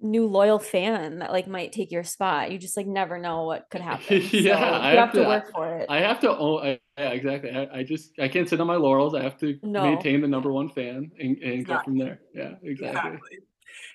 new 0.00 0.26
loyal 0.26 0.58
fan 0.58 1.18
that 1.18 1.32
like 1.32 1.48
might 1.48 1.72
take 1.72 1.90
your 1.90 2.04
spot. 2.04 2.52
You 2.52 2.58
just 2.58 2.76
like 2.76 2.86
never 2.86 3.18
know 3.18 3.44
what 3.44 3.68
could 3.70 3.80
happen. 3.90 4.22
So 4.22 4.36
Yeah, 4.36 4.58
you 4.58 4.74
I 4.74 4.90
have, 4.90 4.98
have 4.98 5.12
to, 5.12 5.22
to- 5.22 5.28
work 5.28 5.50
for 5.52 5.78
it. 5.78 5.86
I 5.88 5.98
have 6.00 6.20
to 6.20 6.36
own. 6.36 6.66
I, 6.66 6.80
yeah, 6.98 7.08
exactly. 7.10 7.50
I, 7.50 7.78
I 7.78 7.82
just 7.82 8.12
I 8.20 8.28
can't 8.28 8.48
sit 8.48 8.60
on 8.60 8.66
my 8.66 8.76
laurels. 8.76 9.14
I 9.14 9.22
have 9.22 9.38
to 9.38 9.58
No. 9.62 9.82
maintain 9.82 10.20
the 10.20 10.28
number 10.28 10.52
one 10.52 10.68
fan 10.68 11.10
and, 11.18 11.36
and 11.38 11.66
go 11.66 11.80
from 11.84 11.98
there. 11.98 12.20
Yeah, 12.34 12.52
exactly. 12.62 13.12
exactly. 13.12 13.38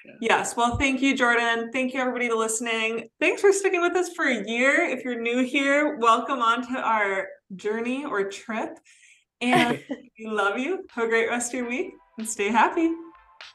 Yeah. 0.06 0.12
Yes. 0.22 0.56
Well, 0.56 0.78
thank 0.78 1.02
you, 1.02 1.16
Jordan. 1.16 1.72
Thank 1.72 1.94
you, 1.94 2.00
everybody, 2.00 2.30
to 2.30 2.36
listening. 2.38 3.10
Thanks 3.20 3.42
for 3.42 3.52
sticking 3.52 3.82
with 3.82 3.96
us 3.96 4.14
for 4.14 4.26
a 4.26 4.48
year. 4.48 4.82
If 4.84 5.04
you're 5.04 5.20
new 5.20 5.44
here, 5.44 5.98
welcome 5.98 6.42
on 6.42 6.66
to 6.74 6.80
our 6.80 7.28
journey 7.56 8.06
or 8.06 8.30
trip. 8.30 8.78
And 9.42 9.84
we 9.90 10.28
love 10.28 10.58
you. 10.60 10.86
Have 10.92 11.06
a 11.06 11.08
great 11.08 11.30
rest 11.30 11.54
of 11.54 11.60
your 11.60 11.70
week 11.70 11.94
and 12.18 12.30
stay 12.30 12.50
happy 12.50 12.92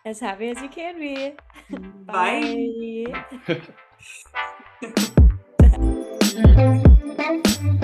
as 0.04 0.20
happy 0.20 0.48
as 0.48 0.60
you 0.62 0.68
can 0.68 0.98
be. 0.98 1.34
Bye. 2.06 3.12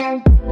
Bye. 0.03 0.45